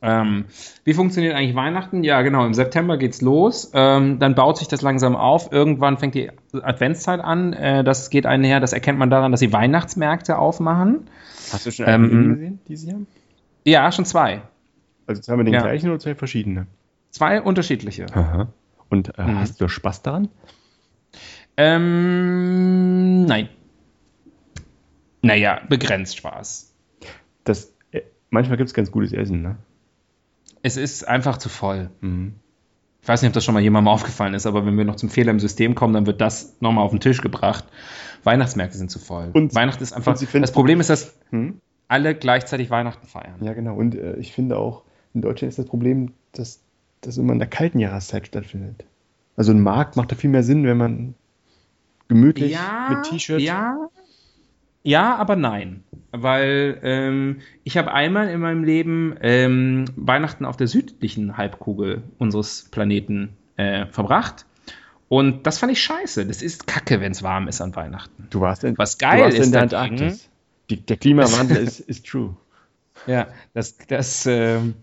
Ähm, 0.02 0.44
wie 0.84 0.92
funktioniert 0.92 1.34
eigentlich 1.34 1.54
Weihnachten? 1.56 2.04
Ja, 2.04 2.20
genau, 2.20 2.44
im 2.44 2.52
September 2.52 2.98
geht's 2.98 3.22
los. 3.22 3.70
Ähm, 3.72 4.18
dann 4.18 4.34
baut 4.34 4.58
sich 4.58 4.68
das 4.68 4.82
langsam 4.82 5.16
auf. 5.16 5.50
Irgendwann 5.50 5.96
fängt 5.96 6.14
die 6.14 6.30
Adventszeit 6.52 7.20
an. 7.20 7.54
Äh, 7.54 7.82
das 7.84 8.10
geht 8.10 8.26
einher, 8.26 8.60
das 8.60 8.74
erkennt 8.74 8.98
man 8.98 9.08
daran, 9.08 9.30
dass 9.30 9.40
sie 9.40 9.50
Weihnachtsmärkte 9.52 10.36
aufmachen. 10.38 11.08
Hast 11.52 11.64
du 11.64 11.70
schon 11.70 11.86
Ähm, 11.88 11.94
einen 11.94 12.10
Film 12.10 12.34
gesehen 12.34 12.58
dieses 12.68 12.90
Jahr? 12.90 13.00
Ja, 13.64 13.90
schon 13.92 14.04
zwei. 14.04 14.42
Also 15.06 15.32
haben 15.32 15.38
wir 15.40 15.44
den 15.44 15.54
ja. 15.54 15.62
gleichen 15.62 15.88
oder 15.88 15.98
zwei 16.00 16.14
verschiedene? 16.14 16.66
Zwei 17.10 17.40
unterschiedliche. 17.40 18.04
Aha. 18.14 18.48
Und 18.90 19.18
äh, 19.18 19.22
Mhm. 19.22 19.38
hast 19.38 19.58
du 19.58 19.68
Spaß 19.68 20.02
daran? 20.02 20.28
Ähm, 21.56 23.24
nein. 23.24 23.48
Naja, 25.26 25.60
begrenzt 25.68 26.16
Spaß. 26.16 26.72
Das, 27.44 27.72
äh, 27.92 28.02
manchmal 28.30 28.56
gibt 28.56 28.68
es 28.68 28.74
ganz 28.74 28.90
gutes 28.90 29.12
Essen, 29.12 29.42
ne? 29.42 29.56
Es 30.62 30.76
ist 30.76 31.06
einfach 31.06 31.36
zu 31.38 31.48
voll. 31.48 31.90
Mhm. 32.00 32.34
Ich 33.02 33.08
weiß 33.08 33.20
nicht, 33.20 33.28
ob 33.28 33.34
das 33.34 33.44
schon 33.44 33.52
mal 33.52 33.60
jemandem 33.60 33.88
aufgefallen 33.92 34.32
ist, 34.32 34.46
aber 34.46 34.64
wenn 34.64 34.78
wir 34.78 34.84
noch 34.86 34.96
zum 34.96 35.10
Fehler 35.10 35.30
im 35.30 35.40
System 35.40 35.74
kommen, 35.74 35.92
dann 35.92 36.06
wird 36.06 36.20
das 36.22 36.56
nochmal 36.60 36.84
auf 36.84 36.90
den 36.90 37.00
Tisch 37.00 37.20
gebracht. 37.20 37.64
Weihnachtsmärkte 38.22 38.78
sind 38.78 38.90
zu 38.90 38.98
voll. 38.98 39.30
Und- 39.34 39.54
Weihnachten 39.54 39.82
ist 39.82 39.92
einfach. 39.92 40.18
Das 40.18 40.52
Problem 40.52 40.80
ist, 40.80 40.88
dass 40.88 41.14
Hm? 41.30 41.60
alle 41.88 42.14
gleichzeitig 42.14 42.70
Weihnachten 42.70 43.06
feiern. 43.06 43.36
Ja, 43.42 43.52
genau. 43.52 43.74
Und 43.74 43.94
äh, 43.94 44.16
ich 44.16 44.32
finde 44.32 44.56
auch, 44.56 44.84
in 45.12 45.20
Deutschland 45.20 45.50
ist 45.50 45.58
das 45.58 45.66
Problem, 45.66 46.12
dass 46.32 46.60
das 47.02 47.18
immer 47.18 47.34
in 47.34 47.38
der 47.38 47.48
kalten 47.48 47.78
Jahreszeit 47.78 48.26
stattfindet. 48.26 48.86
Also 49.36 49.52
ein 49.52 49.60
Markt 49.60 49.96
macht 49.96 50.10
da 50.10 50.16
viel 50.16 50.30
mehr 50.30 50.42
Sinn, 50.42 50.64
wenn 50.64 50.78
man 50.78 51.14
gemütlich 52.08 52.56
mit 52.88 53.02
T-Shirt. 53.04 53.40
Ja, 53.40 53.88
ja, 54.84 55.16
aber 55.16 55.34
nein. 55.34 55.82
Weil 56.12 56.78
ähm, 56.84 57.40
ich 57.64 57.76
habe 57.76 57.92
einmal 57.92 58.28
in 58.28 58.38
meinem 58.40 58.62
Leben 58.62 59.16
ähm, 59.20 59.86
Weihnachten 59.96 60.44
auf 60.44 60.56
der 60.56 60.68
südlichen 60.68 61.36
Halbkugel 61.36 62.04
unseres 62.18 62.68
Planeten 62.70 63.30
äh, 63.56 63.86
verbracht. 63.86 64.46
Und 65.08 65.46
das 65.46 65.58
fand 65.58 65.72
ich 65.72 65.82
scheiße. 65.82 66.24
Das 66.26 66.40
ist 66.42 66.66
kacke, 66.68 67.00
wenn 67.00 67.10
es 67.12 67.22
warm 67.24 67.48
ist 67.48 67.60
an 67.60 67.74
Weihnachten. 67.74 68.28
Du 68.30 68.40
warst 68.40 68.62
in, 68.62 68.78
Was 68.78 68.96
du 68.96 69.06
geil 69.06 69.20
warst 69.22 69.36
ist 69.38 69.46
in 69.46 69.52
der 69.52 69.66
dagegen- 69.66 69.94
Antarktis. 69.96 70.30
Die, 70.70 70.76
der 70.80 70.96
Klimawandel 70.96 71.56
ist, 71.64 71.80
ist 71.80 72.06
true. 72.06 72.36
Ja, 73.06 73.26
das, 73.52 73.76
das, 73.88 74.24
ähm, 74.26 74.74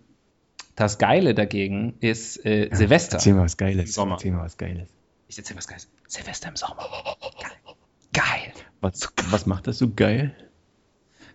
das 0.76 0.98
Geile 0.98 1.34
dagegen 1.34 1.94
ist 2.02 2.46
äh, 2.46 2.70
Silvester. 2.74 3.16
Erzähl 3.18 3.34
mal 3.34 3.44
was 3.46 3.56
Geiles. 3.58 3.94
Sommer. 3.94 4.16
Erzähl 4.16 4.32
mal 4.34 4.44
was 4.44 4.58
Geiles. 4.58 4.90
Ich 5.28 5.38
erzähl 5.38 5.56
was 5.58 5.68
Geiles. 5.68 5.88
Silvester 6.08 6.50
im 6.50 6.56
Sommer. 6.58 6.88
Geil. 7.42 7.52
Geil. 8.14 8.54
Was, 8.82 9.12
was 9.30 9.46
macht 9.46 9.68
das 9.68 9.78
so 9.78 9.90
geil? 9.94 10.36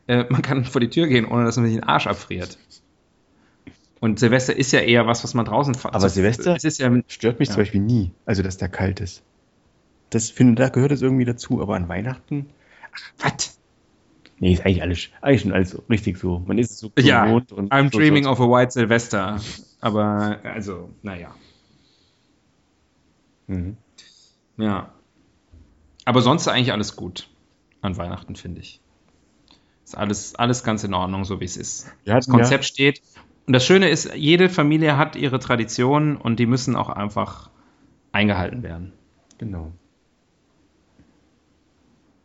Äh, 0.08 0.24
man 0.28 0.42
kann 0.42 0.64
vor 0.64 0.80
die 0.80 0.90
Tür 0.90 1.06
gehen, 1.06 1.24
ohne 1.26 1.44
dass 1.44 1.56
man 1.56 1.66
sich 1.66 1.74
den 1.74 1.84
Arsch 1.84 2.06
abfriert. 2.06 2.58
Und 4.00 4.18
Silvester 4.18 4.54
ist 4.54 4.72
ja 4.72 4.80
eher 4.80 5.06
was, 5.06 5.24
was 5.24 5.32
man 5.34 5.46
draußen 5.46 5.74
feiert. 5.74 5.94
Aber 5.94 6.08
Silvester? 6.08 6.54
Es 6.54 6.64
ist 6.64 6.78
ja, 6.78 6.90
Stört 7.08 7.38
mich 7.38 7.48
Ja. 7.48 7.54
zum 7.54 7.62
Beispiel 7.62 7.80
nie. 7.80 8.10
Also, 8.26 8.42
dass 8.42 8.56
der 8.58 8.68
kalt 8.68 9.00
ist. 9.00 9.22
Das 10.10 10.30
finde, 10.30 10.54
da 10.62 10.68
gehört 10.68 10.92
es 10.92 11.02
irgendwie 11.02 11.24
dazu. 11.24 11.60
Aber 11.62 11.74
an 11.76 11.88
Weihnachten, 11.88 12.46
was? 13.18 13.58
Nee, 14.38 14.52
ist 14.52 14.66
eigentlich 14.66 14.82
alles, 14.82 15.08
eigentlich 15.22 15.40
schon 15.42 15.52
alles 15.52 15.76
richtig 15.88 16.18
so. 16.18 16.40
Man 16.46 16.58
ist 16.58 16.70
es 16.72 16.78
so 16.78 16.92
Ja, 16.98 17.24
gewohnt 17.24 17.52
und 17.52 17.72
I'm 17.72 17.90
so 17.90 17.98
dreaming 17.98 18.24
soll's- 18.24 18.38
of 18.38 18.46
a 18.46 18.50
white 18.52 18.70
Sylvester. 18.70 19.40
Aber, 19.80 20.38
also, 20.44 20.90
naja. 21.02 21.34
Mhm. 23.46 23.76
Ja. 24.58 24.92
Aber 26.07 26.22
sonst 26.22 26.48
eigentlich 26.48 26.72
alles 26.72 26.96
gut 26.96 27.28
an 27.82 27.96
Weihnachten, 27.98 28.36
finde 28.36 28.61
ich. 28.61 28.80
Ist 29.84 29.98
alles, 29.98 30.34
alles 30.36 30.64
ganz 30.64 30.84
in 30.84 30.94
Ordnung, 30.94 31.24
so 31.24 31.40
wie 31.40 31.44
es 31.44 31.57
ist. 31.57 31.92
Wir 32.04 32.14
Das 32.14 32.28
Konzept 32.28 32.64
steht. 32.64 33.02
Und 33.46 33.52
das 33.52 33.66
Schöne 33.66 33.88
ist, 33.88 34.14
jede 34.14 34.48
Familie 34.48 34.96
hat 34.96 35.16
ihre 35.16 35.38
Traditionen 35.40 36.16
und 36.16 36.38
die 36.38 36.46
müssen 36.46 36.76
auch 36.76 36.88
einfach 36.88 37.50
eingehalten 38.12 38.62
werden. 38.62 38.92
Ja, 38.92 39.36
genau. 39.38 39.72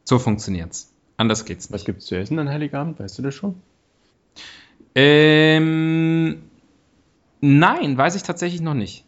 So 0.04 0.20
funktioniert's. 0.20 0.94
Anders 1.18 1.46
geht's 1.46 1.72
Was 1.72 1.82
nicht. 1.82 1.86
gibt's 1.86 2.06
zu 2.06 2.16
essen 2.16 2.38
an 2.40 2.50
Heiligabend? 2.50 3.00
Weißt 3.00 3.18
du 3.18 3.24
das 3.24 3.34
schon? 3.34 3.62
Ähm, 4.94 6.44
nein, 7.42 7.98
weiß 7.98 8.16
ich 8.16 8.24
tatsächlich 8.24 8.62
noch 8.62 8.74
nicht. 8.76 9.06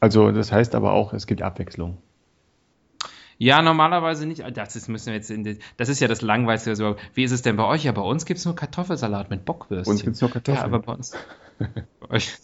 Also, 0.00 0.30
das 0.30 0.52
heißt 0.52 0.74
aber 0.74 0.92
auch, 0.92 1.12
es 1.12 1.26
gibt 1.26 1.42
Abwechslung. 1.42 1.98
Ja, 3.38 3.60
normalerweise 3.60 4.26
nicht. 4.26 4.42
Das 4.56 4.76
ist, 4.76 4.88
müssen 4.88 5.06
wir 5.06 5.14
jetzt 5.14 5.30
in 5.30 5.44
die, 5.44 5.58
das 5.76 5.88
ist 5.88 6.00
ja 6.00 6.08
das 6.08 6.22
Langweiligste. 6.22 6.74
So. 6.74 6.96
Wie 7.14 7.24
ist 7.24 7.32
es 7.32 7.42
denn 7.42 7.56
bei 7.56 7.64
euch? 7.64 7.84
Ja, 7.84 7.92
bei 7.92 8.02
uns 8.02 8.24
gibt 8.24 8.38
es 8.38 8.44
nur 8.46 8.56
Kartoffelsalat 8.56 9.30
mit 9.30 9.44
Bockwürstchen. 9.44 9.92
Uns 9.92 10.02
gibt's 10.02 10.20
nur 10.20 10.30
Kartoffeln. 10.30 10.62
Ja, 10.62 10.64
aber 10.64 10.80
bei 10.80 10.92
uns. 10.94 11.12
bei 11.58 12.10
euch. 12.10 12.34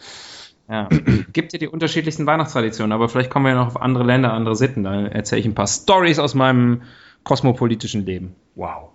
ja. 0.68 0.88
Gibt 1.32 1.52
ja 1.52 1.58
die 1.58 1.68
unterschiedlichsten 1.68 2.26
Weihnachtstraditionen, 2.26 2.92
aber 2.92 3.08
vielleicht 3.08 3.30
kommen 3.30 3.46
wir 3.46 3.50
ja 3.50 3.58
noch 3.58 3.68
auf 3.68 3.80
andere 3.80 4.04
Länder, 4.04 4.32
andere 4.32 4.56
Sitten. 4.56 4.82
Da 4.82 5.06
erzähle 5.06 5.40
ich 5.40 5.46
ein 5.46 5.54
paar 5.54 5.68
Stories 5.68 6.18
aus 6.18 6.34
meinem 6.34 6.82
kosmopolitischen 7.22 8.04
Leben. 8.04 8.34
Wow. 8.56 8.90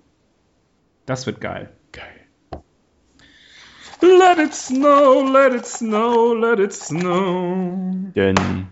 Das 1.06 1.26
wird 1.26 1.40
geil. 1.40 1.72
Geil. 1.94 2.62
Let 4.02 4.40
it 4.40 4.54
snow, 4.54 5.30
let 5.32 5.54
it 5.54 5.66
snow, 5.66 6.34
let 6.34 6.60
it 6.60 6.74
snow. 6.74 8.12
Denn 8.16 8.68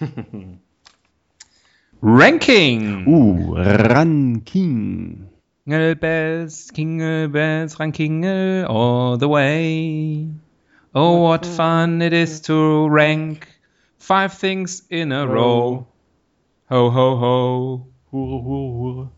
Ranking. 2.00 3.06
Uh, 3.08 3.88
Ranking. 3.88 5.28
Jingle 5.66 5.94
bells, 5.96 6.70
jingle 6.72 7.28
bells, 7.28 7.78
rang 7.80 7.92
jingle 7.92 8.64
all 8.66 9.16
the 9.16 9.26
way. 9.28 10.28
Oh, 10.94 11.22
what 11.22 11.44
fun 11.44 12.00
it 12.02 12.12
is 12.12 12.40
to 12.42 12.86
rank 12.88 13.48
five 13.98 14.32
things 14.34 14.82
in 14.90 15.10
a 15.12 15.26
row. 15.26 15.86
Ho, 16.70 16.90
ho, 16.90 17.16
ho. 17.16 17.86
Hure, 18.12 18.42
hure, 18.42 18.72
hure. 18.72 19.10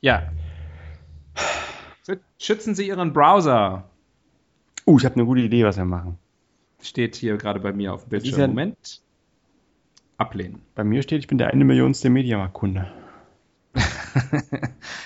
Ja. 0.00 0.22
Schützen 2.38 2.74
Sie 2.74 2.86
Ihren 2.88 3.12
Browser. 3.12 3.84
Uh, 4.86 4.98
ich 4.98 5.04
habe 5.04 5.14
eine 5.16 5.24
gute 5.24 5.40
Idee, 5.40 5.64
was 5.64 5.76
wir 5.78 5.84
machen. 5.86 6.18
Steht 6.80 7.16
hier 7.16 7.36
gerade 7.38 7.58
bei 7.60 7.72
mir 7.72 7.94
auf 7.94 8.04
dem 8.04 8.10
Bildschirm. 8.10 8.40
ja- 8.40 8.46
Moment. 8.46 9.00
Ablehnen. 10.24 10.62
Bei 10.74 10.84
mir 10.84 11.02
steht, 11.02 11.20
ich 11.20 11.26
bin 11.26 11.38
der 11.38 11.48
eine 11.48 11.64
Millionste 11.64 12.10
Mediamarkt-Kunde. 12.10 12.86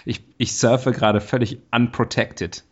ich, 0.05 0.23
ich 0.37 0.57
surfe 0.57 0.93
gerade 0.93 1.21
völlig 1.21 1.59
unprotected. 1.71 2.65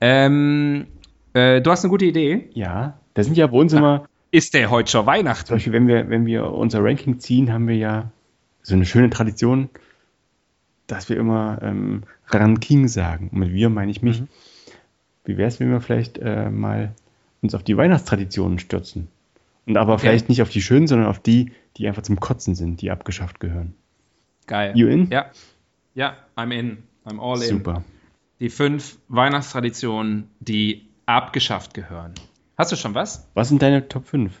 Ähm, 0.00 0.86
äh, 1.34 1.60
du 1.60 1.70
hast 1.70 1.84
eine 1.84 1.90
gute 1.90 2.06
Idee. 2.06 2.48
Ja, 2.54 2.98
da 3.14 3.22
sind 3.22 3.36
ja 3.36 3.46
bei 3.46 3.58
uns 3.58 3.72
immer, 3.72 4.06
Ist 4.30 4.54
der 4.54 4.70
heute 4.70 4.90
schon 4.90 5.00
zum 5.00 5.06
Weihnachten? 5.06 5.52
Beispiel, 5.52 5.72
wenn 5.72 5.86
wir, 5.86 6.08
wenn 6.08 6.26
wir 6.26 6.52
unser 6.52 6.82
Ranking 6.82 7.18
ziehen, 7.18 7.52
haben 7.52 7.68
wir 7.68 7.76
ja 7.76 8.10
so 8.62 8.74
eine 8.74 8.86
schöne 8.86 9.10
Tradition, 9.10 9.68
dass 10.86 11.08
wir 11.08 11.16
immer 11.16 11.58
ähm, 11.62 12.04
Ranking 12.28 12.88
sagen. 12.88 13.28
Und 13.32 13.40
mit 13.40 13.52
wir 13.52 13.70
meine 13.70 13.90
ich 13.90 14.02
mich. 14.02 14.22
Wie 15.24 15.36
wäre 15.36 15.48
es, 15.48 15.60
wenn 15.60 15.70
wir 15.70 15.80
vielleicht 15.80 16.18
äh, 16.18 16.50
mal 16.50 16.94
uns 17.42 17.54
auf 17.54 17.62
die 17.62 17.76
Weihnachtstraditionen 17.76 18.58
stürzen? 18.58 19.08
Und 19.66 19.76
aber 19.76 19.98
vielleicht 19.98 20.28
nicht 20.28 20.42
auf 20.42 20.50
die 20.50 20.62
schönen, 20.62 20.86
sondern 20.86 21.06
auf 21.06 21.20
die, 21.20 21.52
die 21.76 21.86
einfach 21.86 22.02
zum 22.02 22.18
Kotzen 22.18 22.54
sind, 22.54 22.80
die 22.80 22.90
abgeschafft 22.90 23.40
gehören. 23.40 23.74
Geil. 24.46 24.72
You 24.74 24.88
in? 24.88 25.10
Ja. 25.10 25.30
Ja, 25.94 26.16
I'm 26.36 26.52
in. 26.52 26.82
I'm 27.04 27.20
all 27.20 27.40
in. 27.42 27.48
Super. 27.48 27.84
Die 28.40 28.48
fünf 28.48 28.98
Weihnachtstraditionen, 29.08 30.28
die 30.40 30.88
abgeschafft 31.06 31.74
gehören. 31.74 32.14
Hast 32.56 32.72
du 32.72 32.76
schon 32.76 32.94
was? 32.94 33.28
Was 33.34 33.48
sind 33.48 33.62
deine 33.62 33.88
Top 33.88 34.06
5? 34.06 34.32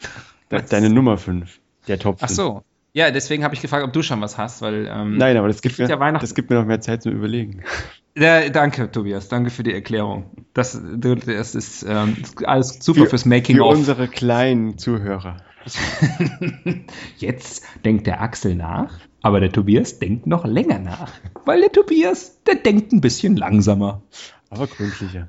De 0.50 0.60
Was? 0.60 0.70
deine 0.70 0.90
Nummer 0.90 1.18
5. 1.18 1.60
Der 1.88 1.98
Top 1.98 2.20
5. 2.20 2.30
Ach 2.30 2.34
so. 2.34 2.62
Ja, 2.94 3.10
deswegen 3.10 3.44
habe 3.44 3.54
ich 3.54 3.60
gefragt, 3.60 3.84
ob 3.84 3.92
du 3.92 4.02
schon 4.02 4.20
was 4.20 4.38
hast, 4.38 4.62
weil. 4.62 4.86
Ähm, 4.90 5.18
Nein, 5.18 5.36
aber 5.36 5.48
das 5.48 5.62
gibt, 5.62 5.78
mir, 5.78 5.88
ja 5.88 6.00
Weihnachten. 6.00 6.24
das 6.24 6.34
gibt 6.34 6.50
mir 6.50 6.56
noch 6.56 6.64
mehr 6.64 6.80
Zeit 6.80 7.02
zum 7.02 7.12
Überlegen. 7.12 7.62
Ja, 8.18 8.48
danke, 8.48 8.90
Tobias. 8.90 9.28
Danke 9.28 9.50
für 9.50 9.62
die 9.62 9.72
Erklärung. 9.72 10.30
Das, 10.52 10.80
das 10.82 11.54
ist 11.54 11.84
ähm, 11.88 12.16
alles 12.44 12.78
super 12.80 13.06
fürs 13.06 13.24
Making 13.24 13.56
Für 13.56 13.66
of. 13.66 13.76
unsere 13.76 14.08
kleinen 14.08 14.76
Zuhörer. 14.76 15.36
Jetzt 17.18 17.62
denkt 17.84 18.06
der 18.06 18.20
Axel 18.20 18.56
nach, 18.56 18.98
aber 19.22 19.38
der 19.38 19.52
Tobias 19.52 19.98
denkt 20.00 20.26
noch 20.26 20.44
länger 20.44 20.80
nach. 20.80 21.12
Weil 21.44 21.60
der 21.60 21.70
Tobias, 21.72 22.42
der 22.44 22.56
denkt 22.56 22.92
ein 22.92 23.00
bisschen 23.00 23.36
langsamer. 23.36 24.02
Aber 24.50 24.66
gründlicher. 24.66 25.28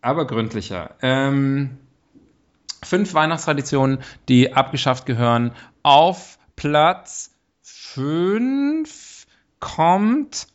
Aber 0.00 0.26
gründlicher. 0.26 0.96
Ähm, 1.02 1.78
fünf 2.82 3.14
Weihnachtstraditionen, 3.14 3.98
die 4.28 4.52
abgeschafft 4.52 5.06
gehören. 5.06 5.52
Auf 5.82 6.38
Platz 6.56 7.36
fünf 7.62 9.26
kommt 9.60 10.48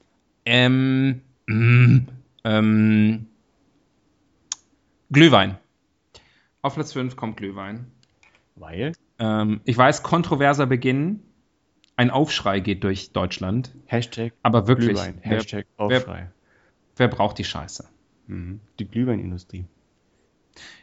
ähm, 0.46 1.22
mm, 1.52 2.08
ähm, 2.44 3.28
Glühwein. 5.12 5.58
Auf 6.62 6.76
Platz 6.76 6.94
fünf 6.94 7.16
kommt 7.16 7.38
Glühwein. 7.38 7.88
Weil? 8.56 8.94
Ähm, 9.20 9.62
ich 9.66 9.78
weiß, 9.78 10.04
kontroverser 10.04 10.66
Beginn. 10.68 11.22
Ein 11.96 12.10
Aufschrei 12.10 12.60
geht 12.60 12.84
durch 12.84 13.12
Deutschland. 13.12 13.72
Hashtag 13.86 14.34
Aber 14.44 14.68
wirklich, 14.68 14.90
Glühwein. 14.90 15.20
wer- 15.24 15.32
Hashtag 15.38 15.66
wer- 15.78 15.86
Aufschrei. 15.86 16.32
Wer 16.96 17.08
braucht 17.08 17.38
die 17.38 17.44
Scheiße? 17.44 17.88
Mhm. 18.28 18.60
Die 18.80 18.86
Glühweinindustrie. 18.88 19.66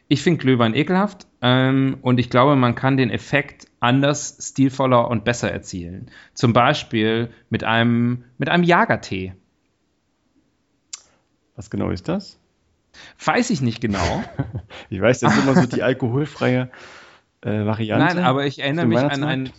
Ich 0.08 0.22
finde 0.22 0.38
Glühwein 0.40 0.74
ekelhaft 0.74 1.26
ähm, 1.42 1.98
und 2.00 2.18
ich 2.18 2.30
glaube, 2.30 2.56
man 2.56 2.74
kann 2.74 2.96
den 2.96 3.10
Effekt 3.10 3.66
anders, 3.80 4.38
stilvoller 4.40 5.08
und 5.08 5.24
besser 5.24 5.52
erzielen. 5.52 6.10
Zum 6.34 6.52
Beispiel 6.54 7.30
mit 7.50 7.62
einem, 7.64 8.24
mit 8.38 8.48
einem 8.48 8.64
Jagertee. 8.64 9.34
Was 11.58 11.70
genau 11.70 11.90
ist 11.90 12.06
das? 12.06 12.38
Weiß 13.24 13.50
ich 13.50 13.60
nicht 13.60 13.80
genau. 13.80 14.22
Ich 14.90 15.00
weiß, 15.00 15.18
das 15.18 15.36
ist 15.36 15.42
immer 15.42 15.54
so 15.56 15.66
die 15.66 15.82
alkoholfreie 15.82 16.70
äh, 17.40 17.66
Variante. 17.66 18.14
Nein, 18.14 18.24
aber 18.24 18.46
ich 18.46 18.60
erinnere 18.60 18.86
mich 18.86 18.96
an 18.98 19.04
Weihnachtsmarkt? 19.04 19.32
einen. 19.32 19.52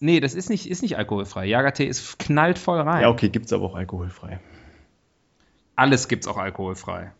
Nee, 0.00 0.18
das 0.18 0.34
ist 0.34 0.50
nicht, 0.50 0.68
ist 0.68 0.82
nicht 0.82 0.98
alkoholfrei. 0.98 1.46
Jagertee 1.46 1.86
ist 1.86 2.18
knallt 2.18 2.58
voll 2.58 2.80
rein. 2.80 3.02
Ja, 3.02 3.10
okay, 3.10 3.28
gibt 3.28 3.46
es 3.46 3.52
aber 3.52 3.64
auch 3.64 3.76
alkoholfrei. 3.76 4.40
Alles 5.76 6.08
gibt's 6.08 6.26
auch 6.26 6.36
alkoholfrei. 6.36 7.12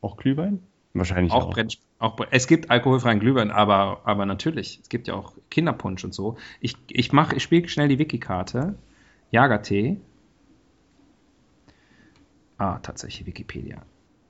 Auch 0.00 0.16
Glühwein? 0.16 0.62
Wahrscheinlich 0.94 1.32
Auch, 1.32 1.48
auch. 1.48 1.50
Brenn, 1.50 1.68
auch 1.98 2.18
es 2.30 2.46
gibt 2.46 2.70
alkoholfreien 2.70 3.20
Glühwein, 3.20 3.50
aber, 3.50 4.00
aber 4.04 4.24
natürlich, 4.24 4.80
es 4.82 4.88
gibt 4.88 5.08
ja 5.08 5.14
auch 5.14 5.34
Kinderpunsch 5.50 6.02
und 6.04 6.14
so. 6.14 6.38
Ich, 6.60 6.74
ich 6.88 7.12
mach, 7.12 7.34
ich 7.34 7.42
spiele 7.42 7.68
schnell 7.68 7.88
die 7.88 7.98
Wiki-Karte. 7.98 8.76
Jagertee. 9.30 10.00
Ah, 12.60 12.78
tatsächlich 12.82 13.26
Wikipedia. 13.26 13.78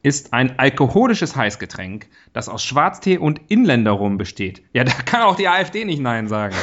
Ist 0.05 0.33
ein 0.33 0.57
alkoholisches 0.61 1.35
Heißgetränk, 1.35 2.07
das 2.33 2.49
aus 2.49 2.63
Schwarztee 2.63 3.19
und 3.19 3.41
Inländerrum 3.49 4.19
besteht. 4.19 4.63
Ja, 4.73 4.85
da 4.85 4.93
kann 4.93 5.23
auch 5.23 5.35
die 5.35 5.49
AfD 5.49 5.85
nicht 5.85 6.01
Nein 6.01 6.29
sagen. 6.29 6.55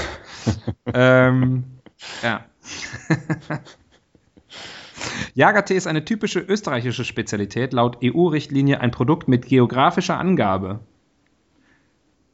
ähm, 0.93 1.65
ja. 2.23 2.45
Jagertee 5.33 5.75
ist 5.75 5.87
eine 5.87 6.05
typische 6.05 6.39
österreichische 6.39 7.03
Spezialität, 7.03 7.73
laut 7.73 7.97
EU-Richtlinie 8.01 8.79
ein 8.79 8.91
Produkt 8.91 9.27
mit 9.27 9.45
geografischer 9.45 10.17
Angabe. 10.17 10.79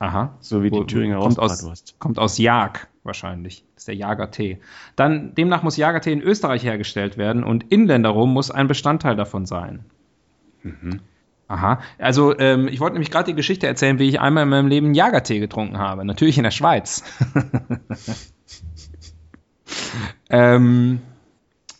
Aha. 0.03 0.35
So 0.41 0.63
wie 0.63 0.69
die 0.69 0.85
Thüringer 0.85 1.19
kommt 1.19 1.39
aus, 1.39 1.95
kommt 1.97 2.19
aus 2.19 2.37
Jag 2.37 2.87
wahrscheinlich. 3.05 3.63
Das 3.73 3.83
ist 3.83 3.87
der 3.87 3.95
Jagertee. 3.95 4.59
Dann, 4.97 5.33
demnach 5.33 5.63
muss 5.63 5.77
Jagertee 5.77 6.11
in 6.11 6.21
Österreich 6.21 6.65
hergestellt 6.65 7.17
werden 7.17 7.45
und 7.45 7.71
Inländerrum 7.71 8.33
muss 8.33 8.51
ein 8.51 8.67
Bestandteil 8.67 9.15
davon 9.15 9.45
sein. 9.45 9.85
Mhm. 10.61 10.99
Aha. 11.47 11.79
Also, 11.99 12.37
ähm, 12.37 12.67
ich 12.67 12.81
wollte 12.81 12.95
nämlich 12.95 13.11
gerade 13.11 13.27
die 13.27 13.35
Geschichte 13.35 13.65
erzählen, 13.65 13.97
wie 13.97 14.09
ich 14.09 14.19
einmal 14.19 14.43
in 14.43 14.49
meinem 14.49 14.67
Leben 14.67 14.93
Jagertee 14.93 15.39
getrunken 15.39 15.77
habe. 15.77 16.03
Natürlich 16.03 16.37
in 16.37 16.43
der 16.43 16.51
Schweiz. 16.51 17.05
ähm, 20.29 20.99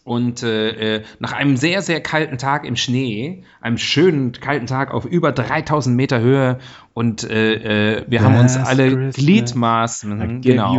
Und 0.03 0.43
äh, 0.43 0.97
äh, 0.97 1.03
nach 1.19 1.31
einem 1.31 1.55
sehr, 1.55 1.81
sehr 1.81 2.01
kalten 2.01 2.37
Tag 2.37 2.65
im 2.65 2.75
Schnee, 2.75 3.43
einem 3.61 3.77
schönen 3.77 4.33
kalten 4.33 4.67
Tag 4.67 4.93
auf 4.93 5.05
über 5.05 5.31
3000 5.31 5.95
Meter 5.95 6.19
Höhe 6.19 6.59
und 6.93 7.23
äh, 7.23 7.99
äh, 7.99 8.05
wir 8.07 8.21
haben 8.21 8.37
uns 8.37 8.55
Last 8.55 8.69
alle 8.69 8.89
Christmas, 8.89 9.15
Gliedmaßen. 9.15 10.41
Genau. 10.41 10.73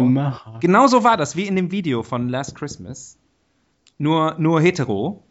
Genau 0.61 0.87
so 0.89 1.05
war 1.05 1.17
das, 1.17 1.37
wie 1.37 1.47
in 1.47 1.57
dem 1.57 1.73
Video 1.73 2.03
von 2.03 2.29
Last 2.29 2.55
Christmas. 2.55 3.19
Nur, 3.97 4.35
nur 4.39 4.61
hetero. 4.61 5.25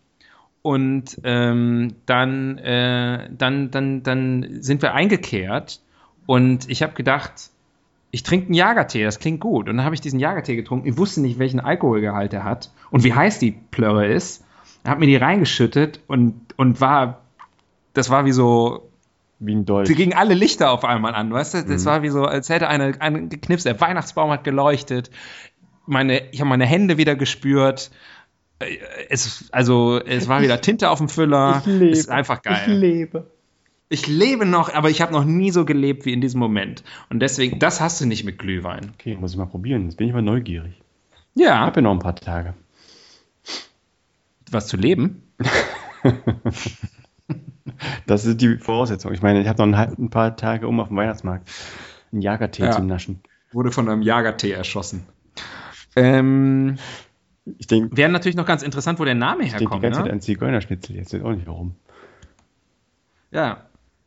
Und 0.64 1.20
ähm, 1.24 1.96
dann, 2.06 2.58
äh, 2.58 3.30
dann, 3.38 3.70
dann, 3.70 4.02
dann 4.02 4.62
sind 4.62 4.82
wir 4.82 4.94
eingekehrt 4.94 5.82
und 6.26 6.70
ich 6.70 6.82
habe 6.82 6.94
gedacht, 6.94 7.52
ich 8.14 8.22
trinke 8.22 8.46
einen 8.46 8.54
Jagertee, 8.54 9.04
das 9.04 9.18
klingt 9.18 9.40
gut. 9.40 9.68
Und 9.68 9.78
dann 9.78 9.86
habe 9.86 9.96
ich 9.96 10.02
diesen 10.02 10.20
Jagertee 10.20 10.56
getrunken. 10.56 10.88
Ich 10.88 10.98
wusste 11.00 11.20
nicht, 11.20 11.40
welchen 11.40 11.60
Alkoholgehalt 11.60 12.32
er 12.32 12.44
hat 12.44 12.70
und 12.92 13.04
wie 13.04 13.12
heiß 13.12 13.40
die 13.40 13.52
Plörre 13.52 14.06
ist. 14.06 14.46
Habe 14.86 15.00
mir 15.00 15.08
die 15.08 15.16
reingeschüttet 15.16 16.00
und, 16.06 16.36
und 16.56 16.80
war, 16.80 17.22
das 17.96 18.12
war 18.12 18.26
wie 18.26 18.32
so, 18.32 18.88
Wie 19.40 19.56
ein 19.56 19.66
Dolch. 19.66 19.88
Sie 19.88 19.96
gingen 19.96 20.14
alle 20.14 20.36
Lichter 20.36 20.70
auf 20.70 20.86
einmal 20.86 21.16
an, 21.16 21.34
weißt 21.34 21.56
du? 21.56 21.64
Das 21.64 21.86
war 21.86 22.04
wie 22.04 22.10
so, 22.10 22.24
als 22.26 22.50
hätte 22.50 22.68
einer 22.68 22.94
eine 23.02 23.30
geknipst. 23.30 23.66
Der 23.66 23.82
Weihnachtsbaum 23.82 24.30
hat 24.30 24.44
geleuchtet. 24.44 25.10
Meine, 25.88 26.30
ich 26.32 26.40
habe 26.40 26.50
meine 26.50 26.68
Hände 26.68 27.00
wieder 27.00 27.16
gespürt. 27.16 27.90
Äh, 28.60 28.78
Es, 29.10 29.50
also, 29.52 30.00
es 30.00 30.28
war 30.28 30.44
wieder 30.44 30.62
Tinte 30.62 30.92
auf 30.92 31.00
dem 31.00 31.10
Füller. 31.10 31.64
Es 31.66 32.00
ist 32.00 32.12
einfach 32.12 32.44
geil. 32.44 32.62
Ich 32.62 32.68
lebe. 32.68 33.32
Ich 33.94 34.08
lebe 34.08 34.46
noch, 34.48 34.74
aber 34.74 34.90
ich 34.90 35.02
habe 35.02 35.14
noch 35.14 35.24
nie 35.24 35.52
so 35.52 35.66
gelebt 35.66 36.06
wie 36.06 36.14
in 36.14 36.20
diesem 36.22 36.40
Moment. 36.40 36.84
Und 37.12 37.20
deswegen, 37.20 37.60
das 37.60 37.80
hast 37.80 38.02
du 38.02 38.08
nicht 38.08 38.24
mit 38.24 38.40
Glühwein. 38.40 38.92
Okay, 38.96 39.16
muss 39.16 39.32
ich 39.34 39.38
mal 39.38 39.46
probieren. 39.46 39.86
Jetzt 39.86 39.98
bin 39.98 40.08
ich 40.08 40.14
mal 40.14 40.24
neugierig. 40.24 40.82
Ich 41.36 41.44
Ja, 41.44 41.60
habe 41.60 41.76
ja 41.76 41.82
noch 41.84 41.92
ein 41.92 42.00
paar 42.00 42.16
Tage. 42.16 42.56
was 44.50 44.66
zu 44.68 44.78
leben. 44.78 45.22
Das 48.06 48.26
ist 48.26 48.42
die 48.42 48.58
Voraussetzung. 48.58 49.14
Ich 49.14 49.22
meine, 49.22 49.42
ich 49.42 49.48
habe 49.48 49.66
noch 49.66 49.78
ein, 49.78 50.10
paar 50.10 50.36
Tage, 50.36 50.68
um 50.68 50.80
auf 50.80 50.90
dem 50.90 50.98
Weihnachtsmarkt 50.98 51.50
einen 52.12 52.22
Jagertee 52.22 52.64
Ja. 52.66 52.72
zu 52.72 52.84
naschen. 52.84 53.22
Wurde 53.52 53.72
von 53.72 53.88
einem 53.90 54.02
Jagertee 54.02 54.52
erschossen. 54.52 55.04
Ähm, 55.96 56.78
Ich 57.58 57.68
denke 57.68 57.96
Wäre 57.96 58.12
natürlich 58.12 58.36
noch 58.36 58.46
ganz 58.46 58.64
interessant, 58.64 59.00
wo 59.00 59.06
der 59.06 59.16
Name 59.16 59.44
ich 59.44 59.50
denk 59.50 59.60
die 59.60 59.64
herkommt. 59.66 59.82
ganze 59.84 59.98
Zeit 60.00 60.08
Ne? 60.08 60.14
an 60.14 60.22
Zigeunerschnitzel. 60.22 60.96
Jetzt 60.96 61.14
weiß 61.14 61.22
auch 61.24 61.32
nicht 61.32 61.48
warum. 61.48 61.76
Ja. 63.32 63.66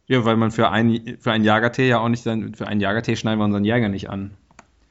Ja, 0.08 0.24
weil 0.24 0.36
man 0.36 0.50
für, 0.52 0.70
ein, 0.70 1.16
für 1.18 1.32
einen 1.32 1.44
Jagertee 1.44 1.88
ja 1.88 1.98
auch 1.98 2.08
nicht, 2.08 2.24
dann, 2.26 2.54
für 2.54 2.66
einen 2.68 2.80
Jagertee 2.80 3.16
schneiden 3.16 3.40
wir 3.40 3.44
unseren 3.44 3.64
Jäger 3.64 3.88
nicht 3.88 4.08
an. 4.08 4.30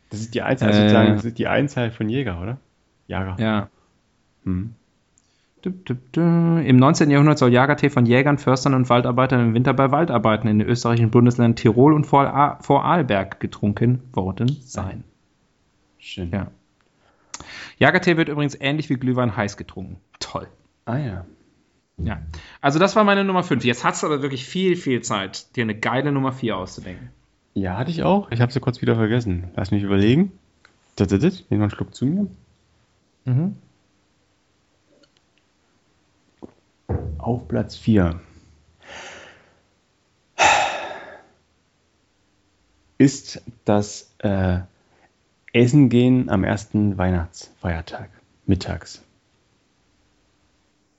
Das 0.09 0.19
ist 0.19 0.33
die 0.35 0.41
Einzahl, 0.41 0.69
Äh. 0.69 0.73
sozusagen, 0.73 1.13
das 1.15 1.25
ist 1.25 1.37
die 1.37 1.47
Einzahl 1.47 1.91
von 1.91 2.09
Jäger, 2.09 2.41
oder? 2.41 2.57
Jager. 3.07 3.35
Ja. 3.39 3.69
Hm. 4.43 4.73
Im 6.15 6.77
19. 6.77 7.09
Jahrhundert 7.09 7.39
soll 7.39 7.51
Jagertee 7.51 7.89
von 7.89 8.05
Jägern, 8.05 8.37
Förstern 8.37 8.75
und 8.75 8.87
Waldarbeitern 8.89 9.39
im 9.47 9.53
Winter 9.55 9.73
bei 9.73 9.89
Waldarbeiten 9.89 10.47
in 10.47 10.59
den 10.59 10.67
österreichischen 10.67 11.09
Bundesländern 11.09 11.55
Tirol 11.55 11.93
und 11.93 12.05
Vorarl- 12.05 12.61
Vorarlberg 12.61 13.39
getrunken 13.39 14.03
worden 14.13 14.57
sein. 14.61 15.03
Schön. 15.97 16.29
Ja. 16.31 16.47
Jagertee 17.79 18.15
wird 18.15 18.29
übrigens 18.29 18.55
ähnlich 18.59 18.89
wie 18.91 18.95
Glühwein 18.95 19.35
heiß 19.35 19.57
getrunken. 19.57 19.97
Toll. 20.19 20.47
Ah 20.85 20.97
ja. 20.97 21.25
Ja. 21.97 22.21
Also 22.61 22.79
das 22.79 22.95
war 22.95 23.03
meine 23.03 23.23
Nummer 23.23 23.43
5. 23.43 23.63
Jetzt 23.63 23.83
hast 23.83 24.03
du 24.03 24.07
aber 24.07 24.21
wirklich 24.21 24.45
viel, 24.45 24.75
viel 24.75 25.01
Zeit, 25.01 25.55
dir 25.55 25.63
eine 25.63 25.75
geile 25.75 26.11
Nummer 26.11 26.33
4 26.33 26.57
auszudenken. 26.57 27.09
Ja, 27.53 27.77
hatte 27.77 27.91
ich 27.91 28.03
auch. 28.03 28.31
Ich 28.31 28.41
habe 28.41 28.51
sie 28.51 28.59
kurz 28.59 28.81
wieder 28.81 28.95
vergessen. 28.95 29.49
Lass 29.55 29.71
mich 29.71 29.83
überlegen. 29.83 30.33
Das, 30.97 31.07
das, 31.07 31.21
das. 31.21 31.49
Nehmen 31.49 31.61
wir 31.61 31.63
einen 31.63 31.71
Schluck 31.71 31.95
zu 31.95 32.05
mir. 32.05 32.27
Mhm. 33.23 33.55
Auf 37.17 37.47
Platz 37.47 37.75
4 37.77 38.19
ist 42.97 43.41
das 43.65 44.13
äh, 44.19 44.59
Essen 45.53 45.89
gehen 45.89 46.29
am 46.29 46.43
ersten 46.43 46.97
Weihnachtsfeiertag, 46.97 48.09
mittags. 48.45 49.03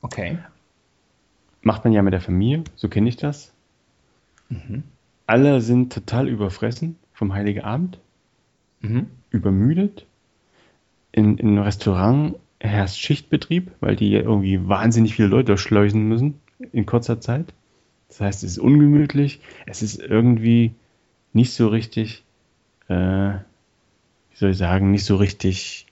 Okay. 0.02 0.38
Macht 1.66 1.82
man 1.82 1.92
ja 1.92 2.00
mit 2.02 2.12
der 2.12 2.20
Familie, 2.20 2.62
so 2.76 2.88
kenne 2.88 3.08
ich 3.08 3.16
das. 3.16 3.52
Alle 5.26 5.60
sind 5.60 5.92
total 5.92 6.28
überfressen 6.28 6.94
vom 7.12 7.32
Heiligen 7.34 7.62
Abend, 7.62 7.98
Mhm. 8.82 9.08
übermüdet. 9.30 10.06
In, 11.10 11.38
in 11.38 11.48
einem 11.48 11.64
Restaurant 11.64 12.36
herrscht 12.60 12.98
Schichtbetrieb, 13.00 13.72
weil 13.80 13.96
die 13.96 14.10
ja 14.10 14.20
irgendwie 14.20 14.68
wahnsinnig 14.68 15.16
viele 15.16 15.26
Leute 15.26 15.58
schleusen 15.58 16.06
müssen 16.06 16.34
in 16.70 16.86
kurzer 16.86 17.20
Zeit. 17.20 17.52
Das 18.10 18.20
heißt, 18.20 18.44
es 18.44 18.52
ist 18.52 18.58
ungemütlich, 18.58 19.40
es 19.66 19.82
ist 19.82 19.98
irgendwie 20.00 20.70
nicht 21.32 21.52
so 21.52 21.66
richtig, 21.66 22.22
äh, 22.86 22.94
wie 22.94 24.36
soll 24.36 24.50
ich 24.50 24.58
sagen, 24.58 24.92
nicht 24.92 25.04
so 25.04 25.16
richtig 25.16 25.86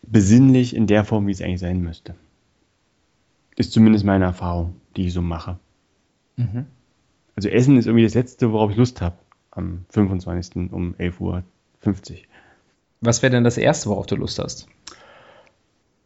besinnlich 0.00 0.74
in 0.74 0.86
der 0.86 1.04
Form, 1.04 1.26
wie 1.26 1.32
es 1.32 1.42
eigentlich 1.42 1.60
sein 1.60 1.82
müsste. 1.82 2.14
Ist 3.58 3.72
zumindest 3.72 4.04
meine 4.04 4.24
Erfahrung, 4.24 4.80
die 4.96 5.08
ich 5.08 5.12
so 5.12 5.20
mache. 5.20 5.58
Mhm. 6.36 6.66
Also 7.34 7.48
Essen 7.48 7.76
ist 7.76 7.86
irgendwie 7.86 8.04
das 8.04 8.14
Letzte, 8.14 8.52
worauf 8.52 8.70
ich 8.70 8.76
Lust 8.76 9.00
habe, 9.00 9.18
am 9.50 9.84
25. 9.90 10.72
um 10.72 10.94
11.50 10.94 11.20
Uhr. 11.20 11.42
Was 13.00 13.22
wäre 13.22 13.32
denn 13.32 13.42
das 13.42 13.58
Erste, 13.58 13.90
worauf 13.90 14.06
du 14.06 14.14
Lust 14.14 14.38
hast? 14.38 14.68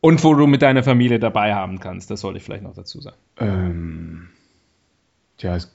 Und 0.01 0.25
wo 0.25 0.33
du 0.35 0.47
mit 0.47 0.63
deiner 0.63 0.83
Familie 0.83 1.19
dabei 1.19 1.55
haben 1.55 1.79
kannst, 1.79 2.11
das 2.11 2.23
sollte 2.23 2.39
ich 2.39 2.45
vielleicht 2.45 2.65
noch 2.65 2.75
dazu 2.75 3.03
sagen. 3.03 3.19
Ähm, 3.37 4.31
tja, 5.37 5.55
ist 5.55 5.75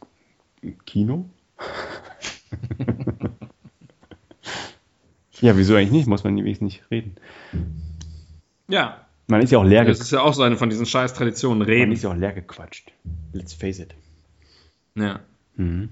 Kino? 0.86 1.30
ja, 5.42 5.56
wieso 5.56 5.76
eigentlich 5.76 5.92
nicht? 5.92 6.08
Muss 6.08 6.24
man 6.24 6.36
wenigstens 6.36 6.74
nicht 6.74 6.90
reden. 6.90 7.18
Ja, 8.68 9.07
Man 9.28 9.42
ist 9.42 9.52
ja 9.52 9.60
auch 9.60 9.66
leer, 9.66 9.84
das 9.84 10.00
ist 10.00 10.12
ja 10.12 10.22
auch 10.22 10.34
so 10.34 10.44
eine 10.44 10.56
von 10.56 10.70
diesen 10.70 10.86
scheiß 10.86 11.14
Traditionen, 11.14 11.60
man 11.60 11.68
reden. 11.68 11.92
ist 11.92 12.04
ja 12.04 12.12
auch 12.12 12.16
leer 12.16 12.32
gequatscht. 12.32 12.92
Let's 13.34 13.54
face 13.54 13.80
it. 13.80 13.94
Ja. 14.96 15.20
Mhm. 15.56 15.90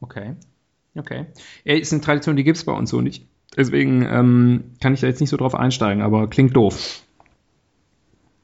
Okay. 0.00 0.34
Okay. 0.94 1.26
Ja, 1.64 1.74
ist 1.74 1.92
eine 1.92 2.00
Tradition, 2.00 2.36
die 2.36 2.44
gibt 2.44 2.56
es 2.56 2.64
bei 2.64 2.72
uns 2.72 2.90
so 2.90 3.00
nicht. 3.00 3.26
Deswegen 3.56 4.02
ähm, 4.02 4.64
kann 4.80 4.94
ich 4.94 5.00
da 5.00 5.06
jetzt 5.06 5.20
nicht 5.20 5.30
so 5.30 5.36
drauf 5.36 5.54
einsteigen, 5.54 6.02
aber 6.02 6.28
klingt 6.28 6.56
doof. 6.56 7.02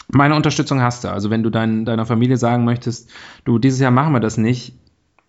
Meine 0.08 0.34
Unterstützung 0.34 0.80
hast 0.80 1.04
du. 1.04 1.08
Also 1.08 1.30
wenn 1.30 1.42
du 1.42 1.50
dein, 1.50 1.84
deiner 1.84 2.06
Familie 2.06 2.36
sagen 2.36 2.64
möchtest, 2.64 3.10
du, 3.44 3.58
dieses 3.58 3.80
Jahr 3.80 3.90
machen 3.90 4.12
wir 4.12 4.20
das 4.20 4.36
nicht, 4.36 4.76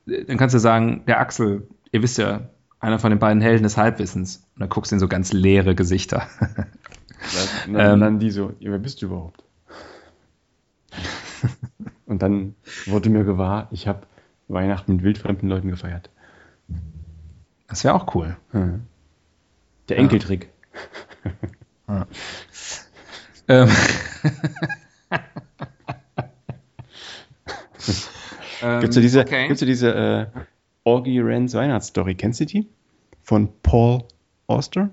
äh, 0.07 0.25
dann 0.25 0.37
kannst 0.37 0.55
du 0.55 0.59
sagen, 0.59 1.03
der 1.07 1.19
Axel, 1.19 1.67
ihr 1.91 2.03
wisst 2.03 2.17
ja, 2.17 2.49
einer 2.79 2.99
von 2.99 3.09
den 3.09 3.19
beiden 3.19 3.41
Helden 3.41 3.63
des 3.63 3.77
Halbwissens. 3.77 4.47
Und 4.55 4.61
dann 4.61 4.69
guckst 4.69 4.91
du 4.91 4.95
in 4.95 4.99
so 4.99 5.07
ganz 5.07 5.33
leere 5.33 5.75
Gesichter. 5.75 6.27
Und 7.67 7.73
dann, 7.73 7.93
Ähm. 7.93 7.99
dann 7.99 8.19
die 8.19 8.31
so, 8.31 8.53
ja, 8.59 8.71
wer 8.71 8.79
bist 8.79 9.01
du 9.01 9.07
überhaupt? 9.07 9.43
Und 12.05 12.21
dann 12.21 12.55
wurde 12.85 13.09
mir 13.09 13.23
gewahr, 13.23 13.67
ich 13.71 13.87
habe 13.87 14.05
Weihnachten 14.47 14.95
mit 14.95 15.03
wildfremden 15.03 15.49
Leuten 15.49 15.69
gefeiert. 15.69 16.09
Das 17.67 17.83
wäre 17.83 17.95
auch 17.95 18.13
cool. 18.15 18.37
Der 19.89 19.97
Enkeltrick. 19.97 20.49
Ähm. 23.47 23.69
ähm, 28.63 28.81
Gibt's 28.81 28.95
ja 28.95 29.01
diese, 29.03 29.19
okay. 29.21 29.47
gibt's 29.47 29.61
ja 29.61 29.67
diese 29.67 29.93
äh, 29.93 30.25
Orgy 30.83 31.19
Rans 31.21 31.53
Weihnachtsstory? 31.53 32.15
Kennst 32.15 32.39
du 32.39 32.45
die? 32.47 32.67
Von 33.21 33.49
Paul 33.61 34.03
Auster? 34.47 34.89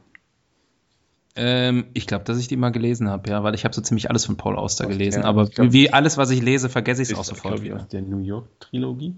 Ähm, 1.34 1.86
ich 1.94 2.06
glaube, 2.06 2.24
dass 2.24 2.38
ich 2.38 2.48
die 2.48 2.56
mal 2.56 2.70
gelesen 2.70 3.08
habe, 3.08 3.30
ja, 3.30 3.42
weil 3.42 3.54
ich 3.54 3.64
habe 3.64 3.74
so 3.74 3.80
ziemlich 3.80 4.10
alles 4.10 4.26
von 4.26 4.36
Paul 4.36 4.56
Auster 4.56 4.84
Aus 4.86 4.90
gelesen, 4.92 5.22
der- 5.22 5.28
aber 5.28 5.46
glaub- 5.46 5.72
wie 5.72 5.90
alles, 5.92 6.18
was 6.18 6.30
ich 6.30 6.42
lese, 6.42 6.68
vergesse 6.68 7.00
ich 7.02 7.10
es 7.10 7.18
auch 7.18 7.24
sofort 7.24 7.54
glaub 7.54 7.64
wieder. 7.64 7.76
aus 7.76 7.88
der 7.88 8.02
New 8.02 8.18
York 8.18 8.46
Trilogie. 8.60 9.14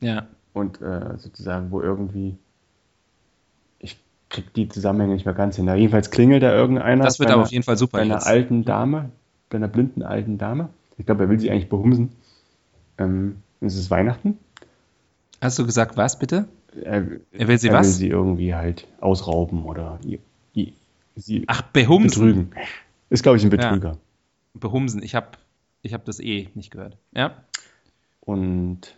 Ja. 0.00 0.26
Und 0.52 0.80
äh, 0.80 1.16
sozusagen, 1.18 1.70
wo 1.72 1.80
irgendwie. 1.80 2.36
Ich 3.80 3.98
krieg 4.28 4.52
die 4.54 4.68
Zusammenhänge 4.68 5.14
nicht 5.14 5.24
mehr 5.24 5.34
ganz 5.34 5.56
hin. 5.56 5.66
Da 5.66 5.74
jedenfalls 5.74 6.10
klingelt 6.10 6.42
da 6.42 6.54
irgendeiner. 6.54 7.04
Das 7.04 7.18
wird 7.18 7.28
aber 7.30 7.36
einer- 7.38 7.42
auf 7.44 7.52
jeden 7.52 7.64
Fall 7.64 7.76
super 7.76 7.98
Bei 7.98 8.02
einer 8.02 8.14
jetzt. 8.14 8.26
alten 8.26 8.64
Dame, 8.64 9.10
bei 9.50 9.56
einer 9.56 9.68
blinden 9.68 10.02
alten 10.02 10.38
Dame. 10.38 10.68
Ich 10.98 11.06
glaube, 11.06 11.24
er 11.24 11.28
will 11.30 11.40
sie 11.40 11.50
eigentlich 11.50 11.68
behumsen. 11.68 12.10
Ähm, 12.98 13.36
es 13.60 13.76
ist 13.76 13.90
Weihnachten. 13.90 14.38
Hast 15.40 15.58
du 15.58 15.66
gesagt, 15.66 15.96
was 15.96 16.18
bitte? 16.18 16.46
Er, 16.84 17.04
Er 17.32 17.48
will 17.48 17.58
sie 17.58 17.68
er 17.68 17.74
was? 17.74 17.86
will 17.86 17.92
sie 17.94 18.08
irgendwie 18.08 18.54
halt 18.54 18.86
ausrauben 19.00 19.64
oder 19.64 19.98
sie 21.16 21.44
Ach, 21.46 21.62
behumsen. 21.62 22.24
betrügen. 22.24 22.50
Ist, 23.10 23.22
glaube 23.22 23.38
ich, 23.38 23.44
ein 23.44 23.50
Betrüger. 23.50 23.98
Behumsen. 24.54 25.02
Ich 25.02 25.14
habe 25.14 25.28
ich 25.82 25.94
hab 25.94 26.04
das 26.04 26.20
eh 26.20 26.48
nicht 26.54 26.70
gehört. 26.70 26.96
Ja. 27.14 27.42
Und 28.20 28.96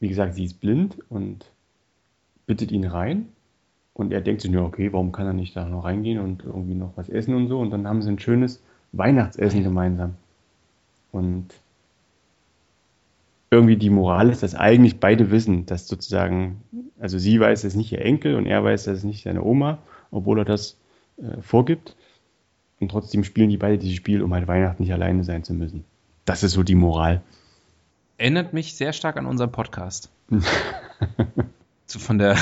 wie 0.00 0.08
gesagt, 0.08 0.34
sie 0.34 0.44
ist 0.44 0.60
blind 0.60 0.98
und 1.08 1.46
bittet 2.46 2.72
ihn 2.72 2.84
rein. 2.84 3.28
Und 3.94 4.12
er 4.12 4.20
denkt 4.20 4.40
sich 4.40 4.50
nur, 4.50 4.64
okay, 4.64 4.92
warum 4.92 5.12
kann 5.12 5.26
er 5.26 5.32
nicht 5.32 5.54
da 5.54 5.68
noch 5.68 5.84
reingehen 5.84 6.18
und 6.18 6.44
irgendwie 6.44 6.74
noch 6.74 6.92
was 6.96 7.08
essen 7.08 7.34
und 7.34 7.48
so. 7.48 7.60
Und 7.60 7.70
dann 7.70 7.86
haben 7.86 8.02
sie 8.02 8.10
ein 8.10 8.18
schönes 8.18 8.62
Weihnachtsessen 8.92 9.62
gemeinsam. 9.62 10.14
Und 11.12 11.48
irgendwie 13.50 13.76
die 13.76 13.90
Moral 13.90 14.30
ist, 14.30 14.42
dass 14.42 14.54
eigentlich 14.54 14.98
beide 14.98 15.30
wissen, 15.30 15.66
dass 15.66 15.86
sozusagen, 15.86 16.62
also 16.98 17.18
sie 17.18 17.38
weiß, 17.38 17.60
es 17.60 17.74
ist 17.74 17.76
nicht 17.76 17.92
ihr 17.92 18.02
Enkel 18.02 18.34
und 18.34 18.46
er 18.46 18.64
weiß, 18.64 18.84
dass 18.84 18.98
es 18.98 19.04
nicht 19.04 19.24
seine 19.24 19.44
Oma, 19.44 19.78
obwohl 20.10 20.38
er 20.38 20.46
das 20.46 20.78
äh, 21.22 21.40
vorgibt. 21.42 21.96
Und 22.80 22.90
trotzdem 22.90 23.24
spielen 23.24 23.48
die 23.48 23.58
beide 23.58 23.78
dieses 23.78 23.96
Spiel, 23.96 24.22
um 24.22 24.34
halt 24.34 24.48
Weihnachten 24.48 24.82
nicht 24.82 24.92
alleine 24.92 25.24
sein 25.24 25.44
zu 25.44 25.54
müssen. 25.54 25.84
Das 26.24 26.42
ist 26.42 26.52
so 26.52 26.62
die 26.62 26.74
Moral. 26.74 27.22
Erinnert 28.18 28.52
mich 28.52 28.74
sehr 28.74 28.92
stark 28.92 29.16
an 29.16 29.26
unseren 29.26 29.52
Podcast. 29.52 30.10
so 31.86 31.98
von 31.98 32.18
der 32.18 32.36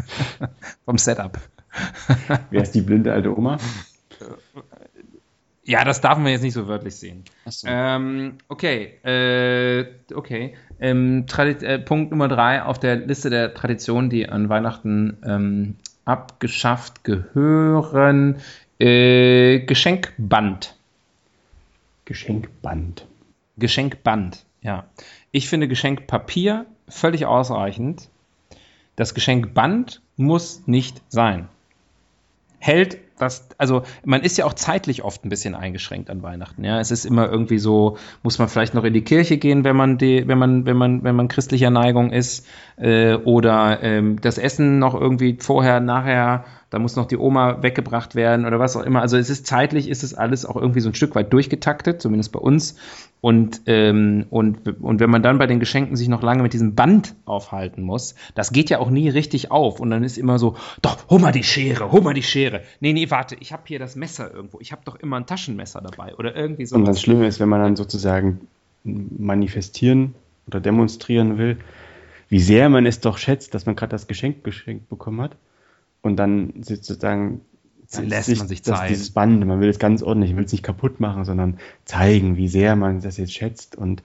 vom 0.84 0.98
Setup. 0.98 1.38
Wer 2.50 2.62
ist 2.62 2.72
die 2.72 2.80
blinde 2.80 3.12
alte 3.12 3.36
Oma? 3.36 3.58
Ja, 5.64 5.84
das 5.84 6.00
darf 6.00 6.16
man 6.16 6.28
jetzt 6.30 6.42
nicht 6.42 6.54
so 6.54 6.68
wörtlich 6.68 6.94
sehen. 6.94 7.24
Achso. 7.44 7.66
Ähm, 7.68 8.34
okay, 8.48 8.98
äh, 9.04 9.84
okay. 10.14 10.54
Ähm, 10.78 11.26
äh, 11.36 11.78
Punkt 11.80 12.12
Nummer 12.12 12.28
drei 12.28 12.62
auf 12.62 12.78
der 12.78 12.96
Liste 12.96 13.30
der 13.30 13.52
Traditionen, 13.52 14.08
die 14.08 14.28
an 14.28 14.48
Weihnachten 14.48 15.16
ähm, 15.24 15.76
abgeschafft 16.06 17.04
gehören. 17.04 18.40
Äh, 18.78 19.60
Geschenkband. 19.60 20.74
Geschenkband. 22.06 23.06
Geschenkband, 23.58 24.46
ja. 24.62 24.86
Ich 25.32 25.48
finde 25.48 25.68
Geschenkpapier 25.68 26.66
völlig 26.88 27.26
ausreichend. 27.26 28.08
Das 28.96 29.12
Geschenkband 29.12 30.00
muss 30.16 30.66
nicht 30.66 31.02
sein. 31.08 31.48
Hält 32.58 32.98
das, 33.18 33.48
also 33.58 33.82
man 34.04 34.22
ist 34.22 34.36
ja 34.38 34.44
auch 34.44 34.54
zeitlich 34.54 35.02
oft 35.02 35.24
ein 35.24 35.28
bisschen 35.28 35.54
eingeschränkt 35.54 36.10
an 36.10 36.22
Weihnachten. 36.22 36.64
Ja, 36.64 36.80
es 36.80 36.90
ist 36.90 37.04
immer 37.04 37.30
irgendwie 37.30 37.58
so, 37.58 37.96
muss 38.22 38.38
man 38.38 38.48
vielleicht 38.48 38.74
noch 38.74 38.84
in 38.84 38.92
die 38.92 39.02
Kirche 39.02 39.38
gehen, 39.38 39.64
wenn 39.64 39.76
man 39.76 39.98
die, 39.98 40.28
wenn 40.28 40.38
man, 40.38 40.66
wenn 40.66 40.76
man, 40.76 41.02
wenn 41.02 41.16
man 41.16 41.28
christlicher 41.28 41.70
Neigung 41.70 42.10
ist, 42.12 42.46
äh, 42.76 43.14
oder 43.14 43.82
ähm, 43.82 44.20
das 44.20 44.38
Essen 44.38 44.78
noch 44.78 44.94
irgendwie 44.94 45.38
vorher, 45.40 45.80
nachher, 45.80 46.44
da 46.70 46.78
muss 46.80 46.96
noch 46.96 47.06
die 47.06 47.16
Oma 47.16 47.62
weggebracht 47.62 48.14
werden 48.14 48.44
oder 48.44 48.58
was 48.58 48.76
auch 48.76 48.82
immer. 48.82 49.00
Also 49.00 49.16
es 49.16 49.30
ist 49.30 49.46
zeitlich, 49.46 49.88
ist 49.88 50.02
es 50.02 50.14
alles 50.14 50.44
auch 50.44 50.56
irgendwie 50.56 50.80
so 50.80 50.90
ein 50.90 50.94
Stück 50.94 51.14
weit 51.14 51.32
durchgetaktet, 51.32 52.02
zumindest 52.02 52.32
bei 52.32 52.40
uns. 52.40 52.76
Und, 53.20 53.62
ähm, 53.66 54.26
und, 54.30 54.82
und 54.82 55.00
wenn 55.00 55.10
man 55.10 55.22
dann 55.22 55.38
bei 55.38 55.46
den 55.46 55.58
Geschenken 55.58 55.96
sich 55.96 56.08
noch 56.08 56.22
lange 56.22 56.42
mit 56.42 56.52
diesem 56.52 56.74
Band 56.74 57.14
aufhalten 57.24 57.82
muss, 57.82 58.14
das 58.34 58.52
geht 58.52 58.68
ja 58.68 58.78
auch 58.78 58.90
nie 58.90 59.08
richtig 59.08 59.50
auf. 59.50 59.80
Und 59.80 59.90
dann 59.90 60.04
ist 60.04 60.18
immer 60.18 60.38
so, 60.38 60.56
doch, 60.82 61.08
hol 61.08 61.20
mal 61.20 61.32
die 61.32 61.44
Schere, 61.44 61.92
hol 61.92 62.02
mal 62.02 62.14
die 62.14 62.22
Schere. 62.22 62.62
Nee, 62.80 62.92
nee, 62.92 63.05
warte, 63.10 63.36
ich 63.40 63.52
habe 63.52 63.62
hier 63.66 63.78
das 63.78 63.96
Messer 63.96 64.32
irgendwo. 64.32 64.60
Ich 64.60 64.72
habe 64.72 64.82
doch 64.84 64.96
immer 64.96 65.16
ein 65.16 65.26
Taschenmesser 65.26 65.80
dabei 65.80 66.14
oder 66.16 66.34
irgendwie 66.34 66.66
so. 66.66 66.76
Und 66.76 66.84
das 66.86 67.00
Schlimme 67.00 67.26
ist, 67.26 67.40
wenn 67.40 67.48
man 67.48 67.62
dann 67.62 67.76
sozusagen 67.76 68.46
manifestieren 68.84 70.14
oder 70.46 70.60
demonstrieren 70.60 71.38
will, 71.38 71.58
wie 72.28 72.40
sehr 72.40 72.68
man 72.68 72.86
es 72.86 73.00
doch 73.00 73.18
schätzt, 73.18 73.54
dass 73.54 73.66
man 73.66 73.76
gerade 73.76 73.90
das 73.90 74.06
Geschenk 74.06 74.44
geschenkt 74.44 74.88
bekommen 74.88 75.20
hat. 75.20 75.36
Und 76.02 76.16
dann 76.16 76.52
sozusagen 76.62 77.40
Dann 77.90 78.08
lässt 78.08 78.36
man 78.36 78.48
sich 78.48 78.62
das, 78.62 78.78
Zeit. 78.78 78.90
dieses 78.90 79.10
Band, 79.10 79.44
man 79.44 79.60
will 79.60 79.68
es 79.68 79.78
ganz 79.78 80.02
ordentlich, 80.02 80.30
man 80.32 80.38
will 80.38 80.44
es 80.46 80.52
nicht 80.52 80.62
kaputt 80.62 81.00
machen, 81.00 81.24
sondern 81.24 81.58
zeigen, 81.84 82.36
wie 82.36 82.48
sehr 82.48 82.76
man 82.76 83.00
das 83.00 83.16
jetzt 83.16 83.32
schätzt. 83.32 83.76
Und 83.76 84.02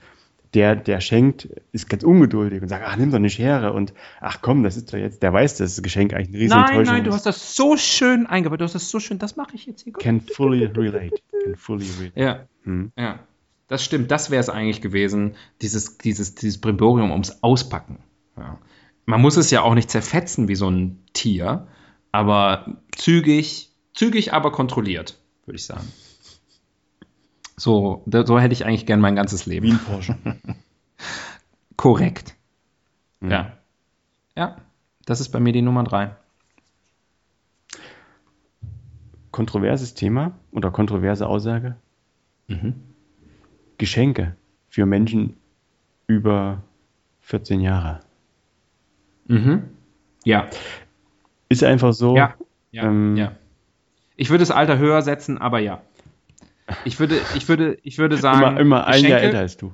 der, 0.54 0.76
der 0.76 1.00
schenkt, 1.00 1.48
ist 1.72 1.88
ganz 1.88 2.02
ungeduldig 2.02 2.60
und 2.60 2.68
sagt, 2.68 2.84
ach, 2.86 2.96
nimm 2.96 3.10
doch 3.10 3.16
eine 3.16 3.30
Schere 3.30 3.72
und 3.72 3.94
ach 4.20 4.40
komm, 4.42 4.62
das 4.62 4.76
ist 4.76 4.92
doch 4.92 4.98
jetzt, 4.98 5.22
der 5.22 5.32
weiß, 5.32 5.56
dass 5.56 5.76
das 5.76 5.82
Geschenk 5.82 6.12
eigentlich 6.12 6.28
eine 6.28 6.38
riesen 6.38 6.56
Nein, 6.56 6.68
Enttäuschung 6.68 6.94
nein, 6.94 7.04
du 7.04 7.12
hast 7.12 7.26
das 7.26 7.56
so 7.56 7.76
schön 7.76 8.26
eingebaut. 8.26 8.60
Du 8.60 8.64
hast 8.64 8.74
das 8.74 8.90
so 8.90 9.00
schön, 9.00 9.18
das 9.18 9.36
mache 9.36 9.54
ich 9.54 9.66
jetzt 9.66 9.82
hier. 9.82 9.92
Can 9.94 10.20
fully 10.20 10.66
relate. 10.66 11.16
Can 11.42 11.56
fully 11.56 11.86
relate. 11.98 12.20
Ja, 12.20 12.46
Hm. 12.64 12.92
ja. 12.96 13.18
Das 13.68 13.82
stimmt, 13.82 14.10
das 14.10 14.30
wäre 14.30 14.40
es 14.40 14.50
eigentlich 14.50 14.82
gewesen, 14.82 15.34
dieses, 15.62 15.96
dieses, 15.96 16.34
dieses 16.34 16.60
Brimborium 16.60 17.10
ums 17.10 17.42
Auspacken. 17.42 18.00
Ja. 18.36 18.58
Man 19.06 19.22
muss 19.22 19.38
es 19.38 19.50
ja 19.50 19.62
auch 19.62 19.74
nicht 19.74 19.90
zerfetzen 19.90 20.46
wie 20.48 20.56
so 20.56 20.68
ein 20.68 21.02
Tier, 21.14 21.66
aber 22.10 22.82
zügig, 22.94 23.70
zügig, 23.94 24.34
aber 24.34 24.52
kontrolliert, 24.52 25.18
würde 25.46 25.56
ich 25.56 25.64
sagen. 25.64 25.88
So, 27.56 28.02
so 28.06 28.40
hätte 28.40 28.52
ich 28.52 28.64
eigentlich 28.64 28.86
gern 28.86 29.00
mein 29.00 29.16
ganzes 29.16 29.46
Leben. 29.46 29.66
Wie 29.66 29.72
ein 29.72 29.78
Porsche. 29.78 30.16
Korrekt. 31.76 32.34
Mhm. 33.20 33.30
Ja. 33.30 33.52
Ja, 34.36 34.56
das 35.04 35.20
ist 35.20 35.28
bei 35.30 35.40
mir 35.40 35.52
die 35.52 35.62
Nummer 35.62 35.84
drei. 35.84 36.16
Kontroverses 39.30 39.94
Thema 39.94 40.32
oder 40.50 40.70
kontroverse 40.70 41.26
Aussage. 41.26 41.76
Mhm. 42.48 42.74
Geschenke 43.78 44.36
für 44.68 44.86
Menschen 44.86 45.36
über 46.06 46.62
14 47.20 47.60
Jahre. 47.60 48.00
Mhm. 49.26 49.70
Ja, 50.24 50.48
Ist 51.48 51.64
einfach 51.64 51.92
so. 51.92 52.16
Ja, 52.16 52.34
ja, 52.70 52.84
Ähm, 52.84 53.16
ja. 53.16 53.32
Ich 54.16 54.30
würde 54.30 54.42
das 54.42 54.50
Alter 54.50 54.78
höher 54.78 55.02
setzen, 55.02 55.38
aber 55.38 55.58
ja. 55.58 55.82
Ich 56.84 56.98
würde, 56.98 57.20
ich 57.36 57.48
würde, 57.48 57.78
ich 57.82 57.98
würde 57.98 58.16
sagen, 58.16 58.40
Immer, 58.40 58.60
immer 58.60 58.86
ein 58.86 59.04
Jahr 59.04 59.20
älter 59.20 59.38
als 59.38 59.56
du. 59.56 59.72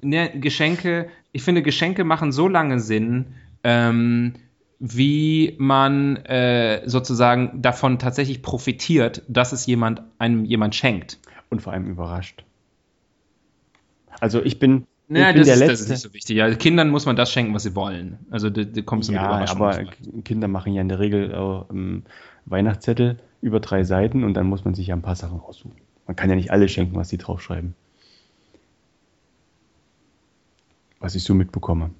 Ne, 0.00 0.30
Geschenke, 0.38 1.08
ich 1.32 1.42
finde, 1.42 1.62
Geschenke 1.62 2.04
machen 2.04 2.32
so 2.32 2.48
lange 2.48 2.80
Sinn, 2.80 3.34
ähm, 3.64 4.34
wie 4.78 5.54
man 5.58 6.16
äh, 6.16 6.82
sozusagen 6.86 7.62
davon 7.62 7.98
tatsächlich 7.98 8.42
profitiert, 8.42 9.22
dass 9.28 9.52
es 9.52 9.66
jemand 9.66 10.02
einem 10.18 10.44
jemand 10.44 10.74
schenkt. 10.74 11.18
Und 11.50 11.62
vor 11.62 11.72
allem 11.72 11.86
überrascht. 11.86 12.44
Also 14.20 14.42
ich 14.42 14.58
bin, 14.58 14.86
Naja, 15.08 15.30
ich 15.30 15.34
bin 15.34 15.46
das, 15.46 15.46
der 15.46 15.54
ist, 15.54 15.60
das 15.60 15.68
Letzte. 15.68 15.84
ist 15.84 15.90
nicht 15.90 16.00
so 16.00 16.14
wichtig. 16.14 16.36
Ja, 16.36 16.54
Kindern 16.54 16.90
muss 16.90 17.06
man 17.06 17.16
das 17.16 17.30
schenken, 17.30 17.54
was 17.54 17.64
sie 17.64 17.74
wollen. 17.74 18.18
Also 18.30 18.50
da, 18.50 18.64
da 18.64 18.82
kommst 18.82 19.08
du 19.08 19.12
mit 19.12 19.20
ja, 19.20 19.26
Überraschungen 19.26 19.62
aber 19.62 19.82
nicht 19.82 20.06
weit. 20.06 20.24
Kinder 20.24 20.48
machen 20.48 20.72
ja 20.72 20.80
in 20.80 20.88
der 20.88 20.98
Regel 20.98 21.34
auch, 21.34 21.70
ähm, 21.70 22.04
Weihnachtszettel 22.46 23.18
über 23.40 23.60
drei 23.60 23.84
Seiten 23.84 24.24
und 24.24 24.34
dann 24.34 24.46
muss 24.46 24.64
man 24.64 24.74
sich 24.74 24.88
ja 24.88 24.96
ein 24.96 25.02
paar 25.02 25.16
Sachen 25.16 25.38
raussuchen. 25.38 25.76
Man 26.06 26.16
kann 26.16 26.30
ja 26.30 26.36
nicht 26.36 26.50
alles 26.50 26.72
schenken, 26.72 26.96
was 26.96 27.08
sie 27.08 27.18
draufschreiben. 27.18 27.74
Was 30.98 31.14
ich 31.14 31.24
so 31.24 31.34
mitbekomme. 31.34 31.90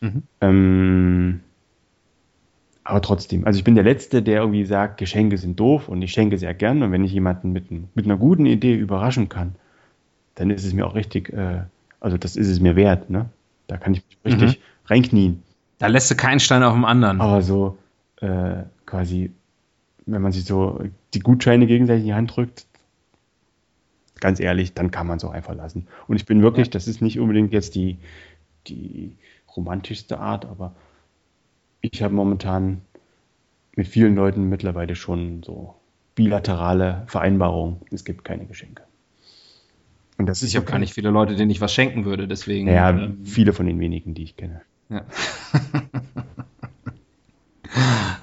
Mhm. 0.00 0.22
Ähm, 0.40 1.40
aber 2.84 3.00
trotzdem, 3.00 3.46
also 3.46 3.58
ich 3.58 3.64
bin 3.64 3.74
der 3.74 3.84
Letzte, 3.84 4.22
der 4.22 4.40
irgendwie 4.40 4.64
sagt, 4.64 4.98
Geschenke 4.98 5.38
sind 5.38 5.58
doof 5.58 5.88
und 5.88 6.02
ich 6.02 6.12
schenke 6.12 6.36
sehr 6.38 6.52
gern. 6.54 6.82
Und 6.82 6.90
wenn 6.92 7.04
ich 7.04 7.12
jemanden 7.12 7.52
mit, 7.52 7.70
mit 7.70 8.04
einer 8.04 8.16
guten 8.16 8.46
Idee 8.46 8.74
überraschen 8.74 9.28
kann, 9.28 9.54
dann 10.34 10.50
ist 10.50 10.64
es 10.64 10.72
mir 10.72 10.86
auch 10.86 10.94
richtig, 10.94 11.32
äh, 11.32 11.62
also 12.00 12.18
das 12.18 12.36
ist 12.36 12.48
es 12.48 12.60
mir 12.60 12.74
wert. 12.74 13.10
Ne? 13.10 13.26
Da 13.68 13.76
kann 13.76 13.94
ich 13.94 14.02
mich 14.24 14.34
richtig 14.34 14.60
reinknien. 14.86 15.42
Da 15.78 15.86
lässt 15.86 16.10
du 16.10 16.16
keinen 16.16 16.40
Stein 16.40 16.62
auf 16.62 16.74
dem 16.74 16.84
anderen. 16.84 17.20
Aber 17.20 17.42
so 17.42 17.78
äh, 18.20 18.64
quasi, 18.86 19.32
wenn 20.06 20.22
man 20.22 20.32
sich 20.32 20.44
so 20.44 20.80
die 21.14 21.20
Gutscheine 21.20 21.66
gegenseitig 21.66 22.02
in 22.02 22.08
die 22.08 22.14
Hand 22.14 22.36
drückt, 22.36 22.66
ganz 24.22 24.40
ehrlich, 24.40 24.72
dann 24.72 24.90
kann 24.90 25.06
man 25.06 25.18
es 25.18 25.24
auch 25.24 25.32
einfach 25.32 25.54
lassen. 25.54 25.86
Und 26.08 26.16
ich 26.16 26.24
bin 26.24 26.40
wirklich, 26.42 26.68
Ja. 26.68 26.72
das 26.72 26.88
ist 26.88 27.02
nicht 27.02 27.18
unbedingt 27.18 27.52
jetzt 27.52 27.74
die, 27.74 27.98
die 28.68 29.16
romantischste 29.54 30.18
Art, 30.18 30.46
aber 30.46 30.74
ich 31.82 32.02
habe 32.02 32.14
momentan 32.14 32.80
mit 33.76 33.88
vielen 33.88 34.14
Leuten 34.14 34.48
mittlerweile 34.48 34.94
schon 34.96 35.42
so 35.42 35.74
bilaterale 36.14 37.02
Vereinbarungen. 37.08 37.78
Es 37.90 38.04
gibt 38.04 38.24
keine 38.24 38.46
Geschenke. 38.46 38.84
Und 40.18 40.26
das 40.26 40.42
ist 40.42 40.50
Ich 40.50 40.56
habe 40.56 40.66
gar 40.66 40.78
nicht 40.78 40.94
viele 40.94 41.10
Leute, 41.10 41.34
denen 41.34 41.50
ich 41.50 41.60
was 41.60 41.74
schenken 41.74 42.04
würde, 42.04 42.28
deswegen. 42.28 42.68
Ja, 42.68 42.90
ähm, 42.90 43.24
viele 43.24 43.52
von 43.52 43.66
den 43.66 43.80
wenigen, 43.80 44.14
die 44.14 44.22
ich 44.22 44.36
kenne. 44.36 44.62
Ja. 44.88 45.04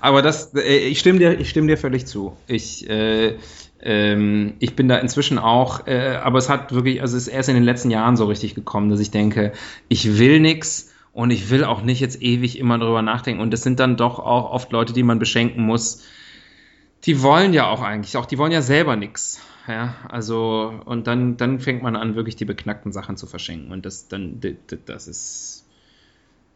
Aber 0.01 0.21
das, 0.21 0.53
äh, 0.53 0.77
ich 0.87 0.99
stimme 0.99 1.19
dir, 1.19 1.37
ich 1.39 1.49
stimme 1.49 1.67
dir 1.67 1.77
völlig 1.77 2.05
zu. 2.05 2.37
Ich, 2.47 2.89
äh, 2.89 3.35
ähm, 3.81 4.55
ich 4.59 4.75
bin 4.75 4.87
da 4.87 4.97
inzwischen 4.97 5.37
auch, 5.37 5.87
äh, 5.87 6.19
aber 6.21 6.37
es 6.37 6.49
hat 6.49 6.73
wirklich, 6.73 7.01
also 7.01 7.15
es 7.15 7.27
ist 7.27 7.33
erst 7.33 7.49
in 7.49 7.55
den 7.55 7.63
letzten 7.63 7.91
Jahren 7.91 8.17
so 8.17 8.25
richtig 8.25 8.55
gekommen, 8.55 8.89
dass 8.89 8.99
ich 8.99 9.11
denke, 9.11 9.53
ich 9.87 10.17
will 10.17 10.39
nix 10.39 10.91
und 11.13 11.31
ich 11.31 11.49
will 11.49 11.63
auch 11.63 11.81
nicht 11.81 11.99
jetzt 11.99 12.21
ewig 12.21 12.59
immer 12.59 12.77
drüber 12.77 13.01
nachdenken. 13.01 13.41
Und 13.41 13.51
das 13.51 13.63
sind 13.63 13.79
dann 13.79 13.97
doch 13.97 14.19
auch 14.19 14.51
oft 14.51 14.71
Leute, 14.71 14.93
die 14.93 15.03
man 15.03 15.19
beschenken 15.19 15.63
muss. 15.63 16.03
Die 17.05 17.21
wollen 17.21 17.53
ja 17.53 17.67
auch 17.67 17.81
eigentlich, 17.81 18.17
auch 18.17 18.25
die 18.25 18.37
wollen 18.37 18.51
ja 18.51 18.61
selber 18.61 18.95
nix. 18.95 19.39
Ja, 19.67 19.95
also, 20.09 20.73
und 20.85 21.07
dann, 21.07 21.37
dann 21.37 21.59
fängt 21.59 21.83
man 21.83 21.95
an, 21.95 22.15
wirklich 22.15 22.35
die 22.35 22.45
beknackten 22.45 22.91
Sachen 22.91 23.17
zu 23.17 23.27
verschenken. 23.27 23.71
Und 23.71 23.85
das, 23.85 24.07
dann, 24.07 24.41
das 24.85 25.07
ist, 25.07 25.65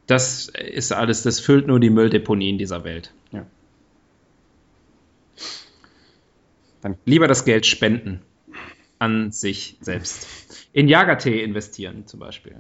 das 0.07 0.47
ist 0.49 0.91
alles, 0.91 1.24
das 1.24 1.39
füllt 1.39 1.67
nur 1.67 1.80
die 1.80 1.89
Mülldeponien 1.91 2.57
dieser 2.57 2.84
Welt. 2.84 3.13
Dann- 6.84 6.98
Lieber 7.06 7.28
das 7.28 7.46
Geld 7.46 7.66
spenden 7.66 8.22
an 9.00 9.32
sich 9.32 9.78
selbst. 9.82 10.68
In 10.72 10.88
Jagertee 10.88 11.42
investieren 11.44 12.06
zum 12.06 12.20
Beispiel. 12.20 12.56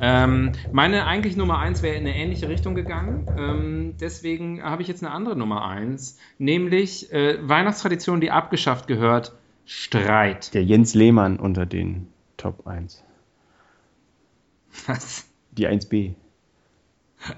Ähm, 0.00 0.52
meine 0.72 1.06
eigentlich 1.06 1.36
Nummer 1.36 1.58
1 1.58 1.82
wäre 1.82 1.94
in 1.96 2.06
eine 2.06 2.14
ähnliche 2.14 2.48
Richtung 2.48 2.74
gegangen. 2.74 3.26
Ähm, 3.36 3.94
deswegen 3.98 4.62
habe 4.62 4.82
ich 4.82 4.88
jetzt 4.88 5.02
eine 5.02 5.12
andere 5.12 5.36
Nummer 5.36 5.64
1, 5.64 6.18
nämlich 6.38 7.10
äh, 7.12 7.38
Weihnachtstradition, 7.40 8.20
die 8.20 8.30
abgeschafft 8.30 8.86
gehört, 8.86 9.32
Streit. 9.64 10.52
Der 10.52 10.64
Jens 10.64 10.94
Lehmann 10.94 11.38
unter 11.38 11.64
den 11.64 12.08
Top 12.36 12.66
1. 12.66 13.04
Was? 14.86 15.26
Die 15.52 15.66
1b. 15.68 16.14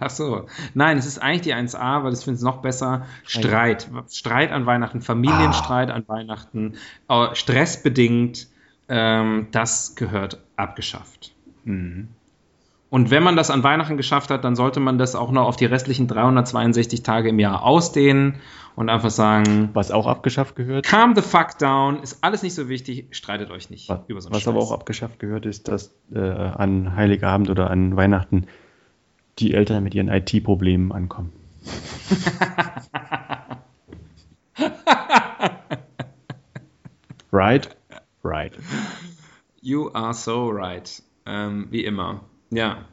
Ach 0.01 0.11
so. 0.11 0.47
Nein, 0.74 0.97
es 0.99 1.07
ist 1.07 1.18
eigentlich 1.18 1.43
die 1.43 1.55
1a, 1.55 2.05
weil 2.05 2.12
ich 2.12 2.20
finde 2.20 2.37
es 2.37 2.43
noch 2.43 2.59
besser. 2.62 3.07
Streit. 3.24 3.89
Streit 4.11 4.53
an 4.53 4.66
Weihnachten, 4.66 5.01
Familienstreit 5.01 5.91
an 5.91 6.05
Weihnachten, 6.07 6.74
äh, 7.09 7.35
stressbedingt. 7.35 8.49
Ähm, 8.89 9.49
das 9.53 9.95
gehört 9.95 10.39
abgeschafft. 10.57 11.33
Und 11.64 13.11
wenn 13.11 13.22
man 13.22 13.37
das 13.37 13.51
an 13.51 13.62
Weihnachten 13.62 13.97
geschafft 13.97 14.30
hat, 14.30 14.45
dann 14.45 14.55
sollte 14.57 14.80
man 14.80 14.99
das 14.99 15.14
auch 15.14 15.30
noch 15.30 15.47
auf 15.47 15.57
die 15.57 15.64
restlichen 15.64 16.09
362 16.09 17.03
Tage 17.03 17.28
im 17.30 17.39
Jahr 17.39 17.62
ausdehnen 17.62 18.35
und 18.74 18.89
einfach 18.91 19.11
sagen, 19.11 19.70
Was 19.72 19.91
auch 19.91 20.07
abgeschafft 20.07 20.57
gehört. 20.57 20.85
calm 20.85 21.14
the 21.14 21.22
fuck 21.22 21.59
down, 21.59 22.03
ist 22.03 22.22
alles 22.24 22.43
nicht 22.43 22.55
so 22.55 22.68
wichtig, 22.68 23.07
streitet 23.12 23.51
euch 23.51 23.70
nicht 23.70 23.89
Was, 23.89 24.01
über 24.09 24.20
so 24.20 24.28
einen 24.28 24.35
was 24.35 24.49
aber 24.49 24.61
Scheiß. 24.61 24.68
auch 24.68 24.72
abgeschafft 24.72 25.18
gehört, 25.20 25.47
ist, 25.47 25.68
dass 25.68 25.95
äh, 26.12 26.18
an 26.20 26.97
Heiligabend 26.97 27.49
oder 27.49 27.70
an 27.70 27.97
Weihnachten 27.97 28.47
die 29.39 29.55
Eltern 29.55 29.83
mit 29.85 29.95
ihren 29.95 30.09
IT-Problemen 30.09 30.93
ankommen. 30.93 31.33
right? 37.33 37.68
Right. 38.22 38.53
You 39.61 39.91
are 39.93 40.14
so 40.14 40.49
right. 40.49 41.03
Ähm, 41.26 41.68
wie 41.70 41.85
immer. 41.85 42.20
Ja. 42.51 42.85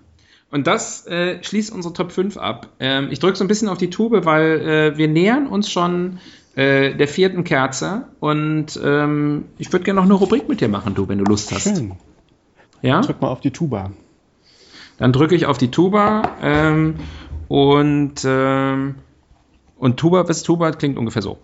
Und 0.52 0.68
das 0.68 1.06
äh, 1.08 1.44
schließt 1.44 1.72
unsere 1.72 1.94
Top 1.94 2.12
5 2.12 2.38
ab. 2.38 2.70
Ähm, 2.80 3.10
ich 3.12 3.20
drücke 3.20 3.38
so 3.38 3.44
ein 3.44 3.48
bisschen 3.48 3.70
auf 3.70 3.78
die 3.78 3.90
Tube, 3.90 4.26
weil 4.26 4.62
äh, 4.62 4.98
wir 4.98 5.08
nähern 5.08 5.48
uns 5.48 5.72
schon 5.72 6.20
äh, 6.56 6.96
der 6.96 7.08
vierten 7.08 7.44
Kerze 7.44 8.08
und 8.20 8.80
ähm, 8.84 9.46
ich 9.60 9.72
würde 9.72 9.86
gerne 9.86 10.00
noch 10.00 10.06
eine 10.06 10.16
Rubrik 10.16 10.50
mit 10.50 10.62
dir 10.62 10.68
machen, 10.68 10.96
du, 10.96 11.08
wenn 11.08 11.20
du 11.20 11.24
Lust 11.24 11.52
hast. 11.52 11.64
Schön. 11.64 11.94
Ja? 12.82 13.02
Drück 13.02 13.22
mal 13.22 13.28
auf 13.28 13.42
die 13.42 13.52
Tuba. 13.52 13.92
Dann 15.00 15.14
drücke 15.14 15.34
ich 15.34 15.46
auf 15.46 15.58
die 15.58 15.72
Tuba 15.72 16.24
ähm, 16.42 16.96
und, 17.48 18.16
ähm, 18.26 18.96
und 19.78 19.98
Tuba 19.98 20.24
bis 20.24 20.44
Tuba 20.44 20.72
klingt 20.72 20.98
ungefähr 20.98 21.22
so. 21.22 21.38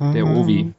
Der 0.00 0.26
Ovi. 0.26 0.72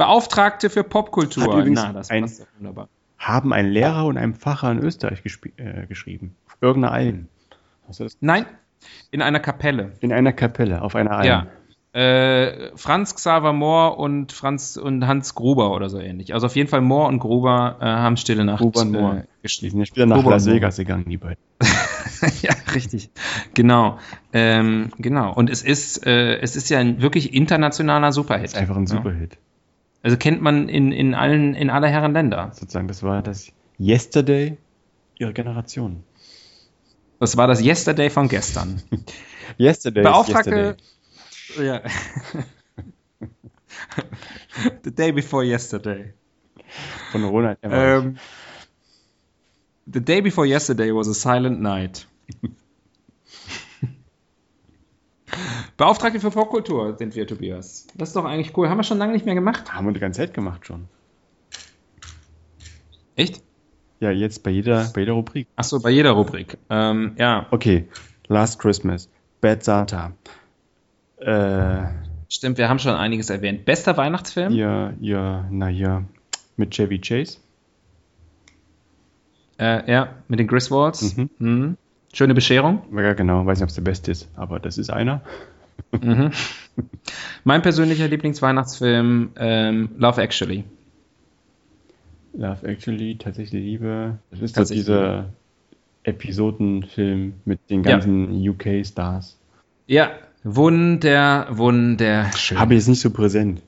Beauftragte 0.00 0.70
für 0.70 0.82
Popkultur. 0.82 1.44
Hat 1.44 1.52
übrigens 1.52 1.82
Na, 1.82 1.92
das 1.92 2.10
ein- 2.10 2.22
passt 2.22 2.40
ja 2.40 2.46
wunderbar. 2.58 2.88
Haben 3.18 3.52
ein 3.52 3.66
Lehrer 3.68 4.06
und 4.06 4.16
ein 4.16 4.34
Pfarrer 4.34 4.72
in 4.72 4.78
Österreich 4.78 5.22
äh, 5.58 5.86
geschrieben. 5.86 6.34
Auf 6.46 6.56
irgendeiner 6.62 6.94
Alm. 6.94 7.28
Nein, 8.20 8.46
in 9.10 9.20
einer 9.20 9.40
Kapelle. 9.40 9.92
In 10.00 10.10
einer 10.12 10.32
Kapelle, 10.32 10.80
auf 10.80 10.94
einer 10.96 11.10
Alm. 11.12 11.26
Ja. 11.26 11.46
Äh, 11.92 12.70
Franz 12.76 13.14
Xaver 13.16 13.52
Mohr 13.52 13.98
und 13.98 14.32
Franz 14.32 14.76
und 14.78 15.06
Hans 15.06 15.34
Gruber 15.34 15.72
oder 15.72 15.90
so 15.90 15.98
ähnlich. 15.98 16.32
Also 16.32 16.46
auf 16.46 16.54
jeden 16.56 16.70
Fall 16.70 16.80
Mohr 16.80 17.08
und 17.08 17.18
Gruber 17.18 17.76
äh, 17.80 17.84
haben 17.84 18.16
Stille 18.16 18.44
Nacht 18.44 18.60
Gruber 18.60 18.80
und 18.82 18.92
Mohr. 18.92 19.14
äh, 19.16 19.20
Die 19.22 19.42
geschrieben. 19.42 19.70
sind 19.72 19.80
ja 19.80 19.86
später 19.86 20.06
nach 20.06 20.16
Gruber 20.16 20.30
Las. 20.30 20.46
Vegas 20.46 20.76
gegangen, 20.76 21.04
die 21.08 21.16
beiden. 21.18 21.36
ja, 22.42 22.52
richtig. 22.74 23.10
Genau. 23.54 23.98
Ähm, 24.32 24.92
genau. 24.98 25.34
Und 25.34 25.50
es 25.50 25.62
ist, 25.62 26.06
äh, 26.06 26.38
es 26.38 26.54
ist 26.56 26.70
ja 26.70 26.78
ein 26.78 27.02
wirklich 27.02 27.34
internationaler 27.34 28.12
Superhit. 28.12 28.44
Das 28.44 28.52
ist 28.52 28.58
einfach 28.58 28.76
ein 28.76 28.86
Ja. 28.86 28.96
Also 30.02 30.16
kennt 30.16 30.40
man 30.40 30.68
in, 30.68 30.92
in 30.92 31.14
allen, 31.14 31.54
in 31.54 31.70
aller 31.70 31.88
Herren 31.88 32.12
Länder. 32.12 32.52
Sozusagen, 32.54 32.88
das 32.88 33.02
war 33.02 33.22
das 33.22 33.52
Yesterday 33.78 34.56
ihrer 35.20 35.32
Generation. 35.32 36.02
Das 37.20 37.36
war 37.36 37.46
das 37.46 37.62
Yesterday 37.62 38.10
von 38.10 38.28
gestern. 38.28 38.82
Yesterday. 39.58 40.02
Beauftragte. 40.02 40.76
yesterday. 41.54 41.66
Ja. 41.66 41.82
The 44.82 44.90
day 44.90 45.12
before 45.12 45.44
yesterday. 45.44 46.12
Von 47.12 47.24
Ronald 47.24 47.58
Emmerich. 47.62 48.04
Um, 48.04 48.18
the 49.86 50.00
day 50.00 50.20
before 50.20 50.46
yesterday 50.46 50.92
was 50.92 51.08
a 51.08 51.14
silent 51.14 51.60
night. 51.60 52.06
Beauftragte 55.80 56.20
für 56.20 56.30
Popkultur 56.30 56.94
sind 56.98 57.16
wir, 57.16 57.26
Tobias. 57.26 57.86
Das 57.94 58.10
ist 58.10 58.14
doch 58.14 58.26
eigentlich 58.26 58.54
cool. 58.54 58.68
Haben 58.68 58.76
wir 58.76 58.84
schon 58.84 58.98
lange 58.98 59.14
nicht 59.14 59.24
mehr 59.24 59.34
gemacht. 59.34 59.72
Haben 59.72 59.86
wir 59.86 59.94
die 59.94 60.00
ganze 60.00 60.20
Zeit 60.20 60.34
gemacht 60.34 60.66
schon. 60.66 60.88
Echt? 63.16 63.42
Ja, 63.98 64.10
jetzt 64.10 64.42
bei 64.42 64.50
jeder, 64.50 64.90
bei 64.94 65.00
jeder 65.00 65.14
Rubrik. 65.14 65.48
Achso, 65.56 65.80
bei 65.80 65.88
jeder 65.88 66.10
Rubrik. 66.10 66.58
Ähm, 66.68 67.14
ja, 67.16 67.46
Okay, 67.50 67.88
Last 68.28 68.58
Christmas, 68.58 69.08
Bad 69.40 69.64
Santa, 69.64 70.12
äh, 71.16 71.86
stimmt, 72.28 72.58
wir 72.58 72.68
haben 72.68 72.78
schon 72.78 72.94
einiges 72.94 73.30
erwähnt. 73.30 73.64
Bester 73.64 73.96
Weihnachtsfilm? 73.96 74.52
ihr, 74.52 74.94
ihr, 75.00 75.48
na 75.50 75.68
hier, 75.68 76.04
mit 76.58 76.74
Chevy 76.74 77.00
Chase. 77.00 77.38
Äh, 79.58 79.90
ja, 79.90 80.14
mit 80.28 80.40
den 80.40 80.46
Griswolds. 80.46 81.16
Mhm. 81.16 81.30
Mhm. 81.38 81.76
Schöne 82.12 82.34
Bescherung. 82.34 82.82
Ja, 82.94 83.14
genau, 83.14 83.46
weiß 83.46 83.60
nicht, 83.60 83.64
ob 83.64 83.68
es 83.70 83.76
der 83.76 83.82
beste 83.82 84.10
ist, 84.10 84.28
aber 84.36 84.60
das 84.60 84.76
ist 84.76 84.90
einer. 84.90 85.22
Mhm. 85.92 86.30
Mein 87.44 87.62
persönlicher 87.62 88.08
Lieblingsweihnachtsfilm, 88.08 89.30
ähm, 89.36 89.90
Love 89.98 90.22
Actually. 90.22 90.64
Love 92.32 92.66
Actually, 92.66 93.16
tatsächlich 93.18 93.64
Liebe. 93.64 94.18
Das 94.30 94.40
ist 94.40 94.56
doch 94.56 94.64
dieser 94.66 95.30
Episodenfilm 96.04 97.34
mit 97.44 97.58
den 97.70 97.84
Ja. 97.84 97.92
ganzen 97.92 98.48
UK-Stars. 98.48 99.38
Ja, 99.86 100.12
wunder, 100.44 101.48
wunderschön. 101.50 102.58
Habe 102.58 102.74
ich 102.74 102.80
jetzt 102.80 102.88
nicht 102.88 103.00
so 103.00 103.10
präsent. 103.10 103.62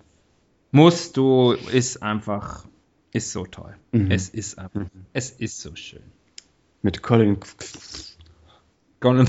Musst 0.71 1.17
du, 1.17 1.53
ist 1.53 2.03
einfach, 2.03 2.65
ist 3.13 3.33
so 3.33 3.45
toll. 3.45 3.75
Mhm. 3.91 4.11
Es 4.11 4.29
ist 4.31 4.59
einfach, 4.59 4.87
es 5.13 5.31
ist 5.31 5.61
so 5.61 5.75
schön. 5.75 6.03
Mit 6.83 7.03
Colin 7.03 7.37
Colin 9.01 9.27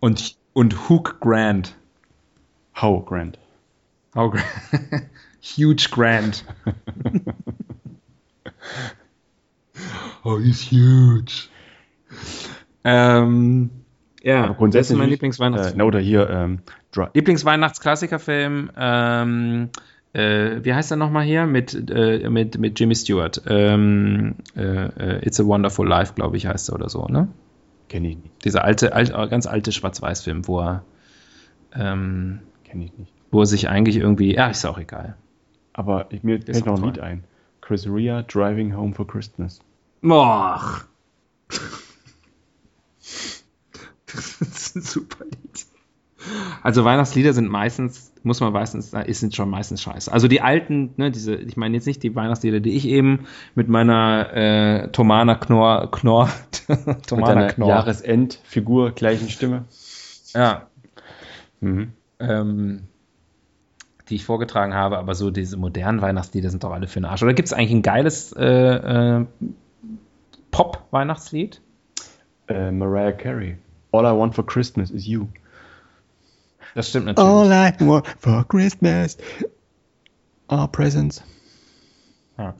und, 0.00 0.36
und 0.52 0.88
Hugh 0.88 1.02
Grant. 1.20 1.74
How 2.80 3.04
Grant. 3.04 3.38
Oh, 4.14 4.30
Gra- 4.30 4.42
Huge 5.40 5.90
Grant. 5.90 6.44
oh, 10.24 10.38
he's 10.42 10.60
huge. 10.60 11.48
Ähm, 12.84 13.70
ja, 14.22 14.44
Aber 14.50 14.68
das 14.68 14.90
ist 14.90 14.96
mein 14.96 15.08
Äh, 15.08 15.10
Lieblingsweihnachtsfilm. 15.12 15.78
na, 15.78 15.84
oder 15.84 16.00
hier, 16.00 16.28
ähm, 16.30 16.60
Lieblingsweihnachtsklassikerfilm, 17.14 18.70
ähm, 18.76 19.68
äh, 20.12 20.56
wie 20.64 20.74
heißt 20.74 20.90
er 20.90 20.96
nochmal 20.96 21.24
hier? 21.24 21.46
Mit, 21.46 21.90
äh, 21.90 22.28
mit, 22.28 22.58
mit 22.58 22.78
Jimmy 22.80 22.94
Stewart. 22.96 23.42
Ähm, 23.46 24.34
äh, 24.56 24.62
äh, 24.86 25.26
It's 25.26 25.38
a 25.40 25.44
Wonderful 25.44 25.86
Life, 25.86 26.14
glaube 26.14 26.36
ich, 26.36 26.46
heißt 26.46 26.68
er 26.70 26.74
oder 26.74 26.88
so, 26.88 27.06
ne? 27.06 27.28
Kenne 27.90 28.08
ich 28.08 28.16
nicht. 28.16 28.44
Dieser 28.44 28.64
alte, 28.64 28.94
alt, 28.94 29.12
ganz 29.30 29.46
alte 29.46 29.72
Schwarz-Weiß-Film, 29.72 30.48
wo 30.48 30.60
er, 30.60 30.84
ähm, 31.74 32.40
Kenne 32.64 32.84
ich 32.84 32.96
nicht. 32.96 33.12
wo 33.30 33.40
er 33.40 33.46
sich 33.46 33.68
eigentlich 33.68 33.96
irgendwie, 33.96 34.34
ja, 34.34 34.46
ist 34.48 34.64
auch 34.64 34.78
egal. 34.78 35.16
Aber 35.74 36.06
ich, 36.10 36.22
mir 36.22 36.40
fällt 36.40 36.64
noch 36.64 36.78
ein 36.78 36.84
Lied 36.84 36.98
ein. 37.00 37.24
Chris 37.60 37.86
Rea, 37.86 38.22
Driving 38.22 38.74
Home 38.74 38.94
for 38.94 39.06
Christmas. 39.06 39.60
Boah. 40.00 40.80
Das 44.12 44.40
ist 44.40 44.74
ein 44.74 44.82
super 44.82 45.24
Lied. 45.24 45.66
Also 46.62 46.84
Weihnachtslieder 46.84 47.32
sind 47.32 47.48
meistens, 47.48 48.12
muss 48.22 48.40
man 48.40 48.52
meistens, 48.52 48.92
äh, 48.92 49.12
sind 49.12 49.34
schon 49.34 49.48
meistens 49.50 49.82
scheiße. 49.82 50.12
Also 50.12 50.28
die 50.28 50.40
alten, 50.40 50.92
ne, 50.96 51.10
diese, 51.10 51.34
ich 51.36 51.56
meine 51.56 51.74
jetzt 51.76 51.86
nicht 51.86 52.02
die 52.02 52.14
Weihnachtslieder, 52.14 52.60
die 52.60 52.76
ich 52.76 52.86
eben 52.86 53.26
mit 53.54 53.68
meiner 53.68 54.32
äh, 54.34 54.88
Tomana 54.92 55.34
Knorr, 55.36 55.90
Knorr, 55.90 56.30
Tomana 57.06 57.48
Knorr, 57.48 57.68
Jahresendfigur 57.68 58.92
gleichen 58.92 59.28
Stimme. 59.28 59.64
ja, 60.34 60.66
Mhm. 61.60 61.92
ähm, 62.18 62.82
die 64.08 64.14
ich 64.16 64.24
vorgetragen 64.24 64.74
habe, 64.74 64.98
aber 64.98 65.14
so 65.14 65.30
diese 65.30 65.56
modernen 65.56 66.00
Weihnachtslieder 66.02 66.50
sind 66.50 66.64
doch 66.64 66.72
alle 66.72 66.88
für 66.88 67.00
den 67.00 67.04
Arsch. 67.04 67.22
Oder 67.22 67.34
gibt 67.34 67.46
es 67.46 67.52
eigentlich 67.52 67.72
ein 67.72 67.82
geiles 67.82 68.32
äh, 68.32 68.44
äh, 69.20 69.26
Pop-Weihnachtslied? 70.50 71.60
Äh, 72.48 72.72
Mariah 72.72 73.12
Carey. 73.12 73.58
All 73.92 74.04
I 74.04 74.16
want 74.18 74.34
for 74.34 74.44
Christmas 74.44 74.90
is 74.90 75.06
you. 75.06 75.26
Das 76.74 76.88
stimmt 76.88 77.06
natürlich. 77.06 77.80
I 77.80 77.86
want 77.86 78.06
for 78.18 78.46
Christmas. 78.46 79.16
Ah, 80.48 80.66
Presents. 80.66 81.22
Ja. 82.38 82.54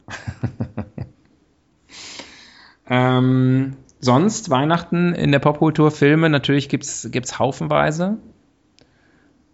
ähm, 2.89 3.77
sonst 4.01 4.51
Weihnachten 4.51 5.15
in 5.15 5.33
der 5.33 5.39
Popkultur, 5.39 5.91
Filme, 5.91 6.29
natürlich 6.29 6.69
gibt 6.69 6.85
es 6.85 7.39
haufenweise. 7.39 8.19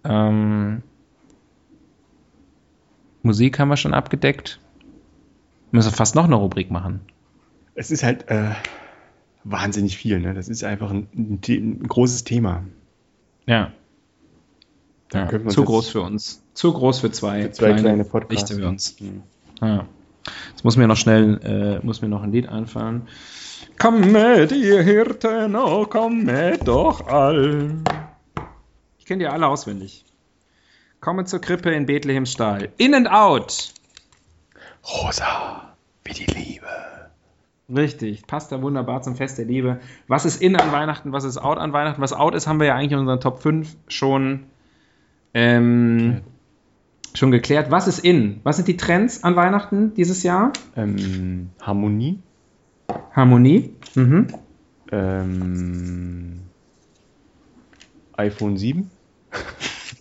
Ähm, 0.05 0.83
Musik 3.23 3.59
haben 3.59 3.69
wir 3.69 3.77
schon 3.77 3.95
abgedeckt. 3.95 4.61
Müssen 5.71 5.91
wir 5.91 5.97
fast 5.97 6.15
noch 6.15 6.25
eine 6.25 6.37
Rubrik 6.37 6.71
machen. 6.71 7.01
Es 7.75 7.91
ist 7.91 8.03
halt 8.03 8.29
äh, 8.31 8.53
wahnsinnig 9.45 9.97
viel, 9.97 10.21
ne? 10.21 10.33
Das 10.33 10.49
ist 10.49 10.65
einfach 10.65 10.91
ein, 10.91 11.09
ein, 11.15 11.41
ein 11.49 11.89
großes 11.89 12.25
Thema. 12.25 12.65
Ja. 13.47 13.73
Ja 15.13 15.29
zu 15.49 15.65
groß 15.65 15.89
für 15.89 16.03
uns. 16.03 16.43
Zu 16.55 16.73
groß 16.73 17.01
für 17.01 17.11
zwei, 17.11 17.43
Für 17.43 17.53
zwei 17.53 17.73
kleine 17.75 18.05
Podcasts. 18.05 18.51
Richter 18.51 18.63
wie 18.63 18.67
uns. 18.67 18.97
Hm. 18.99 19.23
Ja. 19.61 19.87
Jetzt 20.51 20.65
muss 20.65 20.77
mir 20.77 20.89
noch 20.89 20.97
schnell, 20.97 21.41
äh, 21.83 21.85
muss 21.85 22.03
mir 22.03 22.09
noch 22.09 22.23
ein 22.23 22.33
Lied 22.33 22.49
einfallen. 22.49 23.07
Kommet, 23.79 24.53
ihr 24.53 24.83
Hirten, 24.83 25.55
oh, 25.55 25.87
kommet 25.87 26.67
doch 26.67 27.07
all. 27.07 27.75
Ich 28.99 29.07
kenne 29.07 29.21
die 29.21 29.29
alle 29.29 29.47
auswendig. 29.47 30.05
Komme 31.01 31.25
zur 31.25 31.41
Krippe 31.41 31.71
in 31.71 31.87
Bethlehems 31.87 32.33
Stall. 32.33 32.71
In 32.79 32.95
and 32.95 33.09
out. 33.09 33.73
Rosa, 34.85 35.75
wie 36.05 36.13
die 36.13 36.25
Liebe. 36.25 36.67
Richtig, 37.69 38.27
passt 38.27 38.53
da 38.53 38.63
wunderbar 38.63 39.03
zum 39.03 39.17
Fest 39.17 39.39
der 39.39 39.45
Liebe. 39.45 39.81
Was 40.07 40.25
ist 40.25 40.41
in 40.41 40.57
an 40.57 40.73
Weihnachten, 40.73 41.13
was 41.13 41.25
ist 41.25 41.39
out 41.39 41.59
an 41.59 41.73
Weihnachten? 41.73 42.01
Was 42.01 42.13
out 42.13 42.35
ist, 42.35 42.47
haben 42.47 42.61
wir 42.61 42.67
ja 42.69 42.75
eigentlich 42.77 42.93
in 42.93 42.99
unseren 42.99 43.21
Top 43.21 43.43
5 43.43 43.77
schon, 43.89 44.45
ähm, 45.39 46.23
schon 47.15 47.31
geklärt. 47.31 47.71
Was 47.71 47.87
ist 47.89 47.99
in? 47.99 48.41
Was 48.43 48.57
sind 48.57 48.69
die 48.69 48.77
Trends 48.79 49.23
an 49.23 49.37
Weihnachten 49.37 49.93
dieses 49.95 50.23
Jahr? 50.23 50.53
Ähm, 50.77 51.51
Harmonie. 51.61 52.21
Harmonie. 53.13 53.75
Mhm. 53.95 54.29
Ähm, 54.91 56.41
iPhone 58.17 58.57
7. 58.57 58.91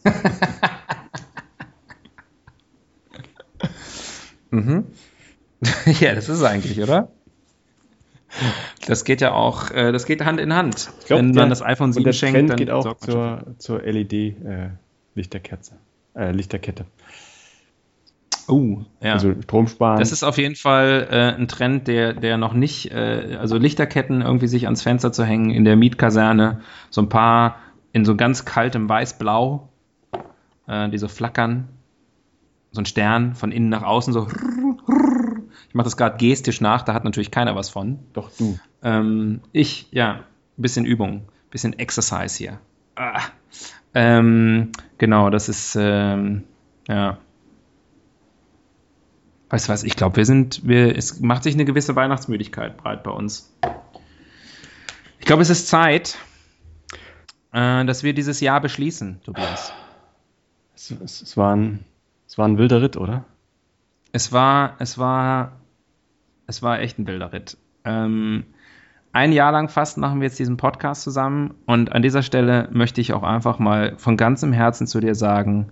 Mhm. 4.51 4.85
ja, 5.99 6.15
das 6.15 6.29
ist 6.29 6.37
es 6.37 6.43
eigentlich, 6.43 6.81
oder? 6.81 7.09
Das 8.87 9.03
geht 9.03 9.19
ja 9.21 9.33
auch, 9.33 9.71
äh, 9.71 9.91
das 9.91 10.05
geht 10.05 10.23
Hand 10.23 10.39
in 10.39 10.53
Hand. 10.53 10.89
Glaub, 11.07 11.19
Wenn 11.19 11.33
der- 11.33 11.43
man 11.43 11.49
das 11.49 11.61
iPhone 11.61 11.87
Und 11.87 11.93
7 11.93 12.03
der 12.05 12.13
schenkt, 12.13 12.35
Trend 12.35 12.49
dann 12.51 12.57
geht 12.57 12.69
auch 12.69 12.97
zur, 12.97 13.55
zur 13.57 13.81
LED-Lichterkerze. 13.81 14.47
Äh, 14.47 14.69
Lichterkette. 15.15 16.85
Oh, 18.47 18.81
ja. 19.01 19.13
Also 19.13 19.33
Strom 19.41 19.67
sparen. 19.67 19.99
Das 19.99 20.11
ist 20.11 20.23
auf 20.23 20.37
jeden 20.37 20.55
Fall 20.55 21.07
äh, 21.09 21.33
ein 21.33 21.47
Trend, 21.47 21.87
der, 21.87 22.13
der 22.13 22.37
noch 22.37 22.53
nicht, 22.53 22.91
äh, 22.91 23.37
also 23.39 23.57
Lichterketten 23.57 24.21
irgendwie 24.21 24.47
sich 24.47 24.65
ans 24.65 24.83
Fenster 24.83 25.11
zu 25.11 25.23
hängen 25.23 25.49
in 25.49 25.65
der 25.65 25.75
Mietkaserne, 25.75 26.61
so 26.89 27.01
ein 27.01 27.09
paar 27.09 27.57
in 27.91 28.05
so 28.05 28.15
ganz 28.15 28.45
kaltem 28.45 28.87
Weiß-Blau, 28.87 29.69
äh, 30.67 30.89
die 30.89 30.97
so 30.97 31.07
flackern, 31.07 31.69
so 32.71 32.81
ein 32.81 32.85
Stern 32.85 33.33
von 33.33 33.51
innen 33.51 33.69
nach 33.69 33.83
außen 33.83 34.13
so. 34.13 34.27
Ich 35.69 35.73
mache 35.73 35.85
das 35.85 35.97
gerade 35.97 36.17
gestisch 36.17 36.61
nach, 36.61 36.83
da 36.83 36.93
hat 36.93 37.03
natürlich 37.03 37.31
keiner 37.31 37.55
was 37.55 37.69
von. 37.69 37.99
Doch 38.13 38.29
du. 38.37 38.59
Ähm, 38.83 39.41
ich, 39.53 39.87
ja, 39.91 40.23
ein 40.57 40.61
bisschen 40.61 40.85
Übung, 40.85 41.23
bisschen 41.49 41.77
Exercise 41.79 42.37
hier. 42.37 42.59
Ah. 42.95 43.21
Ähm, 43.93 44.71
genau, 44.97 45.29
das 45.29 45.49
ist, 45.49 45.75
ähm, 45.79 46.43
ja. 46.87 47.17
Weißt 49.49 49.67
du 49.67 49.71
was, 49.71 49.83
ich 49.83 49.95
glaube, 49.95 50.17
wir 50.17 50.25
sind, 50.25 50.67
wir, 50.67 50.97
es 50.97 51.19
macht 51.19 51.43
sich 51.43 51.53
eine 51.53 51.65
gewisse 51.65 51.95
Weihnachtsmüdigkeit 51.95 52.77
breit 52.77 53.03
bei 53.03 53.11
uns. 53.11 53.53
Ich 55.19 55.25
glaube, 55.25 55.43
es 55.43 55.49
ist 55.49 55.67
Zeit, 55.67 56.17
äh, 57.53 57.85
dass 57.85 58.03
wir 58.03 58.13
dieses 58.13 58.41
Jahr 58.41 58.59
beschließen, 58.59 59.21
Tobias. 59.23 59.71
Es, 60.75 60.91
es, 60.91 61.21
es, 61.21 61.37
war 61.37 61.55
ein, 61.55 61.85
es 62.27 62.37
war 62.37 62.47
ein 62.47 62.57
wilder 62.57 62.81
Ritt, 62.81 62.97
oder? 62.97 63.23
Es 64.11 64.31
war, 64.33 64.75
es 64.79 64.97
war, 64.97 65.53
es 66.47 66.61
war 66.61 66.79
echt 66.79 66.99
ein 66.99 67.07
wilder 67.07 67.31
Ritt. 67.31 67.57
Ähm, 67.85 68.45
ein 69.15 69.31
Jahr 69.31 69.53
lang 69.53 69.69
fast 69.69 69.97
machen 69.97 70.19
wir 70.19 70.27
jetzt 70.27 70.37
diesen 70.37 70.57
Podcast 70.57 71.03
zusammen 71.03 71.53
und 71.65 71.93
an 71.93 72.01
dieser 72.01 72.21
Stelle 72.21 72.67
möchte 72.71 72.99
ich 72.99 73.13
auch 73.13 73.23
einfach 73.23 73.59
mal 73.59 73.93
von 73.97 74.17
ganzem 74.17 74.51
Herzen 74.51 74.87
zu 74.87 74.99
dir 74.99 75.15
sagen, 75.15 75.71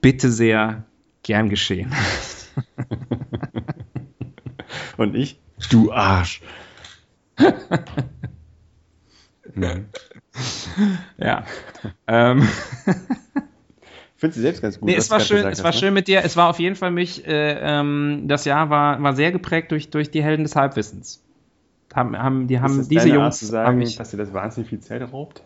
bitte 0.00 0.30
sehr, 0.30 0.84
gern 1.24 1.48
geschehen. 1.48 1.92
Und 4.96 5.16
ich? 5.16 5.40
Du 5.70 5.90
Arsch. 5.90 6.40
Nein. 9.54 9.88
Ja. 11.18 11.44
ähm, 12.06 12.48
Findest 14.16 14.38
du 14.38 14.42
selbst 14.42 14.62
ganz 14.62 14.78
gut? 14.78 14.88
nee, 14.88 14.94
es 14.94 15.10
war 15.10 15.18
schön, 15.18 15.44
es 15.46 15.64
war 15.64 15.72
hast, 15.72 15.80
schön 15.80 15.92
mit 15.92 16.06
dir. 16.06 16.22
Es 16.22 16.36
war 16.36 16.48
auf 16.48 16.60
jeden 16.60 16.76
Fall 16.76 16.92
mich, 16.92 17.26
äh, 17.26 17.58
ähm, 17.60 18.26
das 18.28 18.44
Jahr 18.44 18.70
war, 18.70 19.02
war 19.02 19.14
sehr 19.14 19.32
geprägt 19.32 19.72
durch, 19.72 19.90
durch 19.90 20.12
die 20.12 20.22
Helden 20.22 20.44
des 20.44 20.54
Halbwissens. 20.54 21.25
Haben, 21.96 22.16
haben, 22.16 22.46
die 22.46 22.60
haben 22.60 22.86
diese 22.88 23.08
deine 23.08 23.12
Art 23.14 23.22
Jungs 23.22 23.38
zu 23.38 23.46
sagen, 23.46 23.78
mich, 23.78 23.96
dass 23.96 24.10
dir 24.10 24.18
das 24.18 24.32
wahnsinnig 24.34 24.68
viel 24.68 24.80
Zeit 24.80 25.02
raubt? 25.12 25.42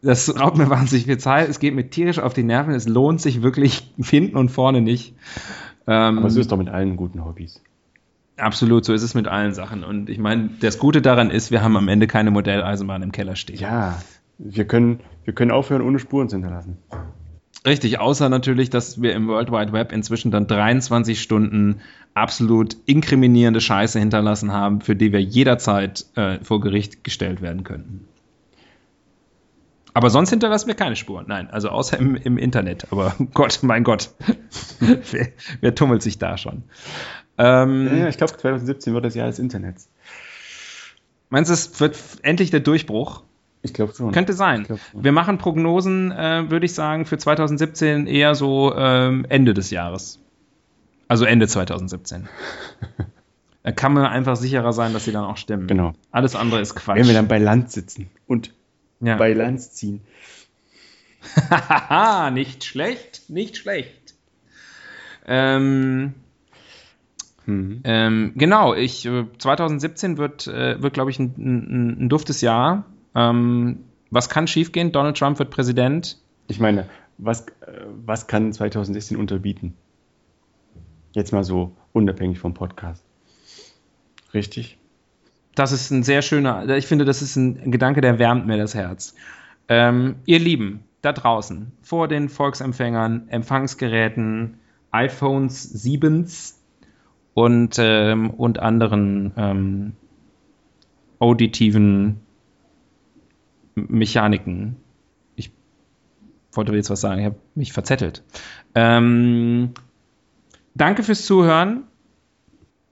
Das 0.00 0.38
raubt 0.40 0.56
mir 0.56 0.70
wahnsinnig 0.70 1.06
viel 1.06 1.18
Zeit. 1.18 1.48
Es 1.48 1.58
geht 1.58 1.74
mir 1.74 1.90
tierisch 1.90 2.18
auf 2.20 2.32
die 2.34 2.42
Nerven. 2.44 2.72
Es 2.72 2.88
lohnt 2.88 3.20
sich 3.20 3.42
wirklich 3.42 3.92
hinten 3.98 4.36
und 4.36 4.48
vorne 4.50 4.80
nicht. 4.80 5.14
Ähm, 5.86 6.18
Aber 6.18 6.30
so 6.30 6.40
ist 6.40 6.50
doch 6.52 6.56
mit 6.56 6.68
allen 6.68 6.96
guten 6.96 7.24
Hobbys. 7.24 7.60
absolut, 8.36 8.84
so 8.84 8.92
ist 8.92 9.02
es 9.02 9.14
mit 9.14 9.28
allen 9.28 9.52
Sachen. 9.54 9.84
Und 9.84 10.08
ich 10.08 10.18
meine, 10.18 10.50
das 10.60 10.78
Gute 10.78 11.02
daran 11.02 11.30
ist, 11.30 11.50
wir 11.50 11.62
haben 11.62 11.76
am 11.76 11.88
Ende 11.88 12.06
keine 12.06 12.30
Modelleisenbahn 12.30 13.02
im 13.02 13.12
Keller 13.12 13.36
stehen. 13.36 13.58
Ja, 13.58 14.00
wir 14.38 14.64
können, 14.64 15.00
wir 15.24 15.34
können 15.34 15.50
aufhören, 15.50 15.82
ohne 15.82 15.98
Spuren 15.98 16.28
zu 16.28 16.36
hinterlassen. 16.36 16.78
Richtig, 17.64 18.00
außer 18.00 18.28
natürlich, 18.28 18.70
dass 18.70 19.02
wir 19.02 19.14
im 19.14 19.28
World 19.28 19.52
Wide 19.52 19.72
Web 19.72 19.92
inzwischen 19.92 20.32
dann 20.32 20.48
23 20.48 21.20
Stunden 21.22 21.80
absolut 22.14 22.76
inkriminierende 22.86 23.60
Scheiße 23.60 23.98
hinterlassen 23.98 24.52
haben, 24.52 24.80
für 24.80 24.96
die 24.96 25.12
wir 25.12 25.22
jederzeit 25.22 26.06
äh, 26.14 26.38
vor 26.42 26.60
Gericht 26.60 27.04
gestellt 27.04 27.40
werden 27.40 27.64
könnten. 27.64 28.06
Aber 29.94 30.10
sonst 30.10 30.30
hinterlassen 30.30 30.68
wir 30.68 30.74
keine 30.74 30.96
Spuren. 30.96 31.26
Nein, 31.28 31.50
also 31.50 31.68
außer 31.68 31.98
im, 31.98 32.16
im 32.16 32.38
Internet. 32.38 32.90
Aber 32.90 33.14
Gott, 33.34 33.60
mein 33.62 33.84
Gott, 33.84 34.10
wer, 34.80 35.28
wer 35.60 35.74
tummelt 35.74 36.02
sich 36.02 36.18
da 36.18 36.38
schon? 36.38 36.64
Ähm, 37.38 37.98
Ja, 37.98 38.08
ich 38.08 38.16
glaube, 38.16 38.36
2017 38.36 38.94
wird 38.94 39.04
das 39.04 39.14
Jahr 39.14 39.26
des 39.26 39.38
Internets. 39.38 39.88
Meinst 41.28 41.50
du, 41.50 41.54
es 41.54 41.80
wird 41.80 41.98
endlich 42.22 42.50
der 42.50 42.60
Durchbruch? 42.60 43.22
Ich 43.62 43.72
glaube 43.72 43.94
schon. 43.94 44.12
Könnte 44.12 44.32
sein. 44.32 44.66
Wir 44.92 45.12
machen 45.12 45.38
Prognosen, 45.38 46.10
äh, 46.10 46.50
würde 46.50 46.66
ich 46.66 46.74
sagen, 46.74 47.06
für 47.06 47.16
2017 47.16 48.06
eher 48.06 48.34
so 48.34 48.74
ähm, 48.76 49.24
Ende 49.28 49.54
des 49.54 49.70
Jahres. 49.70 50.21
Also 51.08 51.24
Ende 51.24 51.48
2017. 51.48 52.28
da 53.62 53.72
kann 53.72 53.92
man 53.92 54.06
einfach 54.06 54.36
sicherer 54.36 54.72
sein, 54.72 54.92
dass 54.92 55.04
sie 55.04 55.12
dann 55.12 55.24
auch 55.24 55.36
stimmen. 55.36 55.66
Genau. 55.66 55.92
Alles 56.10 56.34
andere 56.34 56.60
ist 56.60 56.74
Quatsch. 56.74 56.96
Wenn 56.96 57.06
wir 57.06 57.14
dann 57.14 57.28
bei 57.28 57.38
Land 57.38 57.70
sitzen 57.70 58.10
und 58.26 58.52
ja. 59.00 59.16
bei 59.16 59.32
Lanz 59.32 59.72
ziehen. 59.72 60.00
Nicht 62.32 62.64
schlecht, 62.64 63.30
nicht 63.30 63.56
schlecht. 63.56 64.14
Ähm, 65.24 66.14
Mhm. 67.46 67.80
ähm, 67.84 68.32
genau, 68.36 68.74
ich, 68.74 69.04
äh, 69.06 69.24
2017 69.38 70.16
wird, 70.16 70.46
äh, 70.46 70.80
wird 70.80 70.94
glaube 70.94 71.10
ich, 71.10 71.18
ein, 71.18 71.34
ein, 71.36 72.04
ein 72.04 72.08
duftes 72.08 72.40
Jahr. 72.40 72.84
Ähm, 73.14 73.80
was 74.10 74.28
kann 74.28 74.46
schiefgehen? 74.46 74.92
Donald 74.92 75.16
Trump 75.16 75.38
wird 75.38 75.50
Präsident. 75.50 76.18
Ich 76.48 76.60
meine, 76.60 76.88
was, 77.18 77.46
äh, 77.46 77.84
was 78.04 78.26
kann 78.26 78.52
2016 78.52 79.16
unterbieten? 79.16 79.74
Jetzt 81.12 81.32
mal 81.32 81.44
so 81.44 81.72
unabhängig 81.92 82.38
vom 82.38 82.54
Podcast. 82.54 83.04
Richtig? 84.34 84.78
Das 85.54 85.72
ist 85.72 85.90
ein 85.90 86.02
sehr 86.02 86.22
schöner, 86.22 86.66
ich 86.76 86.86
finde, 86.86 87.04
das 87.04 87.20
ist 87.20 87.36
ein 87.36 87.70
Gedanke, 87.70 88.00
der 88.00 88.18
wärmt 88.18 88.46
mir 88.46 88.56
das 88.56 88.74
Herz. 88.74 89.14
Ähm, 89.68 90.16
ihr 90.24 90.38
Lieben, 90.38 90.84
da 91.02 91.12
draußen, 91.12 91.72
vor 91.82 92.08
den 92.08 92.28
Volksempfängern, 92.28 93.28
Empfangsgeräten, 93.28 94.58
iPhones 94.90 95.84
7s 95.84 96.54
und, 97.34 97.76
ähm, 97.78 98.30
und 98.30 98.60
anderen 98.60 99.32
ähm, 99.36 99.92
auditiven 101.18 102.20
Mechaniken. 103.74 104.76
Ich 105.36 105.50
wollte 106.52 106.74
jetzt 106.74 106.90
was 106.90 107.00
sagen, 107.00 107.20
ich 107.20 107.26
habe 107.26 107.36
mich 107.54 107.72
verzettelt. 107.72 108.22
Ähm, 108.74 109.74
danke 110.74 111.02
fürs 111.02 111.24
Zuhören. 111.24 111.84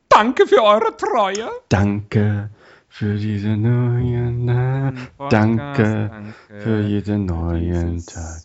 Danke 0.08 0.46
für 0.46 0.62
eure 0.62 0.96
Treue. 0.96 1.48
Danke 1.68 2.50
für 2.88 3.16
diese 3.16 3.56
neuen 3.56 4.46
Tag. 4.46 4.94
Danke 5.30 6.08
danke 6.10 6.34
für 6.60 6.80
jeden 6.80 7.26
neuen 7.26 7.94
dieses- 7.96 8.06
Tag. 8.06 8.42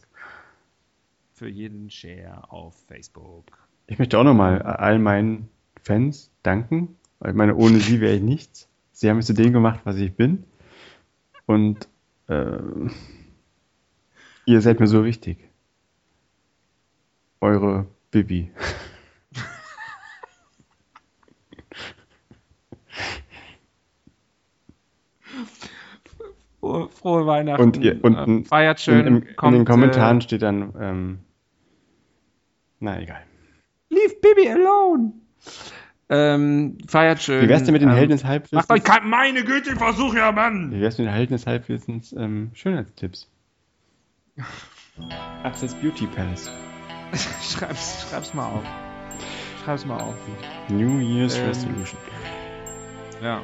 Für 1.34 1.48
jeden 1.50 1.90
Share 1.90 2.50
auf 2.50 2.76
Facebook. 2.88 3.46
Ich 3.88 4.00
möchte 4.00 4.18
auch 4.18 4.24
nochmal 4.24 4.62
all 4.62 5.00
meinen 5.00 5.50
Fans 5.84 6.32
danken. 6.44 6.96
Ich 7.28 7.34
meine, 7.34 7.56
ohne 7.56 7.80
sie 7.80 8.00
wäre 8.00 8.16
ich 8.16 8.22
nichts. 8.22 8.70
Sie 8.92 9.10
haben 9.10 9.18
mich 9.18 9.26
zu 9.26 9.34
dem 9.34 9.52
gemacht, 9.52 9.82
was 9.84 9.98
ich 9.98 10.16
bin. 10.16 10.46
Und 11.46 11.90
äh, 12.28 12.58
ihr 14.46 14.62
seid 14.62 14.80
mir 14.80 14.88
so 14.88 15.04
wichtig. 15.04 15.38
Eure 17.42 17.86
Bibi. 18.12 18.52
Frohe, 26.90 27.22
frohe 27.22 27.26
Weihnachten. 27.28 27.62
Und 27.62 27.78
ihr- 27.78 28.04
und- 28.04 28.16
äh, 28.16 28.44
feiert 28.46 28.80
schön. 28.80 29.00
in, 29.06 29.16
in, 29.18 29.36
kommt, 29.36 29.54
in 29.56 29.60
den 29.62 29.66
Kommentaren 29.66 30.18
Äh, 30.18 30.22
steht 30.22 30.42
dann, 30.42 30.74
ähm, 30.80 31.20
na 32.80 33.02
egal. 33.02 33.22
Leave 33.90 34.16
Bibi 34.22 34.50
alone. 34.50 35.14
Ähm, 36.08 36.78
feiert 36.88 37.22
schön. 37.22 37.42
Wie 37.44 37.50
wär's 37.50 37.64
denn 37.64 37.74
mit 37.74 37.82
den 37.82 37.90
ähm, 37.90 37.96
Helden 37.96 38.12
des 38.12 38.24
Macht 38.24 38.30
Halbwissens? 38.32 38.70
euch 38.70 38.84
kein, 38.84 39.10
meine 39.10 39.44
Güte, 39.44 39.72
ich 39.72 39.78
versuch 39.78 40.14
ja, 40.14 40.32
Mann. 40.32 40.72
Wie 40.72 40.80
wär's 40.82 40.98
mit 40.98 41.08
den 41.08 41.14
Helden 41.14 41.34
des 41.34 41.48
Halbwissens 41.48 42.14
ähm, 42.14 42.52
Schönheitstipps? 42.54 43.30
Access 45.44 45.74
Beauty 45.76 46.06
Palace. 46.08 46.50
schreib's, 47.42 48.08
schreib's 48.10 48.34
mal 48.34 48.46
auf. 48.46 48.64
Schreib's 49.64 49.86
mal 49.86 50.00
auf. 50.00 50.16
New 50.70 51.00
Year's 51.00 51.38
Ähm, 51.38 51.48
Resolution. 51.48 52.00
Ja. 53.24 53.42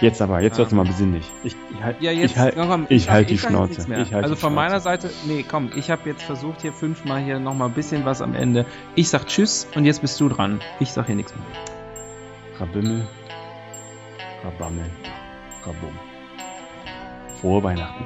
Jetzt 0.00 0.20
aber, 0.22 0.40
jetzt 0.40 0.58
wird's 0.58 0.72
ähm, 0.72 0.78
mal 0.78 0.84
besinnlich. 0.86 1.24
Ich, 1.44 1.54
ich, 1.70 1.82
halt- 1.82 2.00
Ja, 2.00 2.10
jetzt, 2.12 2.32
ich, 2.32 2.38
halt- 2.38 2.56
komm, 2.56 2.86
ich 2.88 3.04
sag- 3.04 3.12
halt 3.12 3.30
die 3.30 3.38
Schnauze. 3.38 3.80
Ich 3.82 4.12
halt 4.12 4.24
also 4.24 4.34
die 4.34 4.40
von 4.40 4.54
meiner 4.54 4.80
Schnauze. 4.80 5.08
Seite, 5.08 5.10
nee, 5.26 5.44
komm, 5.48 5.70
ich 5.76 5.90
habe 5.90 6.08
jetzt 6.08 6.22
versucht 6.22 6.62
hier 6.62 6.72
fünfmal 6.72 7.20
hier 7.22 7.38
nochmal 7.38 7.68
ein 7.68 7.74
bisschen 7.74 8.04
was 8.04 8.20
am 8.22 8.34
Ende. 8.34 8.64
Ich 8.94 9.08
sag 9.10 9.26
Tschüss 9.26 9.68
und 9.74 9.84
jetzt 9.84 10.00
bist 10.00 10.18
du 10.20 10.28
dran. 10.28 10.60
Ich 10.80 10.90
sag 10.92 11.06
hier 11.06 11.16
nichts 11.16 11.32
mehr. 11.34 11.44
Rabimmel, 12.60 13.06
Rabammel, 14.44 14.90
Rabum. 15.64 15.98
Frohe 17.40 17.62
Weihnachten. 17.62 18.04